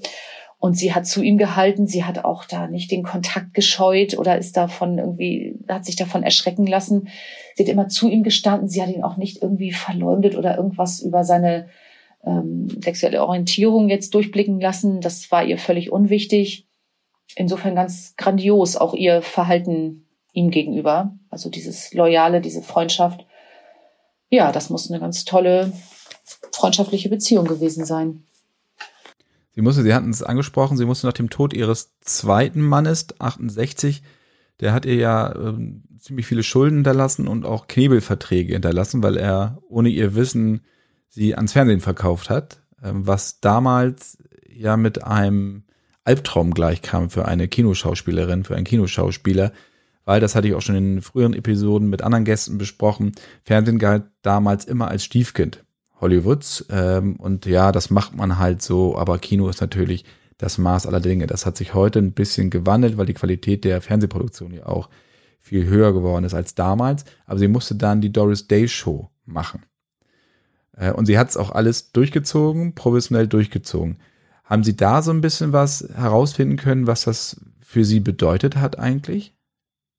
Und 0.58 0.78
sie 0.78 0.94
hat 0.94 1.08
zu 1.08 1.24
ihm 1.24 1.40
gehalten, 1.40 1.88
sie 1.88 2.04
hat 2.04 2.24
auch 2.24 2.46
da 2.46 2.68
nicht 2.68 2.92
den 2.92 3.02
Kontakt 3.02 3.56
gescheut 3.56 4.18
oder 4.18 4.38
ist 4.38 4.58
davon 4.58 5.00
irgendwie, 5.00 5.58
hat 5.68 5.86
sich 5.86 5.96
davon 5.96 6.22
erschrecken 6.22 6.68
lassen. 6.68 7.08
Sie 7.56 7.64
hat 7.64 7.70
immer 7.70 7.88
zu 7.88 8.08
ihm 8.08 8.22
gestanden, 8.22 8.70
sie 8.70 8.82
hat 8.82 8.90
ihn 8.90 9.04
auch 9.04 9.18
nicht 9.18 9.42
irgendwie 9.42 9.72
verleumdet 9.72 10.38
oder 10.38 10.58
irgendwas 10.58 11.00
über 11.00 11.24
seine 11.24 11.68
ähm, 12.26 12.68
sexuelle 12.82 13.24
Orientierung 13.24 13.90
jetzt 13.90 14.14
durchblicken 14.14 14.60
lassen. 14.60 15.02
Das 15.02 15.32
war 15.32 15.44
ihr 15.44 15.58
völlig 15.58 15.92
unwichtig. 15.92 16.68
Insofern 17.36 17.76
ganz 17.76 18.16
grandios 18.18 18.76
auch 18.76 18.94
ihr 18.94 19.22
Verhalten 19.22 20.06
ihm 20.34 20.52
gegenüber. 20.52 21.16
Also 21.30 21.50
dieses 21.50 21.94
Loyale, 21.94 22.42
diese 22.42 22.62
Freundschaft. 22.62 23.26
Ja, 24.30 24.52
das 24.52 24.70
muss 24.70 24.90
eine 24.90 25.00
ganz 25.00 25.26
tolle 25.26 25.72
freundschaftliche 26.52 27.10
Beziehung 27.10 27.46
gewesen 27.46 27.86
sein. 27.86 28.24
Sie 29.54 29.62
musste, 29.62 29.84
Sie 29.84 29.94
hatten 29.94 30.10
es 30.10 30.24
angesprochen, 30.24 30.78
sie 30.78 30.86
musste 30.86 31.08
nach 31.08 31.14
dem 31.14 31.30
Tod 31.30 31.54
ihres 31.54 31.98
zweiten 32.00 32.62
Mannes, 32.62 33.08
68, 33.20 34.02
der 34.62 34.74
hat 34.74 34.86
ihr 34.86 34.96
ja 34.96 35.32
äh, 35.32 35.58
ziemlich 36.00 36.26
viele 36.26 36.44
Schulden 36.44 36.78
hinterlassen 36.78 37.28
und 37.28 37.46
auch 37.46 37.68
Knebelverträge 37.68 38.54
hinterlassen, 38.54 39.04
weil 39.04 39.18
er 39.18 39.58
ohne 39.68 39.90
ihr 39.90 40.16
Wissen 40.16 40.62
sie 41.12 41.36
ans 41.36 41.54
Fernsehen 41.54 41.82
verkauft 41.82 42.30
hat, 42.30 42.62
ähm, 42.84 43.06
was 43.06 43.40
damals 43.40 44.18
ja 44.52 44.78
mit 44.78 45.04
einem 45.04 45.64
Albtraum 46.04 46.54
gleichkam 46.54 47.12
für 47.12 47.26
eine 47.26 47.48
Kinoschauspielerin, 47.48 48.44
für 48.44 48.56
einen 48.56 48.66
Kinoschauspieler, 48.66 49.52
weil 50.04 50.20
das 50.20 50.34
hatte 50.34 50.48
ich 50.48 50.56
auch 50.56 50.62
schon 50.62 50.76
in 50.76 51.02
früheren 51.02 51.34
Episoden 51.34 51.90
mit 51.90 52.02
anderen 52.02 52.26
Gästen 52.26 52.58
besprochen. 52.58 53.12
Fernsehen 53.44 53.78
galt 53.78 54.04
damals 54.24 54.66
immer 54.66 54.88
als 54.88 55.04
Stiefkind 55.04 55.64
Hollywoods 56.00 56.66
ähm, 56.72 57.18
und 57.18 57.46
ja, 57.46 57.72
das 57.72 57.92
macht 57.92 58.16
man 58.16 58.40
halt 58.40 58.64
so, 58.64 58.98
aber 58.98 59.20
Kino 59.20 59.48
ist 59.48 59.62
natürlich 59.62 60.06
das 60.40 60.58
Maß 60.58 60.88
aller 60.88 61.00
Dinge. 61.00 61.28
Das 61.28 61.46
hat 61.46 61.56
sich 61.56 61.76
heute 61.76 62.00
ein 62.00 62.14
bisschen 62.14 62.50
gewandelt, 62.50 62.98
weil 62.98 63.06
die 63.06 63.14
Qualität 63.14 63.64
der 63.64 63.80
Fernsehproduktion 63.80 64.54
ja 64.54 64.66
auch 64.66 64.90
viel 65.40 65.66
höher 65.66 65.94
geworden 65.94 66.26
ist 66.26 66.34
als 66.34 66.56
damals. 66.56 67.06
Aber 67.28 67.38
sie 67.38 67.48
musste 67.48 67.76
dann 67.76 68.02
die 68.02 68.12
Doris 68.12 68.48
Day 68.48 68.68
Show 68.68 69.12
machen. 69.26 69.64
Äh, 70.78 70.92
und 70.92 71.06
sie 71.06 71.18
hat 71.18 71.30
es 71.30 71.38
auch 71.38 71.52
alles 71.52 71.92
durchgezogen, 71.92 72.76
professionell 72.76 73.28
durchgezogen. 73.28 73.98
Haben 74.44 74.64
Sie 74.64 74.76
da 74.76 75.02
so 75.02 75.12
ein 75.12 75.22
bisschen 75.22 75.54
was 75.54 75.88
herausfinden 75.96 76.58
können, 76.58 76.86
was 76.86 77.06
das 77.06 77.40
für 77.62 77.86
Sie 77.86 78.02
bedeutet 78.02 78.58
hat 78.58 78.78
eigentlich, 78.78 79.34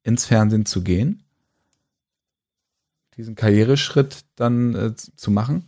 ins 0.03 0.27
Fernsehen 0.27 0.67
zu 0.67 0.83
gehen? 0.83 1.23
Diesen 3.17 3.35
Karriereschritt 3.35 4.25
dann 4.37 4.75
äh, 4.75 4.95
zu 4.95 5.31
machen? 5.31 5.65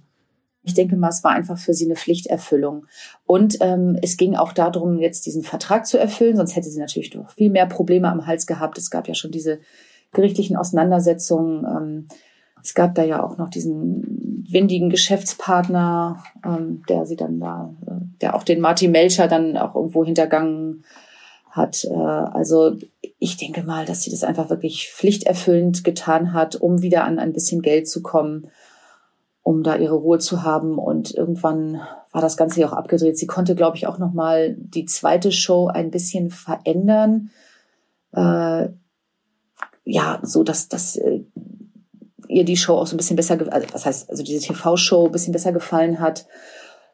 Ich 0.64 0.74
denke 0.74 0.96
mal, 0.96 1.10
es 1.10 1.22
war 1.22 1.32
einfach 1.32 1.58
für 1.58 1.74
sie 1.74 1.84
eine 1.84 1.96
Pflichterfüllung. 1.96 2.86
Und 3.24 3.58
ähm, 3.60 3.98
es 4.00 4.16
ging 4.16 4.34
auch 4.34 4.52
darum, 4.52 4.98
jetzt 4.98 5.26
diesen 5.26 5.42
Vertrag 5.42 5.86
zu 5.86 5.98
erfüllen, 5.98 6.36
sonst 6.36 6.56
hätte 6.56 6.70
sie 6.70 6.80
natürlich 6.80 7.14
noch 7.14 7.30
viel 7.30 7.50
mehr 7.50 7.66
Probleme 7.66 8.10
am 8.10 8.26
Hals 8.26 8.46
gehabt. 8.46 8.78
Es 8.78 8.90
gab 8.90 9.06
ja 9.06 9.14
schon 9.14 9.30
diese 9.30 9.60
gerichtlichen 10.12 10.56
Auseinandersetzungen. 10.56 11.64
Ähm, 11.64 12.08
es 12.64 12.72
gab 12.72 12.94
da 12.94 13.04
ja 13.04 13.22
auch 13.22 13.36
noch 13.36 13.50
diesen 13.50 14.46
windigen 14.50 14.88
Geschäftspartner, 14.88 16.24
ähm, 16.44 16.82
der 16.88 17.04
sie 17.04 17.14
dann 17.14 17.38
da, 17.38 17.74
äh, 17.86 17.92
der 18.22 18.34
auch 18.34 18.42
den 18.42 18.60
Martin 18.60 18.90
Melcher 18.90 19.28
dann 19.28 19.58
auch 19.58 19.74
irgendwo 19.74 20.02
hintergangen 20.02 20.82
hat. 21.50 21.84
Äh, 21.84 21.94
also 21.94 22.76
ich 23.18 23.36
denke 23.36 23.64
mal, 23.64 23.84
dass 23.84 24.02
sie 24.02 24.10
das 24.10 24.24
einfach 24.24 24.48
wirklich 24.48 24.90
pflichterfüllend 24.90 25.84
getan 25.84 26.32
hat, 26.32 26.56
um 26.56 26.80
wieder 26.80 27.04
an 27.04 27.18
ein 27.18 27.34
bisschen 27.34 27.60
Geld 27.60 27.86
zu 27.86 28.02
kommen, 28.02 28.48
um 29.42 29.62
da 29.62 29.76
ihre 29.76 29.96
Ruhe 29.96 30.18
zu 30.18 30.42
haben. 30.42 30.78
Und 30.78 31.14
irgendwann 31.14 31.82
war 32.12 32.22
das 32.22 32.38
Ganze 32.38 32.62
ja 32.62 32.68
auch 32.68 32.72
abgedreht. 32.72 33.18
Sie 33.18 33.26
konnte, 33.26 33.54
glaube 33.54 33.76
ich, 33.76 33.86
auch 33.86 33.98
noch 33.98 34.14
mal 34.14 34.56
die 34.58 34.86
zweite 34.86 35.32
Show 35.32 35.66
ein 35.66 35.90
bisschen 35.90 36.30
verändern. 36.30 37.28
Äh, 38.12 38.68
ja, 39.84 40.18
so 40.22 40.42
dass 40.44 40.70
das 40.70 40.96
äh, 40.96 41.20
ihr 42.34 42.44
die 42.44 42.56
Show 42.56 42.74
auch 42.74 42.86
so 42.86 42.94
ein 42.94 42.98
bisschen 42.98 43.16
besser, 43.16 43.38
also 43.50 43.66
was 43.72 43.86
heißt, 43.86 44.10
also 44.10 44.22
diese 44.22 44.40
TV-Show 44.46 45.06
ein 45.06 45.12
bisschen 45.12 45.32
besser 45.32 45.52
gefallen 45.52 46.00
hat. 46.00 46.26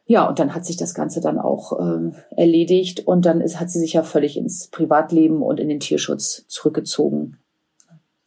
Ja, 0.05 0.27
und 0.27 0.39
dann 0.39 0.53
hat 0.53 0.65
sich 0.65 0.77
das 0.77 0.93
Ganze 0.93 1.21
dann 1.21 1.39
auch 1.39 1.79
äh, 1.79 2.11
erledigt 2.35 3.01
und 3.07 3.25
dann 3.25 3.41
ist, 3.41 3.59
hat 3.59 3.69
sie 3.69 3.79
sich 3.79 3.93
ja 3.93 4.03
völlig 4.03 4.37
ins 4.37 4.67
Privatleben 4.67 5.41
und 5.41 5.59
in 5.59 5.69
den 5.69 5.79
Tierschutz 5.79 6.45
zurückgezogen. 6.47 7.37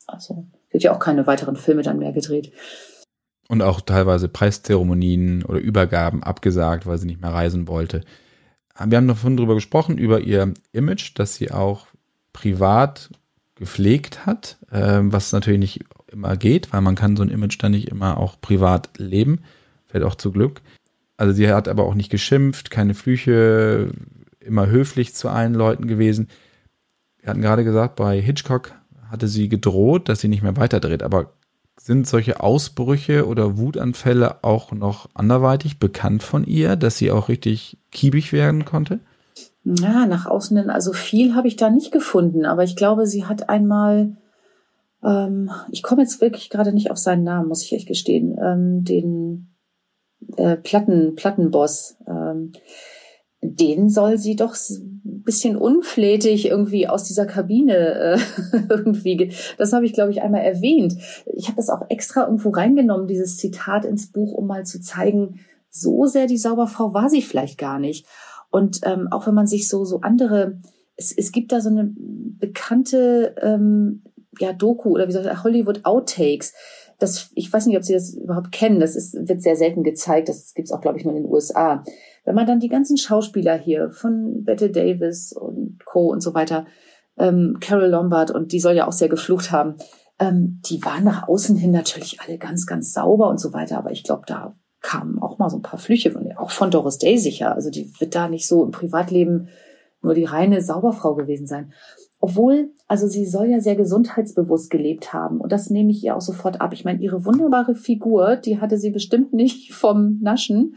Also 0.07 0.47
wird 0.71 0.83
ja 0.83 0.95
auch 0.95 0.99
keine 0.99 1.27
weiteren 1.27 1.57
Filme 1.57 1.83
dann 1.83 1.99
mehr 1.99 2.13
gedreht. 2.13 2.53
Und 3.49 3.63
auch 3.63 3.81
teilweise 3.81 4.29
Preiszeremonien 4.29 5.45
oder 5.45 5.59
Übergaben 5.59 6.23
abgesagt, 6.23 6.87
weil 6.87 6.99
sie 6.99 7.07
nicht 7.07 7.21
mehr 7.21 7.33
reisen 7.33 7.69
wollte. 7.69 8.03
Wir 8.83 8.97
haben 8.97 9.09
davon 9.09 9.37
drüber 9.37 9.55
gesprochen, 9.55 9.99
über 9.99 10.21
ihr 10.21 10.53
Image, 10.73 11.13
dass 11.17 11.35
sie 11.35 11.53
auch 11.53 11.87
privat 12.33 13.11
gepflegt 13.55 14.27
hat, 14.27 14.59
äh, 14.71 15.01
was 15.03 15.33
natürlich 15.33 15.61
nicht 15.61 15.85
immer 16.15 16.37
geht, 16.37 16.73
weil 16.73 16.81
man 16.81 16.95
kann 16.95 17.17
so 17.17 17.23
ein 17.23 17.29
Image 17.29 17.63
dann 17.63 17.73
nicht 17.73 17.89
immer 17.89 18.19
auch 18.19 18.41
privat 18.41 18.91
leben. 18.97 19.41
Fällt 19.87 20.05
auch 20.05 20.15
zu 20.15 20.33
Glück. 20.33 20.63
Also 21.17 21.33
sie 21.33 21.53
hat 21.53 21.69
aber 21.69 21.85
auch 21.85 21.95
nicht 21.95 22.11
geschimpft, 22.11 22.71
keine 22.71 22.95
Flüche, 22.95 23.93
immer 24.41 24.67
höflich 24.67 25.15
zu 25.15 25.29
allen 25.29 25.55
Leuten 25.55 25.87
gewesen. 25.87 26.29
Wir 27.21 27.31
hatten 27.31 27.43
gerade 27.43 27.65
gesagt, 27.65 27.97
bei 27.97 28.21
Hitchcock 28.21 28.73
hatte 29.11 29.29
sie 29.29 29.49
gedroht, 29.49 30.09
dass 30.09 30.21
sie 30.21 30.29
nicht 30.29 30.43
mehr 30.43 30.57
weiterdreht. 30.57 31.03
Aber 31.03 31.33
sind 31.81 32.07
solche 32.07 32.41
Ausbrüche 32.41 33.27
oder 33.27 33.59
Wutanfälle 33.59 34.43
auch 34.43 34.73
noch 34.73 35.09
anderweitig 35.15 35.79
bekannt 35.79 36.23
von 36.23 36.45
ihr, 36.45 36.77
dass 36.77 36.99
sie 36.99 37.11
auch 37.11 37.29
richtig 37.29 37.79
kiebig 37.91 38.33
werden 38.33 38.65
konnte? 38.65 39.01
Ja, 39.65 40.07
nach 40.07 40.27
außen 40.27 40.57
hin, 40.57 40.71
also 40.71 40.93
viel 40.93 41.35
habe 41.35 41.49
ich 41.49 41.57
da 41.57 41.71
nicht 41.71 41.91
gefunden, 41.91 42.45
aber 42.45 42.65
ich 42.65 42.77
glaube, 42.77 43.07
sie 43.07 43.25
hat 43.25 43.49
einmal 43.49 44.17
ähm, 45.05 45.51
ich 45.71 45.83
komme 45.83 46.03
jetzt 46.03 46.21
wirklich 46.21 46.51
gerade 46.51 46.73
nicht 46.73 46.91
auf 46.91 46.99
seinen 46.99 47.25
Namen, 47.25 47.49
muss 47.49 47.63
ich 47.63 47.73
echt 47.73 47.89
gestehen, 47.89 48.37
ähm, 48.43 48.85
den 48.85 49.55
äh, 50.37 50.57
Platten, 50.57 51.15
Plattenboss, 51.15 51.97
ähm, 52.07 52.53
den 53.43 53.91
soll 53.91 54.17
sie 54.17 54.37
doch 54.37 54.57
ein 54.71 55.23
bisschen 55.23 55.57
unflätig 55.57 56.47
irgendwie 56.47 56.89
aus 56.89 57.05
dieser 57.05 57.27
Kabine 57.27 57.77
äh, 57.77 58.19
irgendwie. 58.71 59.33
Das 59.59 59.75
habe 59.75 59.85
ich, 59.85 59.93
glaube 59.93 60.11
ich, 60.11 60.23
einmal 60.23 60.41
erwähnt. 60.41 60.97
Ich 61.27 61.47
habe 61.49 61.57
das 61.57 61.69
auch 61.69 61.83
extra 61.91 62.25
irgendwo 62.25 62.51
reingenommen, 62.51 63.07
dieses 63.07 63.37
Zitat 63.37 63.85
ins 63.85 64.11
Buch, 64.11 64.33
um 64.33 64.47
mal 64.47 64.65
zu 64.65 64.81
zeigen, 64.81 65.41
so 65.69 66.07
sehr 66.07 66.27
die 66.27 66.39
Sauberfrau 66.39 66.95
war 66.95 67.11
sie 67.11 67.21
vielleicht 67.21 67.59
gar 67.59 67.79
nicht. 67.79 68.07
Und 68.51 68.81
ähm, 68.85 69.09
auch 69.11 69.27
wenn 69.27 69.35
man 69.35 69.47
sich 69.47 69.69
so 69.69 69.85
so 69.85 70.01
andere, 70.01 70.61
es, 70.97 71.13
es 71.13 71.33
gibt 71.33 71.53
da 71.53 71.61
so 71.61 71.69
eine 71.69 71.93
bekannte 71.95 73.35
ähm, 73.43 74.03
ja, 74.41 74.53
Doku 74.53 74.91
oder 74.91 75.09
wie 75.09 75.13
soll 75.13 75.27
ich 75.27 75.43
Hollywood 75.43 75.85
Outtakes. 75.85 76.53
Das, 76.99 77.31
ich 77.35 77.53
weiß 77.53 77.67
nicht, 77.67 77.77
ob 77.77 77.83
Sie 77.83 77.93
das 77.93 78.15
überhaupt 78.15 78.53
kennen. 78.53 78.81
Das 78.81 78.97
ist, 78.97 79.15
wird 79.29 79.43
sehr 79.43 79.57
selten 79.57 79.83
gezeigt. 79.83 80.29
Das 80.29 80.55
gibt's 80.55 80.73
auch, 80.73 80.81
glaube 80.81 80.99
ich, 80.99 81.05
nur 81.05 81.15
in 81.15 81.23
den 81.23 81.31
USA. 81.31 81.83
Wenn 82.25 82.35
man 82.35 82.47
dann 82.47 82.61
die 82.61 82.69
ganzen 82.69 82.97
Schauspieler 82.97 83.57
hier 83.57 83.91
von 83.91 84.45
Bette 84.45 84.71
Davis 84.71 85.33
und 85.33 85.85
Co. 85.85 86.11
und 86.11 86.23
so 86.23 86.35
weiter, 86.35 86.67
ähm, 87.19 87.59
Carol 87.61 87.89
Lombard 87.89 88.31
und 88.31 88.53
die 88.53 88.61
soll 88.61 88.75
ja 88.75 88.87
auch 88.87 88.93
sehr 88.93 89.09
geflucht 89.09 89.51
haben, 89.51 89.77
ähm, 90.19 90.61
die 90.67 90.85
waren 90.85 91.05
nach 91.05 91.29
außen 91.29 91.57
hin 91.57 91.73
natürlich 91.73 92.21
alle 92.21 92.39
ganz, 92.39 92.67
ganz 92.67 92.93
sauber 92.93 93.29
und 93.29 93.41
so 93.41 93.53
weiter. 93.53 93.79
Aber 93.79 93.91
ich 93.91 94.05
glaube, 94.05 94.23
da 94.27 94.55
kamen 94.81 95.19
auch 95.19 95.39
mal 95.39 95.51
so 95.51 95.57
ein 95.57 95.63
paar 95.63 95.79
Flüche, 95.79 96.15
auch 96.37 96.51
von 96.51 96.71
Doris 96.71 96.99
Day 96.99 97.19
sicher. 97.19 97.55
Also 97.55 97.71
die 97.71 97.91
wird 97.99 98.15
da 98.15 98.29
nicht 98.29 98.47
so 98.47 98.65
im 98.65 98.71
Privatleben 98.71 99.49
nur 100.03 100.15
die 100.15 100.25
reine 100.25 100.61
Sauberfrau 100.61 101.15
gewesen 101.15 101.47
sein. 101.47 101.73
Obwohl, 102.25 102.73
also 102.89 103.07
sie 103.07 103.27
soll 103.27 103.49
ja 103.49 103.61
sehr 103.61 103.77
gesundheitsbewusst 103.77 104.71
gelebt 104.71 105.13
haben. 105.13 105.43
Und 105.43 105.53
das 105.53 105.69
nehme 105.69 105.91
ich 105.91 106.03
ihr 106.03 106.17
auch 106.17 106.23
sofort 106.23 106.59
ab. 106.59 106.73
Ich 106.73 106.83
meine, 106.83 107.03
ihre 107.03 107.27
wunderbare 107.27 107.75
Figur, 107.75 108.37
die 108.37 108.63
hatte 108.63 108.79
sie 108.79 108.89
bestimmt 108.89 109.35
nicht 109.35 109.75
vom 109.75 110.21
Naschen. 110.23 110.77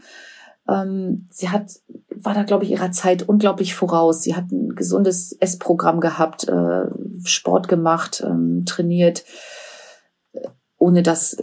Ähm, 0.68 1.26
sie 1.30 1.48
hat, 1.48 1.70
war 2.14 2.34
da, 2.34 2.42
glaube 2.42 2.64
ich, 2.64 2.70
ihrer 2.72 2.92
Zeit 2.92 3.26
unglaublich 3.26 3.74
voraus. 3.74 4.20
Sie 4.20 4.36
hat 4.36 4.52
ein 4.52 4.74
gesundes 4.74 5.32
Essprogramm 5.40 6.00
gehabt, 6.00 6.46
äh, 6.46 6.84
Sport 7.24 7.66
gemacht, 7.66 8.22
ähm, 8.26 8.64
trainiert, 8.66 9.24
äh, 10.34 10.48
ohne 10.76 11.02
dass 11.02 11.38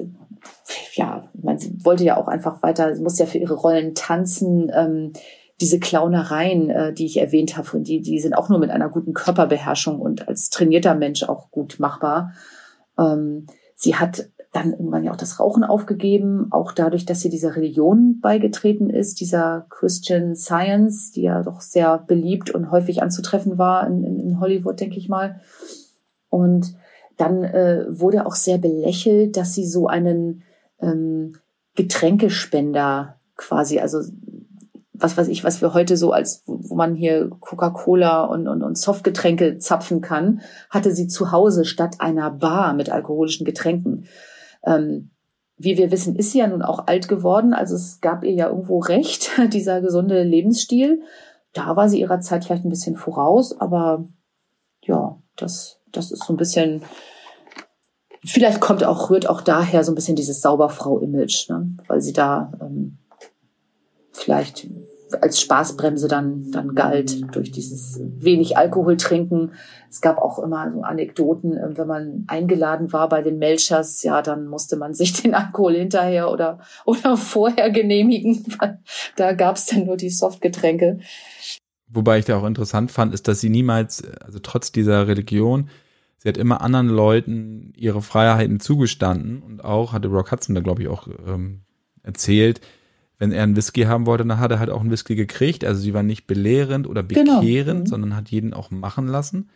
ja, 0.94 1.32
man, 1.34 1.58
sie 1.58 1.84
wollte 1.84 2.04
ja 2.04 2.18
auch 2.18 2.28
einfach 2.28 2.62
weiter, 2.62 2.94
sie 2.94 3.02
musste 3.02 3.24
ja 3.24 3.28
für 3.28 3.40
ihre 3.40 3.56
Rollen 3.56 3.96
tanzen. 3.96 4.72
Ähm, 4.72 5.14
diese 5.62 5.80
Clownereien, 5.80 6.70
äh, 6.70 6.94
die 6.94 7.06
ich 7.06 7.18
erwähnt 7.18 7.58
habe, 7.58 7.80
die, 7.80 8.02
die 8.02 8.20
sind 8.20 8.34
auch 8.34 8.50
nur 8.50 8.60
mit 8.60 8.72
einer 8.72 8.90
guten 8.90 9.14
Körperbeherrschung 9.14 10.00
und 10.00 10.28
als 10.28 10.50
trainierter 10.50 10.96
Mensch 10.96 11.24
auch 11.24 11.52
gut 11.52 11.80
machbar. 11.80 12.34
Ähm, 12.98 13.48
sie 13.76 13.96
hat 13.96 14.30
dann 14.52 14.72
irgendwann 14.72 15.04
ja 15.04 15.12
auch 15.12 15.18
das 15.18 15.40
Rauchen 15.40 15.66
aufgegeben, 15.66 16.48
auch 16.52 16.72
dadurch, 16.72 17.06
dass 17.06 17.20
sie 17.20 17.30
dieser 17.30 17.58
Religion 17.58 18.20
beigetreten 18.22 18.90
ist, 18.90 19.20
dieser 19.20 19.66
Christian 19.70 20.36
Science, 20.36 21.12
die 21.12 21.24
ja 21.24 21.44
doch 21.44 21.60
sehr 21.60 21.98
beliebt 21.98 22.52
und 22.52 22.72
häufig 22.72 23.04
anzutreffen 23.04 23.58
war 23.58 23.86
in, 23.88 24.04
in, 24.04 24.20
in 24.20 24.40
Hollywood, 24.40 24.80
denke 24.80 24.98
ich 24.98 25.10
mal. 25.10 25.42
Und 26.30 26.76
dann 27.18 27.44
äh, 27.44 27.86
wurde 27.90 28.26
auch 28.26 28.36
sehr 28.36 28.58
belächelt, 28.58 29.36
dass 29.36 29.54
sie 29.54 29.66
so 29.66 29.88
einen 29.88 30.44
ähm, 30.80 31.38
Getränkespender 31.76 33.20
quasi, 33.36 33.80
also 33.80 34.00
was 35.00 35.18
weiß 35.18 35.28
ich, 35.28 35.44
was 35.44 35.62
wir 35.62 35.74
heute 35.74 35.98
so 35.98 36.12
als, 36.12 36.44
wo 36.46 36.76
man 36.76 36.96
hier 36.96 37.30
Coca-Cola 37.30 38.26
und, 38.26 38.48
und, 38.48 38.64
und 38.64 38.78
Softgetränke 38.78 39.58
zapfen 39.58 40.02
kann, 40.02 40.42
hatte 40.70 40.92
sie 40.92 41.08
zu 41.08 41.32
Hause 41.32 41.66
statt 41.66 41.96
einer 42.00 42.32
Bar 42.32 42.74
mit 42.74 42.90
alkoholischen 42.90 43.46
Getränken. 43.46 44.08
Ähm, 44.66 45.12
wie 45.58 45.78
wir 45.78 45.92
wissen, 45.92 46.16
ist 46.16 46.32
sie 46.32 46.40
ja 46.40 46.48
nun 46.48 46.62
auch 46.62 46.88
alt 46.88 47.08
geworden, 47.08 47.54
also 47.54 47.76
es 47.76 48.02
gab 48.02 48.24
ihr 48.24 48.34
ja 48.34 48.50
irgendwo 48.50 48.80
recht, 48.80 49.32
dieser 49.54 49.82
gesunde 49.82 50.24
Lebensstil. 50.24 51.02
Da 51.54 51.76
war 51.76 51.88
sie 51.88 52.00
ihrer 52.00 52.20
Zeit 52.20 52.44
vielleicht 52.44 52.66
ein 52.66 52.70
bisschen 52.70 52.98
voraus, 52.98 53.58
aber 53.60 54.08
ja, 54.82 55.18
das, 55.38 55.80
das 55.92 56.12
ist 56.12 56.26
so 56.26 56.34
ein 56.34 56.38
bisschen, 56.38 56.82
vielleicht 58.26 58.60
kommt 58.60 58.84
auch, 58.84 59.10
rührt 59.10 59.30
auch 59.30 59.42
daher 59.42 59.84
so 59.84 59.92
ein 59.92 59.96
bisschen 59.96 60.18
dieses 60.18 60.42
Sauberfrau-Image, 60.42 61.50
ne? 61.50 61.78
weil 61.88 62.02
sie 62.02 62.14
da 62.14 62.52
ähm, 62.62 62.98
vielleicht 64.16 64.68
als 65.22 65.40
Spaßbremse 65.40 66.08
dann, 66.08 66.52
dann 66.52 66.76
galt 66.76 67.36
durch 67.36 67.52
dieses 67.52 68.00
wenig 68.02 68.58
Alkohol 68.58 68.98
trinken. 68.98 69.52
Es 69.90 70.02
gab 70.02 70.18
auch 70.18 70.40
immer 70.40 70.72
so 70.74 70.82
Anekdoten, 70.82 71.56
äh, 71.56 71.78
wenn 71.78 71.88
man 71.88 72.26
eingeladen 72.28 72.92
war 72.92 73.10
bei 73.10 73.22
den 73.22 73.38
Melchers, 73.38 74.04
ja, 74.04 74.22
dann 74.22 74.48
musste 74.48 74.78
man 74.78 74.94
sich 74.96 75.14
den 75.14 75.34
Alkohol 75.34 75.76
hinterher 75.76 76.32
oder, 76.32 76.60
oder 76.86 77.18
vorher 77.18 77.70
genehmigen. 77.70 78.46
Da 79.16 79.34
gab 79.34 79.56
es 79.56 79.66
dann 79.68 79.86
nur 79.86 79.98
die 79.98 80.10
Softgetränke. 80.10 81.00
Wobei 81.88 82.20
ich 82.20 82.26
da 82.26 82.38
auch 82.38 82.46
interessant 82.46 82.92
fand, 82.92 83.14
ist, 83.14 83.28
dass 83.28 83.40
sie 83.40 83.50
niemals, 83.50 84.04
also 84.22 84.40
trotz 84.40 84.72
dieser 84.72 85.08
Religion, 85.08 85.70
sie 86.18 86.28
hat 86.28 86.38
immer 86.38 86.62
anderen 86.62 86.90
Leuten 86.90 87.72
ihre 87.76 88.02
Freiheiten 88.02 88.60
zugestanden 88.60 89.42
und 89.42 89.64
auch, 89.64 89.94
hatte 89.94 90.08
Rock 90.08 90.32
Hudson 90.32 90.56
da, 90.56 90.62
glaube 90.62 90.82
ich, 90.82 90.88
auch 90.88 91.08
ähm, 91.28 91.62
erzählt, 92.04 92.62
wenn 93.18 93.32
er 93.32 93.44
einen 93.44 93.56
Whisky 93.56 93.84
haben 93.84 94.06
wollte, 94.06 94.26
dann 94.26 94.40
hat 94.40 94.52
er 94.52 94.60
halt 94.60 94.70
auch 94.70 94.82
einen 94.82 94.92
Whisky 94.92 95.16
gekriegt. 95.16 95.64
Also 95.64 95.82
sie 95.82 95.94
war 95.94 96.04
nicht 96.04 96.28
belehrend 96.28 96.88
oder 96.88 97.04
genau. 97.04 97.40
bekehrend, 97.40 97.68
genau. 97.68 97.80
mhm. 97.82 97.88
sondern 97.88 98.16
hat 98.16 98.30
jeden 98.30 98.54
auch 98.54 98.72
machen 98.72 99.08
lassen. 99.08 99.50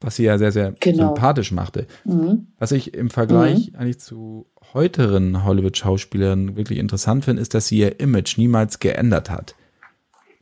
Was 0.00 0.16
sie 0.16 0.24
ja 0.24 0.38
sehr, 0.38 0.50
sehr 0.50 0.74
genau. 0.80 1.08
sympathisch 1.08 1.52
machte. 1.52 1.86
Mhm. 2.04 2.46
Was 2.58 2.72
ich 2.72 2.94
im 2.94 3.10
Vergleich 3.10 3.72
mhm. 3.72 3.78
eigentlich 3.78 4.00
zu 4.00 4.46
heuteren 4.72 5.44
Hollywood-Schauspielern 5.44 6.56
wirklich 6.56 6.78
interessant 6.78 7.24
finde, 7.24 7.42
ist, 7.42 7.52
dass 7.54 7.68
sie 7.68 7.78
ihr 7.78 8.00
Image 8.00 8.38
niemals 8.38 8.78
geändert 8.78 9.28
hat. 9.28 9.56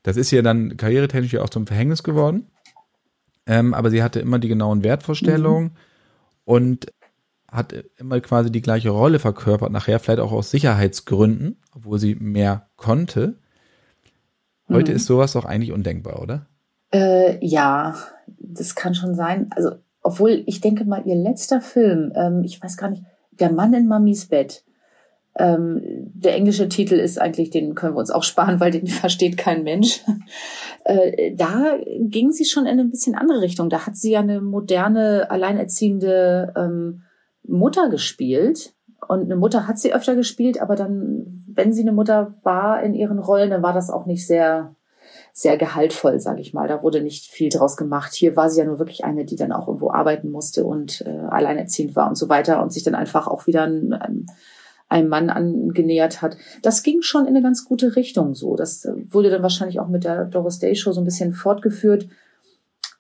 Das 0.05 0.17
ist 0.17 0.31
ja 0.31 0.43
dann 0.43 0.77
karrieretechnisch 0.77 1.33
ja 1.33 1.43
auch 1.43 1.51
zum 1.51 1.67
Verhängnis 1.67 2.03
geworden. 2.03 2.47
Ähm, 3.47 3.75
aber 3.75 3.91
sie 3.91 4.03
hatte 4.03 4.21
immer 4.21 4.39
die 4.39 4.49
genauen 4.49 4.85
Wertvorstellungen 4.85 5.65
mhm. 5.65 5.77
und 6.45 6.87
hat 7.51 7.75
immer 7.97 8.21
quasi 8.21 8.53
die 8.53 8.61
gleiche 8.61 8.91
Rolle 8.91 9.19
verkörpert, 9.19 9.73
nachher 9.73 9.99
vielleicht 9.99 10.21
auch 10.21 10.33
aus 10.33 10.51
Sicherheitsgründen, 10.51 11.61
obwohl 11.75 11.99
sie 11.99 12.15
mehr 12.15 12.69
konnte. 12.77 13.39
Heute 14.69 14.93
mhm. 14.93 14.97
ist 14.97 15.07
sowas 15.07 15.33
doch 15.33 15.47
eigentlich 15.47 15.73
undenkbar, 15.73 16.23
oder? 16.23 16.47
Äh, 16.93 17.45
ja, 17.45 17.97
das 18.27 18.75
kann 18.75 18.95
schon 18.95 19.15
sein. 19.15 19.51
Also, 19.57 19.73
obwohl 20.03 20.43
ich 20.47 20.61
denke 20.61 20.85
mal, 20.85 21.07
ihr 21.07 21.17
letzter 21.17 21.61
Film, 21.61 22.13
ähm, 22.15 22.43
ich 22.45 22.63
weiß 22.63 22.77
gar 22.77 22.91
nicht, 22.91 23.03
Der 23.33 23.53
Mann 23.53 23.73
in 23.73 23.87
Mamis 23.87 24.27
Bett. 24.27 24.65
Ähm, 25.39 25.81
der 26.13 26.35
englische 26.35 26.69
Titel 26.69 26.95
ist 26.95 27.21
eigentlich, 27.21 27.51
den 27.51 27.77
können 27.77 27.95
wir 27.95 28.01
uns 28.01 28.11
auch 28.11 28.25
sparen, 28.25 28.59
weil 28.59 28.73
den 28.73 28.87
versteht 28.89 29.39
kein 29.39 29.63
Mensch. 29.63 30.03
Äh, 30.85 31.35
da 31.35 31.79
ging 32.01 32.33
sie 32.33 32.45
schon 32.45 32.65
in 32.65 32.81
eine 32.81 32.85
bisschen 32.87 33.15
andere 33.15 33.43
Richtung. 33.43 33.71
Da 33.71 33.87
hat 33.87 33.97
sie 33.97 34.13
ja 34.13 34.21
eine 34.21 34.41
moderne, 34.41 35.31
alleinerziehende 35.31 36.53
ähm, 36.57 37.03
Mutter 37.43 37.89
gespielt. 37.89 38.75
Und 39.07 39.23
eine 39.23 39.37
Mutter 39.37 39.69
hat 39.69 39.79
sie 39.79 39.95
öfter 39.95 40.17
gespielt, 40.17 40.61
aber 40.61 40.75
dann, 40.75 41.45
wenn 41.47 41.73
sie 41.73 41.83
eine 41.83 41.93
Mutter 41.93 42.35
war 42.43 42.83
in 42.83 42.95
ihren 42.95 43.19
Rollen, 43.19 43.51
dann 43.51 43.63
war 43.63 43.73
das 43.73 43.91
auch 43.91 44.07
nicht 44.07 44.27
sehr, 44.27 44.75
sehr 45.33 45.57
gehaltvoll, 45.57 46.19
sage 46.19 46.41
ich 46.41 46.53
mal. 46.53 46.67
Da 46.67 46.83
wurde 46.83 47.01
nicht 47.01 47.27
viel 47.27 47.49
draus 47.49 47.77
gemacht. 47.77 48.13
Hier 48.13 48.37
war 48.37 48.51
sie 48.51 48.59
ja 48.59 48.67
nur 48.67 48.79
wirklich 48.79 49.05
eine, 49.05 49.25
die 49.25 49.37
dann 49.37 49.53
auch 49.53 49.69
irgendwo 49.69 49.91
arbeiten 49.91 50.31
musste 50.31 50.65
und 50.65 51.03
äh, 51.07 51.11
alleinerziehend 51.31 51.95
war 51.95 52.09
und 52.09 52.17
so 52.17 52.29
weiter 52.29 52.61
und 52.63 52.73
sich 52.73 52.83
dann 52.83 52.97
einfach 52.97 53.29
auch 53.29 53.47
wieder 53.47 53.63
ein, 53.63 53.93
ein, 53.93 54.27
einem 54.89 55.09
Mann 55.09 55.31
angenähert 55.31 56.21
hat. 56.21 56.37
Das 56.63 56.83
ging 56.83 57.03
schon 57.03 57.23
in 57.23 57.37
eine 57.37 57.43
ganz 57.43 57.65
gute 57.65 57.95
Richtung 57.95 58.35
so. 58.35 58.57
Das 58.57 58.89
wurde 59.09 59.31
dann 59.31 59.43
wahrscheinlich 59.43 59.81
auch 59.81 59.89
mit 59.89 60.05
der 60.05 60.25
Doris 60.25 60.59
Day 60.59 60.75
Show 60.75 60.93
so 60.93 61.01
ein 61.01 61.05
bisschen 61.05 61.35
fortgeführt. 61.35 62.09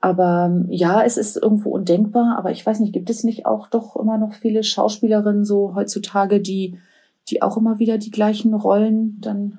Aber 0.00 0.64
ja, 0.68 1.02
es 1.02 1.16
ist 1.16 1.36
irgendwo 1.36 1.70
undenkbar, 1.70 2.36
aber 2.38 2.52
ich 2.52 2.64
weiß 2.64 2.78
nicht, 2.80 2.92
gibt 2.92 3.10
es 3.10 3.24
nicht 3.24 3.46
auch 3.46 3.66
doch 3.66 3.96
immer 3.96 4.16
noch 4.16 4.32
viele 4.32 4.62
Schauspielerinnen 4.62 5.44
so 5.44 5.74
heutzutage, 5.74 6.40
die, 6.40 6.78
die 7.28 7.42
auch 7.42 7.56
immer 7.56 7.78
wieder 7.80 7.98
die 7.98 8.12
gleichen 8.12 8.54
Rollen, 8.54 9.20
dann 9.20 9.58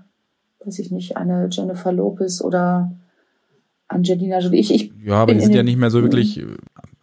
weiß 0.63 0.79
ich 0.79 0.91
nicht, 0.91 1.17
eine 1.17 1.49
Jennifer 1.51 1.91
Lopez 1.91 2.41
oder 2.41 2.91
Angelina 3.89 4.39
Jolie. 4.39 4.59
Ich, 4.59 4.73
ich 4.73 4.93
ja, 5.03 5.15
aber 5.15 5.33
die 5.33 5.41
sind 5.41 5.55
ja 5.55 5.63
nicht 5.63 5.77
mehr 5.77 5.91
so 5.91 6.01
wirklich 6.01 6.39
äh, 6.39 6.45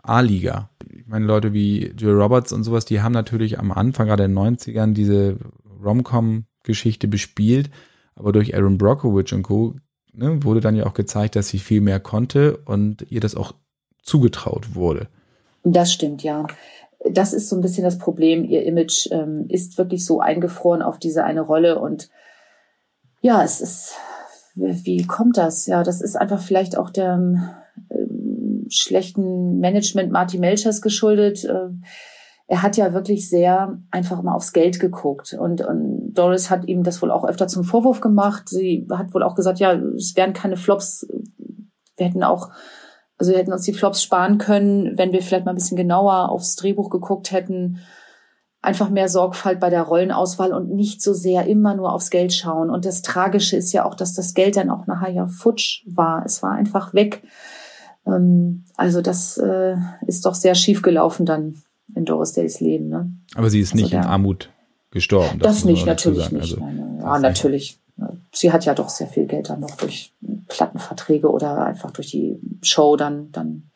A-Liga. 0.02 0.70
Ich 0.90 1.06
meine, 1.06 1.26
Leute 1.26 1.52
wie 1.52 1.92
Jill 1.96 2.12
Roberts 2.12 2.52
und 2.52 2.64
sowas, 2.64 2.84
die 2.84 3.02
haben 3.02 3.12
natürlich 3.12 3.58
am 3.58 3.72
Anfang, 3.72 4.06
gerade 4.06 4.24
in 4.24 4.34
den 4.34 4.56
90ern, 4.56 4.92
diese 4.94 5.36
Rom-Com-Geschichte 5.84 7.08
bespielt. 7.08 7.70
Aber 8.14 8.32
durch 8.32 8.54
Aaron 8.54 8.78
Brockovich 8.78 9.34
und 9.34 9.42
Co 9.42 9.74
ne, 10.16 10.42
wurde 10.42 10.60
dann 10.60 10.76
ja 10.76 10.86
auch 10.86 10.94
gezeigt, 10.94 11.36
dass 11.36 11.48
sie 11.48 11.58
viel 11.58 11.80
mehr 11.80 12.00
konnte 12.00 12.58
und 12.64 13.06
ihr 13.10 13.20
das 13.20 13.34
auch 13.34 13.52
zugetraut 14.02 14.74
wurde. 14.74 15.08
Das 15.64 15.92
stimmt, 15.92 16.22
ja. 16.22 16.46
Das 17.08 17.32
ist 17.32 17.48
so 17.48 17.56
ein 17.56 17.62
bisschen 17.62 17.84
das 17.84 17.98
Problem. 17.98 18.44
Ihr 18.44 18.64
Image 18.64 19.08
ähm, 19.10 19.46
ist 19.48 19.78
wirklich 19.78 20.04
so 20.04 20.20
eingefroren 20.20 20.82
auf 20.82 20.98
diese 20.98 21.24
eine 21.24 21.40
Rolle 21.40 21.78
und 21.78 22.08
ja, 23.20 23.42
es 23.42 23.60
ist, 23.60 23.94
wie 24.54 25.04
kommt 25.06 25.36
das? 25.36 25.66
Ja, 25.66 25.82
das 25.82 26.00
ist 26.00 26.16
einfach 26.16 26.40
vielleicht 26.40 26.76
auch 26.76 26.90
der 26.90 27.14
ähm, 27.90 28.66
schlechten 28.68 29.58
Management 29.58 30.12
Marty 30.12 30.38
Melchers 30.38 30.80
geschuldet. 30.82 31.44
Äh, 31.44 31.70
er 32.48 32.62
hat 32.62 32.76
ja 32.76 32.92
wirklich 32.92 33.28
sehr 33.28 33.78
einfach 33.90 34.22
mal 34.22 34.34
aufs 34.34 34.52
Geld 34.52 34.78
geguckt. 34.78 35.34
Und, 35.34 35.62
und 35.62 36.12
Doris 36.14 36.48
hat 36.48 36.66
ihm 36.68 36.84
das 36.84 37.02
wohl 37.02 37.10
auch 37.10 37.24
öfter 37.24 37.48
zum 37.48 37.64
Vorwurf 37.64 38.00
gemacht. 38.00 38.48
Sie 38.48 38.86
hat 38.90 39.12
wohl 39.14 39.24
auch 39.24 39.34
gesagt, 39.34 39.58
ja, 39.58 39.72
es 39.72 40.14
wären 40.16 40.32
keine 40.32 40.56
Flops. 40.56 41.08
Wir 41.96 42.06
hätten 42.06 42.22
auch, 42.22 42.50
also 43.18 43.32
wir 43.32 43.38
hätten 43.38 43.52
uns 43.52 43.62
die 43.62 43.72
Flops 43.72 44.02
sparen 44.02 44.38
können, 44.38 44.96
wenn 44.96 45.12
wir 45.12 45.22
vielleicht 45.22 45.44
mal 45.44 45.52
ein 45.52 45.56
bisschen 45.56 45.76
genauer 45.76 46.28
aufs 46.30 46.54
Drehbuch 46.54 46.88
geguckt 46.88 47.32
hätten. 47.32 47.80
Einfach 48.62 48.90
mehr 48.90 49.08
Sorgfalt 49.08 49.58
bei 49.58 49.70
der 49.70 49.82
Rollenauswahl 49.82 50.52
und 50.52 50.70
nicht 50.70 51.02
so 51.02 51.14
sehr 51.14 51.46
immer 51.46 51.74
nur 51.74 51.92
aufs 51.92 52.10
Geld 52.10 52.32
schauen. 52.32 52.70
Und 52.70 52.84
das 52.84 53.02
Tragische 53.02 53.56
ist 53.56 53.72
ja 53.72 53.84
auch, 53.84 53.94
dass 53.94 54.14
das 54.14 54.34
Geld 54.34 54.56
dann 54.56 54.70
auch 54.70 54.86
nachher 54.86 55.10
ja 55.10 55.26
futsch 55.26 55.84
war. 55.88 56.24
Es 56.24 56.44
war 56.44 56.52
einfach 56.52 56.94
weg. 56.94 57.24
Ähm, 58.06 58.64
also 58.76 59.02
das 59.02 59.36
äh, 59.36 59.74
ist 60.06 60.26
doch 60.26 60.34
sehr 60.34 60.54
schief 60.54 60.82
gelaufen 60.82 61.26
dann 61.26 61.62
in 61.94 62.04
Doris 62.04 62.32
Days 62.32 62.60
Leben. 62.60 62.88
Ne? 62.88 63.10
Aber 63.34 63.50
sie 63.50 63.60
ist 63.60 63.72
also 63.72 63.82
nicht 63.82 63.92
der, 63.92 64.02
in 64.02 64.06
Armut 64.06 64.50
gestorben. 64.90 65.38
Das, 65.38 65.56
das 65.56 65.64
nicht, 65.64 65.86
natürlich 65.86 66.30
nicht. 66.30 66.42
Also, 66.42 66.58
ja, 66.58 67.18
natürlich. 67.18 67.78
Sie 68.32 68.52
hat 68.52 68.66
ja 68.66 68.74
doch 68.74 68.90
sehr 68.90 69.06
viel 69.06 69.26
Geld 69.26 69.48
dann 69.48 69.60
noch 69.60 69.76
durch 69.76 70.12
Plattenverträge 70.48 71.30
oder 71.30 71.64
einfach 71.64 71.90
durch 71.90 72.08
die 72.08 72.38
Show 72.62 72.96
dann, 72.96 73.32
dann 73.32 73.70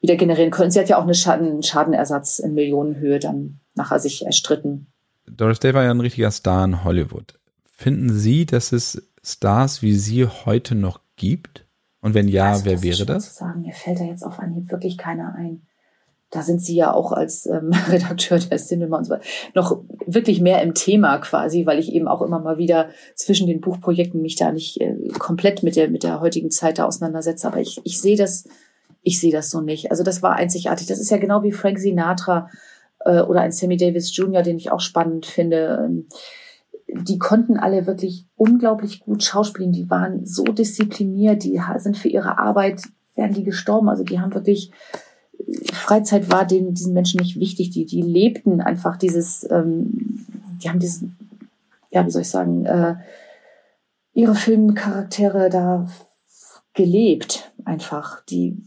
wieder 0.00 0.16
generieren 0.16 0.50
können. 0.50 0.70
Sie 0.70 0.78
hat 0.78 0.88
ja 0.88 0.98
auch 0.98 1.02
einen 1.02 1.14
Schaden, 1.14 1.62
Schadenersatz 1.62 2.38
in 2.38 2.54
Millionenhöhe 2.54 3.18
dann 3.18 3.58
nachher 3.74 3.98
sich 3.98 4.24
erstritten. 4.24 4.86
Doris 5.26 5.58
Day 5.58 5.74
war 5.74 5.82
ja 5.82 5.90
ein 5.90 6.00
richtiger 6.00 6.30
Star 6.30 6.64
in 6.64 6.84
Hollywood. 6.84 7.38
Finden 7.64 8.12
Sie, 8.12 8.46
dass 8.46 8.70
es 8.72 9.02
Stars 9.24 9.82
wie 9.82 9.94
sie 9.96 10.26
heute 10.26 10.76
noch 10.76 11.00
gibt? 11.16 11.66
Und 12.00 12.14
wenn 12.14 12.28
ja, 12.28 12.52
also, 12.52 12.64
wer 12.64 12.82
wäre 12.82 13.04
das? 13.04 13.34
Sagen. 13.34 13.62
Mir 13.62 13.72
fällt 13.72 13.98
da 13.98 14.04
jetzt 14.04 14.22
auf 14.22 14.38
Anhieb 14.38 14.70
wirklich 14.70 14.96
keiner 14.96 15.34
ein. 15.34 15.62
Da 16.30 16.42
sind 16.42 16.60
Sie 16.60 16.74
ja 16.74 16.92
auch 16.92 17.12
als 17.12 17.46
ähm, 17.46 17.72
Redakteur 17.88 18.38
der 18.38 18.58
Cinema 18.58 18.98
und 18.98 19.04
so 19.04 19.12
weiter 19.12 19.24
noch 19.54 19.82
wirklich 20.06 20.40
mehr 20.40 20.62
im 20.62 20.74
Thema 20.74 21.18
quasi, 21.18 21.66
weil 21.66 21.78
ich 21.78 21.92
eben 21.92 22.08
auch 22.08 22.22
immer 22.22 22.40
mal 22.40 22.58
wieder 22.58 22.88
zwischen 23.14 23.46
den 23.46 23.60
Buchprojekten 23.60 24.20
mich 24.20 24.36
da 24.36 24.52
nicht 24.52 24.80
äh, 24.80 24.96
komplett 25.18 25.62
mit 25.62 25.76
der 25.76 25.88
mit 25.88 26.02
der 26.02 26.20
heutigen 26.20 26.50
Zeit 26.50 26.78
da 26.78 26.86
auseinandersetze. 26.86 27.46
Aber 27.46 27.60
ich, 27.60 27.80
ich 27.84 28.00
sehe 28.00 28.16
das, 28.16 28.44
ich 29.02 29.20
sehe 29.20 29.32
das 29.32 29.50
so 29.50 29.60
nicht. 29.60 29.90
Also 29.90 30.02
das 30.02 30.22
war 30.22 30.34
einzigartig. 30.34 30.86
Das 30.86 30.98
ist 30.98 31.10
ja 31.10 31.18
genau 31.18 31.42
wie 31.42 31.52
Frank 31.52 31.78
Sinatra 31.78 32.48
äh, 33.04 33.20
oder 33.20 33.40
ein 33.40 33.52
Sammy 33.52 33.76
Davis 33.76 34.14
Jr., 34.16 34.42
den 34.42 34.56
ich 34.56 34.72
auch 34.72 34.80
spannend 34.80 35.26
finde. 35.26 35.86
Ähm, 35.86 36.08
die 36.88 37.18
konnten 37.18 37.56
alle 37.56 37.86
wirklich 37.86 38.26
unglaublich 38.36 39.00
gut 39.00 39.22
schauspielen. 39.22 39.72
Die 39.72 39.90
waren 39.90 40.24
so 40.24 40.44
diszipliniert, 40.44 41.44
die 41.44 41.60
sind 41.78 41.96
für 41.96 42.08
ihre 42.08 42.38
Arbeit, 42.38 42.82
werden 43.14 43.34
die 43.34 43.44
gestorben. 43.44 43.88
Also 43.88 44.04
die 44.04 44.20
haben 44.20 44.34
wirklich, 44.34 44.70
Freizeit 45.72 46.30
war 46.30 46.46
denen, 46.46 46.74
diesen 46.74 46.92
Menschen 46.92 47.20
nicht 47.20 47.38
wichtig. 47.38 47.70
Die, 47.70 47.86
die 47.86 48.02
lebten 48.02 48.60
einfach 48.60 48.96
dieses, 48.96 49.46
ähm, 49.50 50.26
die 50.62 50.68
haben 50.68 50.80
diesen, 50.80 51.16
ja, 51.90 52.04
wie 52.04 52.10
soll 52.10 52.22
ich 52.22 52.30
sagen, 52.30 52.66
äh, 52.66 52.96
ihre 54.12 54.34
Filmcharaktere 54.34 55.50
da 55.50 55.88
gelebt 56.74 57.52
einfach. 57.64 58.24
Die, 58.24 58.62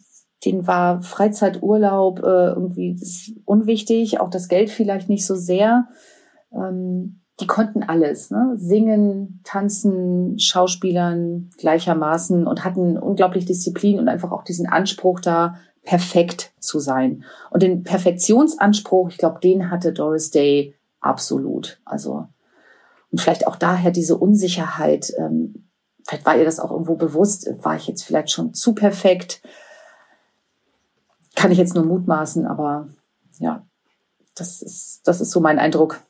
denen 0.45 0.67
war 0.67 1.01
Freizeit, 1.01 1.61
Urlaub 1.61 2.19
äh, 2.19 2.47
irgendwie 2.49 2.97
unwichtig, 3.45 4.19
auch 4.19 4.29
das 4.29 4.47
Geld 4.47 4.69
vielleicht 4.69 5.09
nicht 5.09 5.25
so 5.25 5.35
sehr. 5.35 5.87
Ähm, 6.53 7.21
die 7.39 7.47
konnten 7.47 7.83
alles, 7.83 8.31
ne? 8.31 8.53
singen, 8.57 9.41
tanzen, 9.43 10.37
Schauspielern 10.39 11.49
gleichermaßen 11.57 12.45
und 12.45 12.65
hatten 12.65 12.97
unglaublich 12.97 13.45
Disziplin 13.45 13.97
und 13.97 14.09
einfach 14.09 14.31
auch 14.31 14.43
diesen 14.43 14.67
Anspruch 14.67 15.21
da, 15.21 15.55
perfekt 15.89 16.53
zu 16.59 16.79
sein. 16.79 17.23
Und 17.49 17.63
den 17.63 17.81
Perfektionsanspruch, 17.81 19.09
ich 19.09 19.17
glaube, 19.17 19.39
den 19.39 19.71
hatte 19.71 19.91
Doris 19.91 20.29
Day 20.29 20.75
absolut. 20.99 21.81
Also 21.83 22.27
und 23.11 23.19
vielleicht 23.19 23.47
auch 23.47 23.55
daher 23.55 23.89
diese 23.89 24.15
Unsicherheit. 24.15 25.11
Ähm, 25.17 25.67
vielleicht 26.07 26.27
war 26.27 26.37
ihr 26.37 26.45
das 26.45 26.59
auch 26.59 26.69
irgendwo 26.69 26.93
bewusst. 26.93 27.49
War 27.63 27.75
ich 27.75 27.87
jetzt 27.87 28.03
vielleicht 28.03 28.29
schon 28.29 28.53
zu 28.53 28.75
perfekt? 28.75 29.41
Kann 31.35 31.51
ich 31.51 31.57
jetzt 31.57 31.73
nur 31.73 31.85
mutmaßen, 31.85 32.45
aber 32.45 32.89
ja, 33.39 33.65
das 34.35 34.61
ist 34.61 35.01
das 35.05 35.21
ist 35.21 35.31
so 35.31 35.39
mein 35.39 35.57
Eindruck 35.57 36.01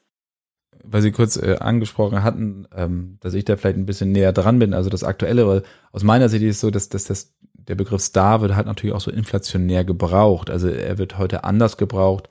weil 0.84 1.02
Sie 1.02 1.12
kurz 1.12 1.38
äh, 1.38 1.58
angesprochen 1.60 2.24
hatten, 2.24 2.68
ähm, 2.76 3.18
dass 3.22 3.34
ich 3.34 3.46
da 3.46 3.58
vielleicht 3.58 3.78
ein 3.78 3.86
bisschen 3.86 4.12
näher 4.12 4.32
dran 4.32 4.60
bin, 4.60 4.74
also 4.74 4.90
das 4.90 5.04
Aktuelle, 5.04 5.48
weil 5.48 5.64
aus 5.92 6.04
meiner 6.04 6.30
Sicht 6.30 6.44
ist 6.44 6.58
es 6.58 6.62
so, 6.62 6.72
dass, 6.72 6.90
dass 6.90 7.06
das, 7.06 7.34
der 7.70 7.76
Begriff 7.76 8.02
Star 8.02 8.42
wird 8.42 8.56
halt 8.56 8.66
natürlich 8.66 8.96
auch 8.96 9.02
so 9.02 9.12
inflationär 9.12 9.86
gebraucht. 9.86 10.50
Also 10.50 10.68
er 10.68 10.98
wird 10.98 11.18
heute 11.18 11.44
anders 11.44 11.78
gebraucht 11.78 12.28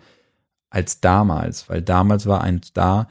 als 0.69 1.01
damals, 1.01 1.71
weil 1.71 1.81
damals 1.81 2.27
war 2.27 2.43
ein 2.43 2.63
Star 2.63 3.09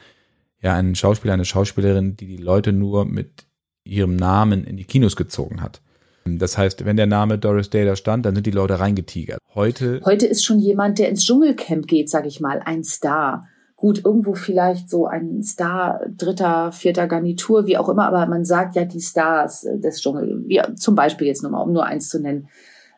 ja 0.61 0.73
ein 0.73 0.95
Schauspieler, 0.95 1.33
eine 1.33 1.45
Schauspielerin, 1.45 2.17
die 2.17 2.27
die 2.27 2.37
Leute 2.37 2.73
nur 2.73 3.05
mit 3.05 3.45
ihrem 3.83 4.15
Namen 4.15 4.65
in 4.65 4.75
die 4.75 4.83
Kinos 4.83 5.15
gezogen 5.15 5.61
hat. 5.61 5.81
Das 6.25 6.57
heißt, 6.57 6.83
wenn 6.83 6.97
der 6.97 7.05
Name 7.05 7.37
Doris 7.37 7.69
Day 7.69 7.85
da 7.85 7.95
stand, 7.95 8.25
dann 8.25 8.35
sind 8.35 8.45
die 8.45 8.51
Leute 8.51 8.79
reingetigert. 8.81 9.39
Heute 9.55 10.01
Heute 10.03 10.25
ist 10.25 10.43
schon 10.43 10.59
jemand, 10.59 10.99
der 10.99 11.07
ins 11.07 11.25
Dschungelcamp 11.25 11.87
geht, 11.87 12.09
sag 12.09 12.25
ich 12.25 12.41
mal, 12.41 12.59
ein 12.59 12.83
Star 12.83 13.47
gut, 13.77 14.03
irgendwo 14.03 14.33
vielleicht 14.33 14.89
so 14.89 15.05
ein 15.05 15.43
Star 15.43 16.01
dritter, 16.09 16.71
vierter 16.71 17.07
Garnitur, 17.07 17.67
wie 17.67 17.77
auch 17.77 17.87
immer, 17.87 18.07
aber 18.07 18.25
man 18.25 18.43
sagt 18.43 18.75
ja 18.75 18.83
die 18.85 18.99
Stars 18.99 19.67
des 19.71 20.01
Dschungel, 20.01 20.43
wie 20.47 20.61
zum 20.75 20.95
Beispiel 20.95 21.27
jetzt 21.27 21.43
nochmal, 21.43 21.63
um 21.63 21.71
nur 21.71 21.85
eins 21.85 22.09
zu 22.09 22.19
nennen. 22.19 22.49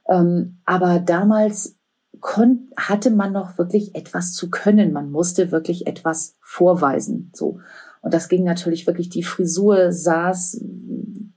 Ähm, 0.08 0.62
aber 0.66 1.00
damals 1.00 1.78
kon 2.22 2.70
hatte 2.78 3.12
man 3.12 3.34
noch 3.34 3.58
wirklich 3.58 3.94
etwas 3.94 4.34
zu 4.34 4.50
können. 4.50 4.94
Man 4.94 5.12
musste 5.12 5.52
wirklich 5.52 5.86
etwas 5.86 6.38
vorweisen, 6.42 7.32
so. 7.36 7.60
Und 8.02 8.14
das 8.14 8.30
ging 8.30 8.44
natürlich 8.44 8.88
wirklich, 8.88 9.10
die 9.10 9.24
Frisur 9.24 9.92
saß 9.92 10.64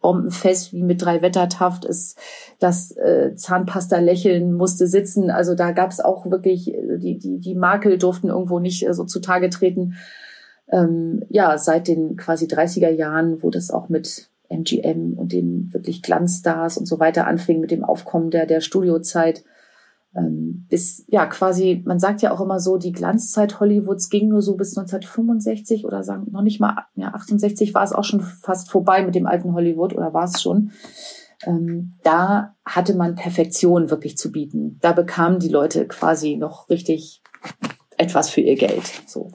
bombenfest 0.02 0.72
wie 0.72 0.82
mit 0.82 1.00
drei 1.00 1.22
Wettertaft 1.22 1.84
ist 1.84 2.18
das 2.58 2.90
äh, 2.96 3.34
Zahnpasta 3.34 3.98
lächeln 3.98 4.52
musste 4.52 4.86
sitzen. 4.86 5.30
Also 5.30 5.54
da 5.54 5.70
gab 5.70 5.90
es 5.90 6.00
auch 6.00 6.30
wirklich, 6.30 6.74
äh, 6.74 6.98
die, 6.98 7.18
die, 7.18 7.38
die 7.38 7.54
Makel 7.54 7.96
durften 7.98 8.28
irgendwo 8.28 8.58
nicht 8.58 8.86
äh, 8.86 8.92
so 8.92 9.04
zutage 9.04 9.48
treten. 9.48 9.94
Ähm, 10.70 11.24
ja, 11.28 11.56
seit 11.56 11.88
den 11.88 12.16
quasi 12.16 12.46
30er 12.46 12.90
Jahren, 12.90 13.42
wo 13.42 13.50
das 13.50 13.70
auch 13.70 13.88
mit 13.88 14.28
MGM 14.48 15.14
und 15.16 15.32
den 15.32 15.72
wirklich 15.72 16.02
Glanzstars 16.02 16.76
und 16.76 16.86
so 16.86 16.98
weiter 16.98 17.26
anfing 17.26 17.60
mit 17.60 17.70
dem 17.70 17.84
Aufkommen 17.84 18.30
der, 18.30 18.46
der 18.46 18.60
Studiozeit, 18.60 19.44
bis, 20.14 21.04
ja, 21.08 21.24
quasi, 21.26 21.82
man 21.86 21.98
sagt 21.98 22.20
ja 22.20 22.32
auch 22.32 22.40
immer 22.40 22.60
so, 22.60 22.76
die 22.76 22.92
Glanzzeit 22.92 23.60
Hollywoods 23.60 24.10
ging 24.10 24.28
nur 24.28 24.42
so 24.42 24.56
bis 24.56 24.76
1965 24.76 25.86
oder 25.86 26.02
sagen, 26.02 26.26
noch 26.30 26.42
nicht 26.42 26.60
mal, 26.60 26.84
ja, 26.94 27.08
68 27.14 27.72
war 27.72 27.82
es 27.82 27.92
auch 27.92 28.04
schon 28.04 28.20
fast 28.20 28.70
vorbei 28.70 29.04
mit 29.04 29.14
dem 29.14 29.26
alten 29.26 29.54
Hollywood 29.54 29.94
oder 29.94 30.12
war 30.12 30.24
es 30.24 30.42
schon. 30.42 30.72
Ähm, 31.46 31.94
da 32.02 32.54
hatte 32.64 32.94
man 32.94 33.14
Perfektion 33.14 33.90
wirklich 33.90 34.18
zu 34.18 34.30
bieten. 34.30 34.78
Da 34.82 34.92
bekamen 34.92 35.38
die 35.38 35.48
Leute 35.48 35.86
quasi 35.88 36.36
noch 36.36 36.68
richtig 36.68 37.22
etwas 37.96 38.28
für 38.28 38.42
ihr 38.42 38.56
Geld. 38.56 39.02
So. 39.06 39.30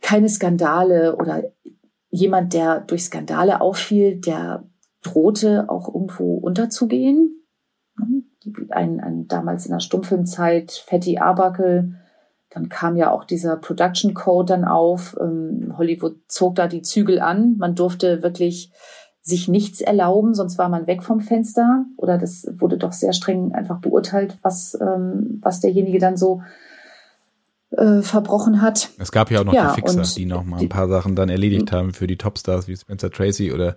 Keine 0.00 0.28
Skandale 0.28 1.16
oder 1.16 1.44
jemand, 2.10 2.54
der 2.54 2.80
durch 2.80 3.04
Skandale 3.04 3.60
auffiel, 3.60 4.16
der 4.20 4.64
drohte 5.02 5.66
auch 5.68 5.92
irgendwo 5.94 6.36
unterzugehen 6.36 7.33
ein, 8.70 9.00
ein 9.00 9.28
damals 9.28 9.66
in 9.66 9.72
der 9.72 9.80
Stummfilmzeit 9.80 10.72
Fatty 10.86 11.18
Arbuckle. 11.18 11.94
Dann 12.50 12.68
kam 12.68 12.96
ja 12.96 13.10
auch 13.10 13.24
dieser 13.24 13.56
Production 13.56 14.14
Code 14.14 14.52
dann 14.52 14.64
auf. 14.64 15.16
Ähm, 15.20 15.74
Hollywood 15.76 16.16
zog 16.28 16.54
da 16.54 16.68
die 16.68 16.82
Zügel 16.82 17.20
an. 17.20 17.56
Man 17.58 17.74
durfte 17.74 18.22
wirklich 18.22 18.72
sich 19.20 19.48
nichts 19.48 19.80
erlauben, 19.80 20.34
sonst 20.34 20.58
war 20.58 20.68
man 20.68 20.86
weg 20.86 21.02
vom 21.02 21.20
Fenster. 21.20 21.86
Oder 21.96 22.18
das 22.18 22.46
wurde 22.58 22.76
doch 22.76 22.92
sehr 22.92 23.12
streng 23.12 23.52
einfach 23.54 23.80
beurteilt, 23.80 24.38
was, 24.42 24.78
ähm, 24.80 25.40
was 25.42 25.60
derjenige 25.60 25.98
dann 25.98 26.16
so 26.16 26.42
äh, 27.70 28.02
verbrochen 28.02 28.60
hat. 28.60 28.90
Es 28.98 29.10
gab 29.10 29.30
ja 29.30 29.40
auch 29.40 29.44
noch 29.44 29.54
ja, 29.54 29.74
die 29.74 29.80
Fixer, 29.80 30.02
die 30.16 30.26
noch 30.26 30.44
mal 30.44 30.60
ein 30.60 30.68
paar 30.68 30.88
Sachen 30.88 31.16
dann 31.16 31.28
erledigt 31.28 31.72
haben 31.72 31.92
für 31.92 32.06
die 32.06 32.18
Topstars 32.18 32.68
wie 32.68 32.76
Spencer 32.76 33.10
Tracy 33.10 33.52
oder 33.52 33.76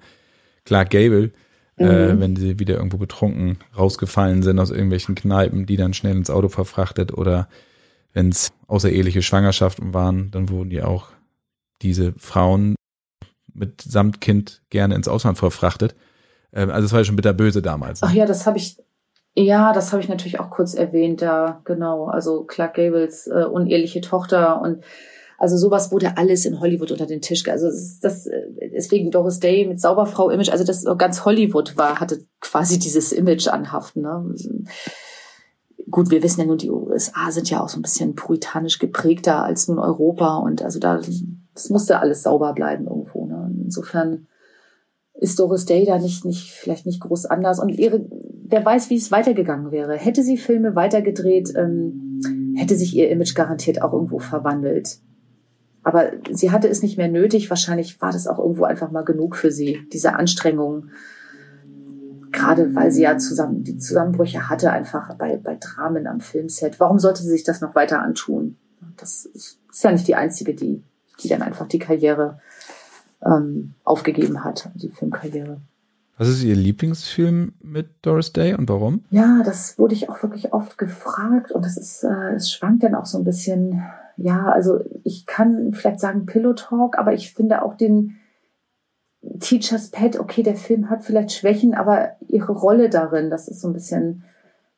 Clark 0.66 0.90
Gable. 0.90 1.32
Äh, 1.78 1.84
mhm. 1.84 1.90
äh, 1.90 2.20
wenn 2.20 2.36
sie 2.36 2.60
wieder 2.60 2.76
irgendwo 2.76 2.98
betrunken 2.98 3.58
rausgefallen 3.78 4.42
sind 4.42 4.60
aus 4.60 4.72
irgendwelchen 4.72 5.16
Kneipen, 5.16 5.66
die 5.66 5.78
dann 5.78 5.94
schnell 5.94 6.16
ins 6.16 6.30
Auto 6.30 6.50
verfrachtet 6.50 7.14
oder 7.14 7.48
wenn 8.14 8.30
es 8.30 8.52
außereheliche 8.68 9.22
Schwangerschaften 9.22 9.94
waren, 9.94 10.32
dann 10.32 10.50
wurden 10.50 10.72
die 10.72 10.82
auch 10.82 11.10
diese 11.84 12.14
Frauen 12.18 12.76
mit 13.54 13.82
Samtkind 13.82 14.64
gerne 14.70 14.96
ins 14.96 15.08
Ausland 15.08 15.38
verfrachtet. 15.38 15.96
Ähm, 16.52 16.72
also 16.72 16.86
es 16.86 16.92
war 16.92 17.02
ja 17.02 17.06
schon 17.06 17.16
bitterböse 17.16 17.62
damals. 17.62 18.02
Ne? 18.02 18.08
Ach 18.10 18.14
ja, 18.14 18.26
das 18.26 18.48
habe 18.48 18.58
ich, 18.58 18.78
ja, 19.36 19.72
das 19.72 19.92
habe 19.92 20.02
ich 20.02 20.10
natürlich 20.10 20.40
auch 20.40 20.50
kurz 20.50 20.74
erwähnt, 20.74 21.22
da 21.22 21.62
genau. 21.64 22.06
Also 22.06 22.44
Clark 22.44 22.76
Gables 22.76 23.28
äh, 23.28 23.44
uneheliche 23.44 24.02
Tochter 24.02 24.62
und 24.62 24.84
also 25.38 25.56
sowas 25.56 25.92
wurde 25.92 26.18
alles 26.18 26.46
in 26.46 26.60
Hollywood 26.60 26.92
unter 26.92 27.06
den 27.06 27.22
Tisch. 27.22 27.48
Also 27.48 27.68
das, 27.68 28.00
das 28.00 28.30
deswegen 28.74 29.12
Doris 29.12 29.40
Day 29.40 29.68
mit 29.68 29.80
Sauberfrau-Image, 29.80 30.50
also 30.50 30.64
das 30.64 30.86
ganz 30.98 31.26
Hollywood 31.26 31.78
war, 31.78 32.00
hatte 32.00 32.26
quasi 32.42 32.80
dieses 32.80 33.12
Image 33.12 33.48
anhaften. 33.48 34.02
Ne? 34.02 34.36
Gut, 35.92 36.10
wir 36.10 36.24
wissen 36.24 36.42
ja 36.42 36.48
nun, 36.48 36.58
die 36.58 36.72
USA 36.72 37.32
sind 37.32 37.50
ja 37.50 37.62
auch 37.62 37.70
so 37.70 37.80
ein 37.80 37.84
bisschen 37.84 38.16
puritanisch 38.16 38.80
geprägter 38.80 39.44
als 39.44 39.68
nun 39.68 39.80
Europa 39.80 40.38
und 40.38 40.64
also 40.64 40.80
da 40.80 41.00
das 41.54 41.70
musste 41.70 42.00
alles 42.00 42.24
sauber 42.24 42.54
bleiben 42.54 42.88
irgendwo. 42.88 43.26
Ne? 43.26 43.52
Insofern 43.64 44.28
ist 45.20 45.40
Doris 45.40 45.66
Day 45.66 45.86
da 45.86 45.98
nicht, 45.98 46.26
nicht, 46.26 46.52
vielleicht 46.52 46.86
nicht 46.86 47.02
groß 47.02 47.26
anders. 47.26 47.60
Und 47.60 47.70
ihre, 47.70 48.06
wer 48.44 48.64
weiß, 48.64 48.90
wie 48.90 48.96
es 48.96 49.12
weitergegangen 49.12 49.72
wäre. 49.72 49.96
Hätte 49.96 50.24
sie 50.24 50.38
Filme 50.38 50.76
weitergedreht, 50.76 51.54
ähm, 51.56 52.54
hätte 52.56 52.76
sich 52.76 52.96
ihr 52.96 53.10
Image 53.10 53.34
garantiert 53.34 53.82
auch 53.82 53.94
irgendwo 53.94 54.20
verwandelt. 54.20 55.00
Aber 55.88 56.12
sie 56.30 56.52
hatte 56.52 56.68
es 56.68 56.84
nicht 56.84 56.98
mehr 56.98 57.08
nötig. 57.08 57.50
Wahrscheinlich 57.50 58.02
war 58.02 58.12
das 58.12 58.28
auch 58.28 58.40
irgendwo 58.40 58.66
einfach 58.66 58.92
mal 58.92 59.06
genug 59.06 59.38
für 59.38 59.52
sie, 59.52 59.88
diese 59.94 60.16
Anstrengung. 60.16 60.90
Gerade 62.34 62.76
weil 62.76 62.92
sie 62.92 63.04
ja 63.04 63.18
zusammen, 63.18 63.64
die 63.64 63.78
Zusammenbrüche 63.78 64.50
hatte 64.50 64.70
einfach 64.70 65.16
bei, 65.16 65.38
bei 65.38 65.56
Dramen 65.56 66.06
am 66.06 66.20
Filmset. 66.20 66.82
Warum 66.82 67.00
sollte 67.00 67.24
sie 67.24 67.30
sich 67.30 67.46
das 67.46 67.62
noch 67.62 67.74
weiter 67.74 68.02
antun? 68.02 68.58
Das 68.98 69.28
ist 69.28 69.60
ja 69.82 69.94
nicht 69.94 70.06
die 70.10 70.16
einzige, 70.16 70.54
die, 70.54 70.84
die 71.24 71.30
dann 71.30 71.42
einfach 71.42 71.70
die 71.70 71.80
Karriere 71.80 72.42
ähm, 73.26 73.76
aufgegeben 73.86 74.44
hat, 74.44 74.70
die 74.76 74.90
Filmkarriere. 74.90 75.62
Was 76.18 76.28
ist 76.28 76.44
Ihr 76.44 76.56
Lieblingsfilm 76.58 77.54
mit 77.62 77.92
Doris 78.02 78.34
Day 78.34 78.56
und 78.56 78.68
warum? 78.68 79.06
Ja, 79.10 79.42
das 79.46 79.80
wurde 79.80 79.96
ich 79.96 80.10
auch 80.10 80.22
wirklich 80.22 80.52
oft 80.52 80.78
gefragt 80.78 81.54
und 81.54 81.64
das 81.64 81.78
ist, 81.78 82.04
äh, 82.04 82.34
es 82.36 82.52
schwankt 82.52 82.84
dann 82.84 82.94
auch 82.94 83.06
so 83.06 83.18
ein 83.18 83.24
bisschen 83.24 83.84
ja, 84.18 84.50
also 84.50 84.80
ich 85.04 85.26
kann 85.26 85.74
vielleicht 85.74 86.00
sagen 86.00 86.26
Pillow 86.26 86.54
Talk, 86.54 86.98
aber 86.98 87.14
ich 87.14 87.34
finde 87.34 87.64
auch 87.64 87.76
den, 87.76 88.18
Teacher's 89.40 89.90
Pet, 89.90 90.20
okay, 90.20 90.44
der 90.44 90.56
Film 90.56 90.90
hat 90.90 91.04
vielleicht 91.04 91.32
Schwächen, 91.32 91.74
aber 91.74 92.12
ihre 92.28 92.54
Rolle 92.54 92.90
darin, 92.90 93.30
das 93.30 93.48
ist 93.48 93.62
so 93.62 93.68
ein 93.68 93.74
bisschen, 93.74 94.24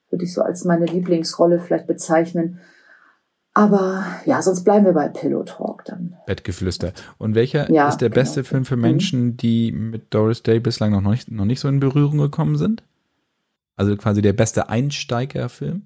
würde 0.10 0.26
ich 0.26 0.34
so 0.34 0.42
als 0.42 0.66
meine 0.66 0.86
Lieblingsrolle 0.86 1.60
vielleicht 1.60 1.88
bezeichnen. 1.88 2.60
Aber 3.54 4.06
ja, 4.26 4.42
sonst 4.42 4.64
bleiben 4.64 4.86
wir 4.86 4.94
bei 4.94 5.10
Pillow 5.10 5.44
Talk 5.44 5.84
dann. 5.86 6.16
Bettgeflüster. 6.26 6.94
Und 7.18 7.36
welcher 7.36 7.70
ja, 7.72 7.90
ist 7.90 7.98
der 7.98 8.10
genau. 8.10 8.22
beste 8.22 8.44
Film 8.44 8.64
für 8.64 8.76
mhm. 8.76 8.82
Menschen, 8.82 9.38
die 9.38 9.72
mit 9.72 10.14
Doris 10.14 10.44
Day 10.44 10.60
bislang 10.60 10.92
noch 10.92 11.02
nicht, 11.02 11.32
noch 11.32 11.46
nicht 11.46 11.60
so 11.60 11.68
in 11.68 11.80
Berührung 11.80 12.20
gekommen 12.20 12.58
sind? 12.58 12.84
Also 13.76 13.96
quasi 13.98 14.22
der 14.22 14.34
beste 14.34 14.70
Einsteigerfilm? 14.70 15.84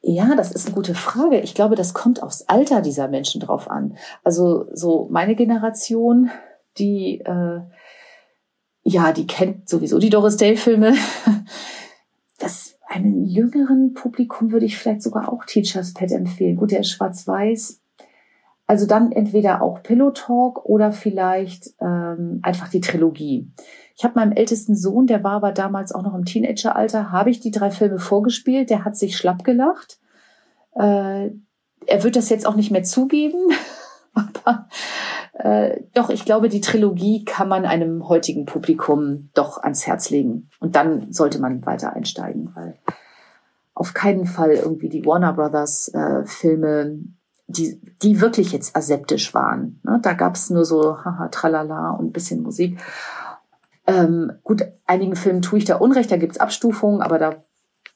Ja, 0.00 0.36
das 0.36 0.52
ist 0.52 0.66
eine 0.66 0.74
gute 0.74 0.94
Frage. 0.94 1.40
Ich 1.40 1.54
glaube, 1.54 1.74
das 1.74 1.92
kommt 1.92 2.22
aufs 2.22 2.42
Alter 2.42 2.82
dieser 2.82 3.08
Menschen 3.08 3.40
drauf 3.40 3.68
an. 3.68 3.96
Also 4.24 4.66
so 4.72 5.08
meine 5.10 5.34
Generation, 5.34 6.30
die 6.78 7.20
äh, 7.20 7.60
ja, 8.90 9.12
die 9.12 9.26
kennt 9.26 9.68
sowieso 9.68 9.98
die 9.98 10.10
Doris 10.10 10.36
Day-Filme. 10.36 10.94
Das 12.40 12.78
einem 12.86 13.24
jüngeren 13.24 13.94
Publikum 13.94 14.52
würde 14.52 14.64
ich 14.64 14.78
vielleicht 14.78 15.02
sogar 15.02 15.32
auch 15.32 15.44
Teacher's 15.44 15.92
Pet 15.92 16.12
empfehlen. 16.12 16.54
Gut, 16.54 16.70
der 16.70 16.80
ist 16.80 16.90
schwarz-weiß. 16.90 17.80
Also 18.68 18.86
dann 18.86 19.10
entweder 19.10 19.60
auch 19.60 19.82
Pillow 19.82 20.12
Talk 20.12 20.64
oder 20.64 20.92
vielleicht 20.92 21.74
ähm, 21.80 22.38
einfach 22.42 22.68
die 22.68 22.80
Trilogie. 22.80 23.50
Ich 23.98 24.04
habe 24.04 24.14
meinem 24.14 24.30
ältesten 24.30 24.76
Sohn, 24.76 25.08
der 25.08 25.24
war 25.24 25.32
aber 25.32 25.50
damals 25.50 25.90
auch 25.92 26.02
noch 26.02 26.14
im 26.14 26.24
Teenageralter, 26.24 27.10
habe 27.10 27.30
ich 27.30 27.40
die 27.40 27.50
drei 27.50 27.72
Filme 27.72 27.98
vorgespielt. 27.98 28.70
Der 28.70 28.84
hat 28.84 28.96
sich 28.96 29.16
schlapp 29.16 29.42
gelacht. 29.42 29.98
Äh, 30.76 31.30
er 31.84 32.04
wird 32.04 32.14
das 32.14 32.28
jetzt 32.28 32.46
auch 32.46 32.54
nicht 32.54 32.70
mehr 32.70 32.84
zugeben, 32.84 33.50
aber 34.14 34.68
äh, 35.32 35.80
doch, 35.94 36.10
ich 36.10 36.24
glaube, 36.24 36.48
die 36.48 36.60
Trilogie 36.60 37.24
kann 37.24 37.48
man 37.48 37.64
einem 37.64 38.08
heutigen 38.08 38.46
Publikum 38.46 39.30
doch 39.34 39.60
ans 39.64 39.84
Herz 39.88 40.10
legen. 40.10 40.48
Und 40.60 40.76
dann 40.76 41.12
sollte 41.12 41.40
man 41.40 41.66
weiter 41.66 41.92
einsteigen, 41.92 42.52
weil 42.54 42.78
auf 43.74 43.94
keinen 43.94 44.26
Fall 44.26 44.52
irgendwie 44.52 44.90
die 44.90 45.04
Warner 45.04 45.32
Brothers 45.32 45.88
äh, 45.88 46.24
Filme, 46.24 47.00
die, 47.48 47.80
die 48.02 48.20
wirklich 48.20 48.52
jetzt 48.52 48.76
aseptisch 48.76 49.34
waren. 49.34 49.80
Ne? 49.82 49.98
Da 50.02 50.12
gab's 50.12 50.50
nur 50.50 50.64
so 50.64 51.04
haha, 51.04 51.26
tralala 51.28 51.90
und 51.90 52.12
bisschen 52.12 52.42
Musik. 52.42 52.78
Ähm, 53.88 54.32
gut, 54.44 54.62
einigen 54.86 55.16
Filmen 55.16 55.42
tue 55.42 55.58
ich 55.58 55.64
da 55.64 55.76
Unrecht, 55.76 56.12
da 56.12 56.16
gibt's 56.16 56.38
Abstufungen, 56.38 57.02
aber 57.02 57.18
da 57.18 57.42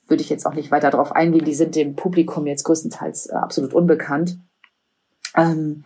würde 0.09 0.23
ich 0.23 0.31
jetzt 0.31 0.47
auch 0.47 0.55
nicht 0.55 0.73
weiter 0.73 0.91
drauf 0.91 1.13
eingehen. 1.13 1.45
Die 1.45 1.55
sind 1.55 1.77
dem 1.77 1.95
Publikum 1.95 2.47
jetzt 2.47 2.65
größtenteils 2.65 3.27
äh, 3.27 3.35
absolut 3.35 3.73
unbekannt. 3.73 4.39
Ähm, 5.37 5.85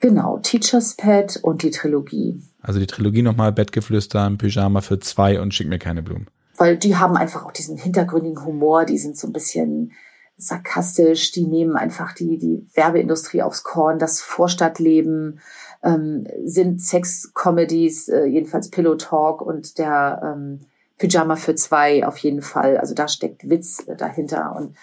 Genau, 0.00 0.38
Teacher's 0.38 0.94
Pet 0.94 1.38
und 1.42 1.62
die 1.62 1.70
Trilogie. 1.70 2.42
Also 2.60 2.78
die 2.78 2.86
Trilogie 2.86 3.22
nochmal, 3.22 3.52
Bettgeflüster, 3.52 4.24
ein 4.24 4.38
Pyjama 4.38 4.80
für 4.80 4.98
zwei 4.98 5.40
und 5.40 5.54
schick 5.54 5.68
mir 5.68 5.78
keine 5.78 6.02
Blumen. 6.02 6.26
Weil 6.56 6.76
die 6.76 6.96
haben 6.96 7.16
einfach 7.16 7.44
auch 7.44 7.52
diesen 7.52 7.76
hintergründigen 7.76 8.44
Humor, 8.44 8.84
die 8.84 8.98
sind 8.98 9.16
so 9.16 9.26
ein 9.26 9.32
bisschen 9.32 9.92
sarkastisch, 10.36 11.32
die 11.32 11.46
nehmen 11.46 11.76
einfach 11.76 12.12
die, 12.12 12.38
die 12.38 12.66
Werbeindustrie 12.74 13.42
aufs 13.42 13.62
Korn, 13.62 13.98
das 13.98 14.20
Vorstadtleben, 14.20 15.40
ähm, 15.86 16.26
sind 16.44 16.82
Sex-Comedies, 16.82 18.08
äh, 18.08 18.26
jedenfalls 18.26 18.70
Pillow 18.70 18.96
Talk 18.96 19.40
und 19.40 19.78
der 19.78 20.20
ähm, 20.22 20.60
Pyjama 20.98 21.36
für 21.36 21.54
zwei 21.54 22.06
auf 22.06 22.18
jeden 22.18 22.42
Fall. 22.42 22.76
Also 22.76 22.94
da 22.94 23.08
steckt 23.08 23.48
Witz 23.48 23.86
äh, 23.86 23.96
dahinter 23.96 24.56
und 24.56 24.76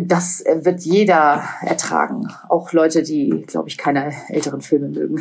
das 0.00 0.42
wird 0.62 0.80
jeder 0.80 1.42
ertragen. 1.60 2.28
Auch 2.48 2.72
Leute, 2.72 3.02
die, 3.02 3.44
glaube 3.46 3.68
ich, 3.68 3.76
keine 3.76 4.14
älteren 4.28 4.62
Filme 4.62 4.88
mögen. 4.88 5.20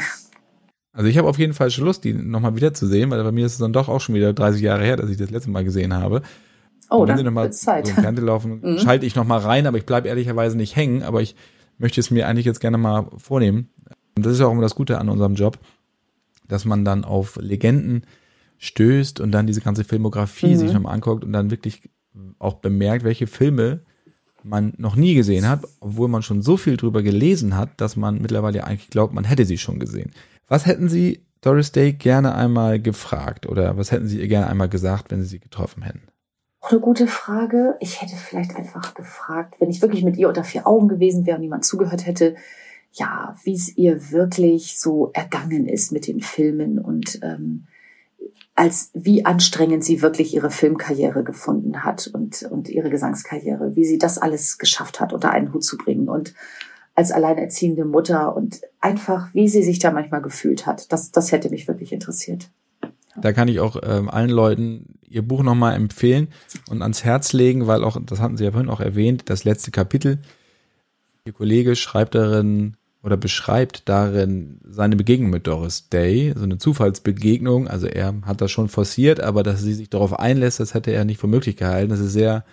Also 0.93 1.09
ich 1.09 1.17
habe 1.17 1.27
auf 1.27 1.39
jeden 1.39 1.53
Fall 1.53 1.69
schon 1.71 1.85
Lust, 1.85 2.03
die 2.03 2.13
nochmal 2.13 2.55
wiederzusehen, 2.55 3.09
weil 3.11 3.23
bei 3.23 3.31
mir 3.31 3.45
ist 3.45 3.53
es 3.53 3.57
dann 3.57 3.73
doch 3.73 3.89
auch 3.89 3.99
schon 3.99 4.15
wieder 4.15 4.31
30 4.31 4.61
Jahre 4.61 4.83
her, 4.83 4.95
dass 4.95 5.09
ich 5.09 5.17
das 5.17 5.31
letzte 5.31 5.49
Mal 5.49 5.63
gesehen 5.65 5.93
habe. 5.93 6.21
Oh, 6.89 6.97
Und 6.97 7.07
wenn 7.09 7.25
dann 7.25 7.33
noch 7.33 7.49
Zeit. 7.49 7.87
So 7.87 7.93
im 7.93 8.03
Fernsehen 8.03 8.25
laufen, 8.25 8.59
mhm. 8.63 8.77
schalte 8.77 9.05
ich 9.05 9.15
nochmal 9.15 9.39
rein, 9.39 9.65
aber 9.65 9.77
ich 9.77 9.85
bleibe 9.85 10.07
ehrlicherweise 10.07 10.55
nicht 10.55 10.75
hängen, 10.75 11.01
aber 11.01 11.21
ich 11.21 11.35
möchte 11.79 11.99
es 11.99 12.11
mir 12.11 12.27
eigentlich 12.27 12.45
jetzt 12.45 12.59
gerne 12.59 12.77
mal 12.77 13.07
vornehmen. 13.17 13.69
Und 14.15 14.25
das 14.25 14.33
ist 14.33 14.41
auch 14.41 14.51
immer 14.51 14.61
das 14.61 14.75
Gute 14.75 14.99
an 14.99 15.09
unserem 15.09 15.35
Job, 15.35 15.57
dass 16.47 16.65
man 16.65 16.85
dann 16.85 17.03
auf 17.03 17.37
Legenden 17.41 18.05
stößt 18.57 19.19
und 19.19 19.31
dann 19.31 19.47
diese 19.47 19.61
ganze 19.61 19.83
Filmografie 19.83 20.53
mhm. 20.53 20.57
sich 20.57 20.73
nochmal 20.73 20.93
anguckt 20.93 21.23
und 21.23 21.33
dann 21.33 21.51
wirklich 21.51 21.89
auch 22.39 22.55
bemerkt, 22.55 23.03
welche 23.03 23.27
Filme 23.27 23.81
man 24.43 24.73
noch 24.77 24.95
nie 24.95 25.15
gesehen 25.15 25.47
hat, 25.47 25.63
obwohl 25.79 26.07
man 26.07 26.21
schon 26.21 26.41
so 26.41 26.57
viel 26.57 26.77
drüber 26.77 27.01
gelesen 27.01 27.55
hat, 27.55 27.69
dass 27.77 27.95
man 27.95 28.21
mittlerweile 28.21 28.65
eigentlich 28.65 28.89
glaubt, 28.89 29.13
man 29.13 29.23
hätte 29.23 29.45
sie 29.45 29.57
schon 29.57 29.79
gesehen. 29.79 30.11
Was 30.47 30.65
hätten 30.65 30.89
Sie 30.89 31.25
Doris 31.41 31.71
Day 31.71 31.93
gerne 31.93 32.35
einmal 32.35 32.79
gefragt 32.79 33.47
oder 33.47 33.77
was 33.77 33.91
hätten 33.91 34.07
Sie 34.07 34.19
ihr 34.19 34.27
gerne 34.27 34.47
einmal 34.47 34.69
gesagt, 34.69 35.11
wenn 35.11 35.21
Sie 35.21 35.27
sie 35.27 35.39
getroffen 35.39 35.83
hätten? 35.83 36.03
Eine 36.61 36.79
gute 36.79 37.07
Frage. 37.07 37.75
Ich 37.79 38.01
hätte 38.01 38.15
vielleicht 38.15 38.55
einfach 38.55 38.93
gefragt, 38.93 39.55
wenn 39.59 39.69
ich 39.69 39.81
wirklich 39.81 40.03
mit 40.03 40.17
ihr 40.17 40.29
unter 40.29 40.43
vier 40.43 40.67
Augen 40.67 40.87
gewesen 40.87 41.25
wäre 41.25 41.35
und 41.35 41.41
niemand 41.41 41.65
zugehört 41.65 42.05
hätte, 42.05 42.35
ja, 42.93 43.35
wie 43.43 43.55
es 43.55 43.75
ihr 43.75 44.11
wirklich 44.11 44.79
so 44.79 45.11
ergangen 45.13 45.67
ist 45.67 45.91
mit 45.91 46.07
den 46.07 46.21
Filmen 46.21 46.79
und 46.79 47.19
ähm, 47.23 47.65
als 48.55 48.91
wie 48.93 49.25
anstrengend 49.25 49.83
sie 49.83 50.03
wirklich 50.03 50.33
ihre 50.33 50.51
Filmkarriere 50.51 51.23
gefunden 51.23 51.83
hat 51.83 52.07
und, 52.13 52.43
und 52.43 52.69
ihre 52.69 52.91
Gesangskarriere, 52.91 53.75
wie 53.75 53.83
sie 53.83 53.97
das 53.97 54.19
alles 54.19 54.59
geschafft 54.59 54.99
hat, 54.99 55.11
unter 55.11 55.31
einen 55.31 55.53
Hut 55.53 55.63
zu 55.63 55.77
bringen 55.77 56.07
und 56.07 56.35
als 56.95 57.11
alleinerziehende 57.11 57.85
Mutter 57.85 58.35
und 58.35 58.61
einfach, 58.79 59.33
wie 59.33 59.47
sie 59.47 59.63
sich 59.63 59.79
da 59.79 59.89
manchmal 59.89 60.21
gefühlt 60.21 60.67
hat. 60.67 60.91
Das, 60.91 61.11
das 61.11 61.31
hätte 61.31 61.49
mich 61.49 61.67
wirklich 61.67 61.91
interessiert. 61.91 62.51
Da 63.15 63.33
kann 63.33 63.47
ich 63.47 63.59
auch 63.59 63.77
ähm, 63.81 64.09
allen 64.09 64.29
Leuten 64.29 64.99
ihr 65.07 65.23
Buch 65.23 65.41
nochmal 65.41 65.75
empfehlen 65.75 66.27
und 66.69 66.83
ans 66.83 67.03
Herz 67.03 67.33
legen, 67.33 67.65
weil 67.65 67.83
auch, 67.83 67.97
das 68.03 68.19
hatten 68.19 68.37
Sie 68.37 68.43
ja 68.43 68.51
vorhin 68.51 68.69
auch 68.69 68.79
erwähnt, 68.79 69.23
das 69.25 69.43
letzte 69.43 69.71
Kapitel. 69.71 70.19
Ihr 71.25 71.33
Kollege 71.33 71.75
schreibt 71.75 72.15
darin 72.15 72.75
oder 73.03 73.17
beschreibt 73.17 73.89
darin 73.89 74.59
seine 74.65 74.95
Begegnung 74.95 75.29
mit 75.29 75.45
Doris 75.45 75.89
Day, 75.89 76.33
so 76.35 76.43
eine 76.43 76.57
Zufallsbegegnung. 76.57 77.67
Also 77.67 77.87
er 77.87 78.13
hat 78.25 78.39
das 78.39 78.49
schon 78.49 78.69
forciert, 78.69 79.19
aber 79.19 79.43
dass 79.43 79.61
sie 79.61 79.73
sich 79.73 79.89
darauf 79.89 80.17
einlässt, 80.17 80.61
das 80.61 80.73
hätte 80.73 80.91
er 80.91 81.03
nicht 81.03 81.19
für 81.19 81.27
möglich 81.27 81.57
gehalten. 81.57 81.89
Das 81.89 81.99
ist 81.99 82.13
sehr, 82.13 82.45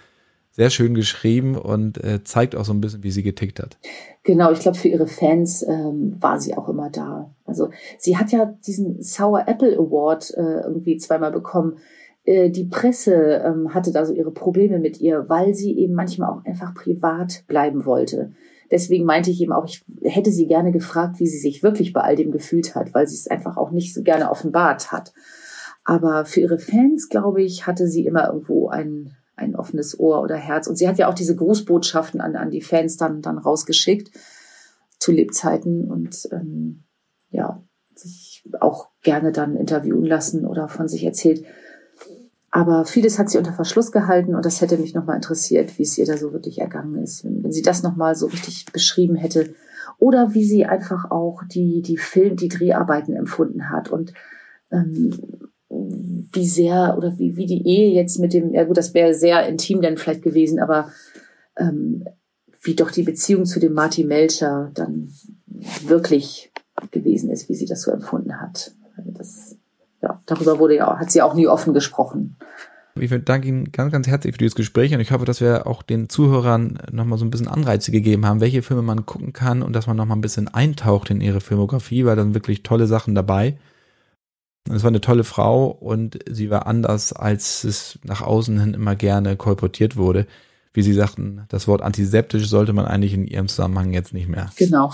sehr 0.51 0.71
schön 0.71 0.95
geschrieben 0.95 1.57
und 1.57 2.03
äh, 2.03 2.25
zeigt 2.25 2.57
auch 2.57 2.65
so 2.65 2.73
ein 2.73 2.81
bisschen, 2.81 3.05
wie 3.05 3.13
sie 3.13 3.23
getickt 3.23 3.61
hat. 3.61 3.79
Genau, 4.25 4.51
ich 4.51 4.59
glaube, 4.59 4.77
für 4.77 4.89
ihre 4.89 5.07
Fans 5.07 5.63
ähm, 5.63 6.17
war 6.19 6.41
sie 6.41 6.57
auch 6.57 6.69
immer 6.69 6.91
da. 6.91 7.31
Also 7.45 7.71
sie 7.99 8.17
hat 8.17 8.33
ja 8.33 8.53
diesen 8.67 9.03
Sour 9.03 9.47
Apple 9.47 9.79
Award 9.79 10.35
äh, 10.37 10.63
irgendwie 10.65 10.97
zweimal 10.97 11.31
bekommen. 11.31 11.79
Äh, 12.25 12.51
die 12.51 12.65
Presse 12.65 13.43
ähm, 13.47 13.73
hatte 13.73 13.93
da 13.93 14.05
so 14.05 14.13
ihre 14.13 14.33
Probleme 14.33 14.81
mit 14.81 15.01
ihr, 15.01 15.29
weil 15.29 15.55
sie 15.55 15.79
eben 15.79 15.95
manchmal 15.95 16.31
auch 16.31 16.45
einfach 16.45 16.75
privat 16.75 17.45
bleiben 17.47 17.87
wollte. 17.87 18.33
Deswegen 18.71 19.05
meinte 19.05 19.31
ich 19.31 19.41
eben 19.41 19.53
auch, 19.53 19.67
ich 19.67 19.85
hätte 20.03 20.31
sie 20.31 20.47
gerne 20.47 20.71
gefragt, 20.73 21.19
wie 21.19 21.27
sie 21.27 21.39
sich 21.39 21.63
wirklich 21.63 21.93
bei 21.93 22.03
all 22.03 22.17
dem 22.17 22.31
gefühlt 22.31 22.75
hat, 22.75 22.95
weil 22.95 23.07
sie 23.07 23.17
es 23.17 23.27
einfach 23.27 23.57
auch 23.57 23.71
nicht 23.71 23.95
so 23.95 24.03
gerne 24.03 24.31
offenbart 24.31 24.93
hat. 24.93 25.13
Aber 25.85 26.25
für 26.25 26.41
ihre 26.41 26.59
Fans, 26.59 27.09
glaube 27.09 27.43
ich, 27.43 27.67
hatte 27.67 27.89
sie 27.89 28.07
immer 28.07 28.29
irgendwo 28.29 28.69
ein, 28.69 29.17
ein 29.35 29.57
offenes 29.57 29.99
Ohr 29.99 30.23
oder 30.23 30.37
Herz. 30.37 30.69
Und 30.69 30.77
sie 30.77 30.89
hat 30.89 30.99
ja 30.99 31.09
auch 31.09 31.15
diese 31.15 31.35
Grußbotschaften 31.35 32.21
an, 32.21 32.37
an 32.37 32.51
die 32.51 32.61
Fans 32.61 32.97
dann, 32.97 33.23
dann 33.23 33.39
rausgeschickt 33.39 34.11
zu 34.99 35.13
Lebzeiten 35.13 35.91
und 35.91 36.29
ähm, 36.31 36.85
ja, 37.31 37.63
sich 37.95 38.45
auch 38.61 38.91
gerne 39.03 39.33
dann 39.33 39.57
interviewen 39.57 40.05
lassen 40.05 40.47
oder 40.47 40.69
von 40.69 40.89
sich 40.89 41.05
erzählt. 41.05 41.45
Aber 42.51 42.85
vieles 42.85 43.19
hat 43.19 43.31
sie 43.31 43.39
unter 43.39 43.53
Verschluss 43.53 43.93
gehalten 43.93 44.35
und 44.35 44.45
das 44.45 44.61
hätte 44.61 44.77
mich 44.77 44.95
nochmal 44.95 45.17
interessiert, 45.17 45.79
wie 45.79 45.85
es 45.85 45.97
ihr 45.99 46.07
da 46.07 46.17
so 46.17 46.33
wirklich 46.33 46.61
ergangen 46.61 47.01
ist, 47.03 47.25
wenn, 47.25 47.53
sie 47.53 47.63
das 47.63 47.83
nochmal 47.83 48.17
so 48.17 48.27
richtig 48.27 48.67
beschrieben 48.73 49.15
hätte. 49.15 49.55
Oder 49.99 50.35
wie 50.35 50.45
sie 50.45 50.67
einfach 50.67 51.11
auch 51.11 51.43
die, 51.45 51.83
die 51.83 51.97
Film, 51.97 52.37
die 52.37 52.49
Dreharbeiten 52.49 53.15
empfunden 53.15 53.71
hat 53.71 53.89
und 53.91 54.13
ähm, 54.73 55.17
wie 55.69 56.49
sehr 56.49 56.97
oder 56.97 57.17
wie, 57.19 57.37
wie 57.37 57.47
die 57.47 57.67
Ehe 57.67 57.93
jetzt 57.93 58.19
mit 58.19 58.33
dem, 58.33 58.53
ja 58.53 58.65
gut, 58.65 58.77
das 58.77 58.95
wäre 58.95 59.15
sehr 59.15 59.47
intim 59.47 59.81
dann 59.81 59.97
vielleicht 59.97 60.23
gewesen, 60.23 60.59
aber 60.59 60.91
ähm, 61.57 62.05
wie 62.63 62.75
doch 62.75 62.91
die 62.91 63.05
Beziehung 63.05 63.45
zu 63.45 63.61
dem 63.61 63.75
Marty 63.75 64.03
Melcher 64.03 64.73
dann 64.75 65.13
wirklich 65.87 66.53
gewesen 66.91 67.31
ist, 67.31 67.49
wie 67.49 67.55
sie 67.55 67.67
das 67.67 67.83
so 67.83 67.93
empfunden 67.93 68.41
hat. 68.41 68.75
Also 68.97 69.11
das 69.13 69.57
ja, 70.03 70.21
darüber 70.27 70.59
wurde 70.59 70.77
ja, 70.77 70.99
hat 70.99 71.11
sie 71.11 71.23
auch 71.23 71.35
nie 71.35 71.47
offen 71.47 71.75
gesprochen. 71.75 72.37
Ich 72.97 73.13
danke 73.25 73.49
Ihnen 73.49 73.71
ganz, 73.71 73.93
ganz 73.93 74.09
herzlich 74.09 74.35
für 74.35 74.39
dieses 74.39 74.57
Gespräch 74.57 74.93
und 74.93 75.01
ich 75.01 75.13
hoffe, 75.13 75.25
dass 75.25 75.41
wir 75.41 75.67
auch 75.67 75.83
den 75.83 76.09
Zuhörern 76.09 76.79
nochmal 76.91 77.19
so 77.19 77.25
ein 77.25 77.31
bisschen 77.31 77.49
Anreize 77.49 77.93
gegeben 77.93 78.27
haben, 78.27 78.41
welche 78.41 78.63
Filme 78.63 78.83
man 78.83 79.07
gucken 79.07 79.33
kann 79.33 79.63
und 79.63 79.75
dass 79.75 79.87
man 79.87 79.97
nochmal 79.97 80.19
ein 80.19 80.23
bisschen 80.23 80.49
eintaucht 80.49 81.11
in 81.11 81.21
ihre 81.21 81.41
Filmografie, 81.41 82.05
weil 82.05 82.17
da 82.17 82.23
sind 82.23 82.35
wirklich 82.35 82.63
tolle 82.63 82.87
Sachen 82.87 83.15
dabei. 83.15 83.59
Es 84.69 84.83
war 84.83 84.89
eine 84.89 85.01
tolle 85.01 85.25
Frau 85.25 85.67
und 85.67 86.19
sie 86.29 86.51
war 86.51 86.67
anders, 86.67 87.13
als 87.13 87.65
es 87.65 87.99
nach 88.05 88.23
außen 88.23 88.59
hin 88.61 88.75
immer 88.75 88.97
gerne 88.97 89.37
kolportiert 89.37 89.97
wurde. 89.97 90.27
Wie 90.73 90.83
Sie 90.83 90.93
sagten, 90.93 91.43
das 91.49 91.67
Wort 91.67 91.83
antiseptisch 91.83 92.49
sollte 92.49 92.73
man 92.73 92.85
eigentlich 92.85 93.13
in 93.13 93.27
Ihrem 93.27 93.49
Zusammenhang 93.49 93.93
jetzt 93.93 94.15
nicht 94.15 94.29
mehr 94.29 94.51
genau. 94.57 94.93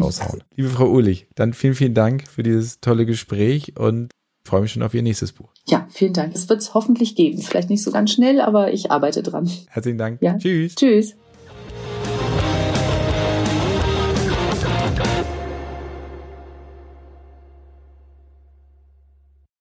raushauen. 0.00 0.44
Liebe 0.54 0.68
Frau 0.68 0.88
Uhlich, 0.88 1.26
dann 1.34 1.52
vielen, 1.52 1.74
vielen 1.74 1.94
Dank 1.94 2.28
für 2.28 2.44
dieses 2.44 2.80
tolle 2.80 3.06
Gespräch 3.06 3.76
und 3.76 4.10
freue 4.46 4.62
mich 4.62 4.72
schon 4.72 4.82
auf 4.82 4.94
Ihr 4.94 5.02
nächstes 5.02 5.32
Buch. 5.32 5.48
Ja, 5.68 5.86
vielen 5.90 6.12
Dank. 6.12 6.34
Es 6.34 6.48
wird 6.48 6.60
es 6.60 6.74
hoffentlich 6.74 7.14
geben. 7.14 7.38
Vielleicht 7.42 7.70
nicht 7.70 7.82
so 7.82 7.90
ganz 7.90 8.12
schnell, 8.12 8.40
aber 8.40 8.72
ich 8.72 8.90
arbeite 8.90 9.22
dran. 9.22 9.50
Herzlichen 9.68 9.98
Dank. 9.98 10.22
Ja. 10.22 10.38
Tschüss. 10.38 10.74
Tschüss. 10.74 11.16